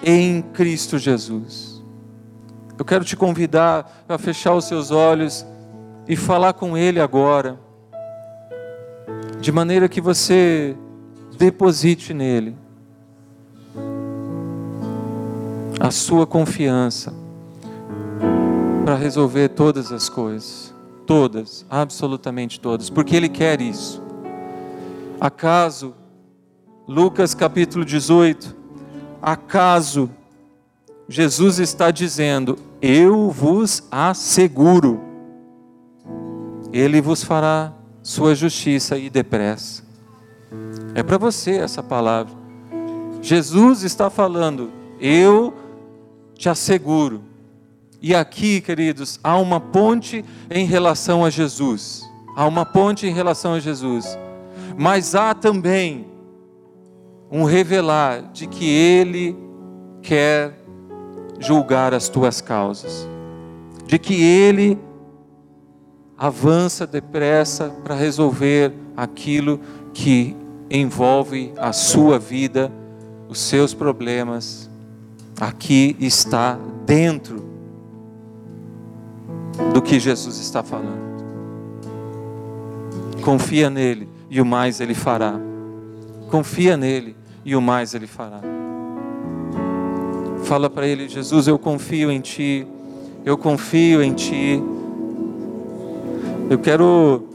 em 0.04 0.42
Cristo 0.42 0.98
Jesus. 0.98 1.82
Eu 2.78 2.84
quero 2.84 3.06
te 3.06 3.16
convidar 3.16 4.04
a 4.10 4.18
fechar 4.18 4.54
os 4.54 4.66
seus 4.66 4.92
olhos 4.92 5.46
e 6.10 6.18
falar 6.18 6.52
com 6.52 6.78
Ele 6.78 7.00
agora, 7.00 7.58
de 9.40 9.50
maneira 9.50 9.88
que 9.88 10.02
você 10.02 10.76
deposite 11.38 12.14
nele 12.14 12.67
a 15.80 15.92
sua 15.92 16.26
confiança 16.26 17.14
para 18.84 18.96
resolver 18.96 19.50
todas 19.50 19.92
as 19.92 20.10
coisas. 20.10 20.74
Todas, 21.06 21.66
absolutamente 21.70 22.60
todas, 22.60 22.90
porque 22.90 23.16
Ele 23.16 23.30
quer 23.30 23.62
isso. 23.62 24.04
Acaso, 25.20 25.94
Lucas 26.86 27.34
capítulo 27.34 27.86
18, 27.86 28.56
acaso 29.22 30.10
Jesus 31.08 31.60
está 31.60 31.92
dizendo: 31.92 32.58
Eu 32.82 33.30
vos 33.30 33.84
asseguro, 33.90 35.00
Ele 36.74 37.00
vos 37.00 37.24
fará 37.24 37.74
sua 38.04 38.36
justiça 38.36 38.98
e 38.98 39.10
depressa. 39.10 39.84
É 40.94 41.04
para 41.04 41.18
você 41.18 41.52
essa 41.52 41.82
palavra. 41.82 42.34
Jesus 43.22 43.84
está 43.84 44.10
falando: 44.10 44.72
Eu 45.00 45.54
te 46.38 46.50
asseguro. 46.50 47.22
E 48.02 48.14
aqui, 48.14 48.62
queridos, 48.62 49.20
há 49.24 49.38
uma 49.38 49.60
ponte 49.60 50.24
em 50.50 50.66
relação 50.66 51.26
a 51.26 51.30
Jesus. 51.30 52.08
Há 52.36 52.46
uma 52.46 52.66
ponte 52.66 53.08
em 53.08 53.14
relação 53.14 53.54
a 53.54 53.60
Jesus. 53.60 54.18
Mas 54.78 55.16
há 55.16 55.34
também 55.34 56.06
um 57.32 57.44
revelar 57.44 58.32
de 58.32 58.48
que 58.48 58.70
Ele 58.70 59.36
quer 60.02 60.54
julgar 61.40 61.94
as 61.94 62.08
tuas 62.08 62.40
causas, 62.40 63.08
de 63.86 63.98
que 63.98 64.22
Ele 64.22 64.78
avança 66.18 66.88
depressa 66.88 67.70
para 67.84 67.96
resolver 67.96 68.74
aquilo 68.96 69.60
que 69.94 70.36
envolve 70.70 71.54
a 71.58 71.72
sua 71.74 72.18
vida, 72.18 72.72
os 73.30 73.40
seus 73.40 73.74
problemas. 73.74 74.67
Aqui 75.40 75.96
está 76.00 76.58
dentro 76.86 77.44
do 79.74 79.82
que 79.82 80.00
Jesus 80.00 80.40
está 80.40 80.64
falando. 80.64 81.08
Confia 83.22 83.70
nele 83.70 84.10
e 84.30 84.42
o 84.42 84.46
mais 84.46 84.80
ele 84.80 84.94
fará. 84.94 85.40
Confia 86.30 86.76
nele 86.76 87.16
e 87.46 87.56
o 87.56 87.62
mais 87.62 87.94
ele 87.94 88.08
fará. 88.08 88.42
Fala 90.44 90.70
para 90.70 90.88
ele, 90.88 91.08
Jesus, 91.08 91.48
eu 91.48 91.60
confio 91.60 92.12
em 92.12 92.22
ti. 92.22 92.66
Eu 93.26 93.38
confio 93.38 94.02
em 94.02 94.14
ti. 94.14 94.62
Eu 96.50 96.58
quero 96.58 97.28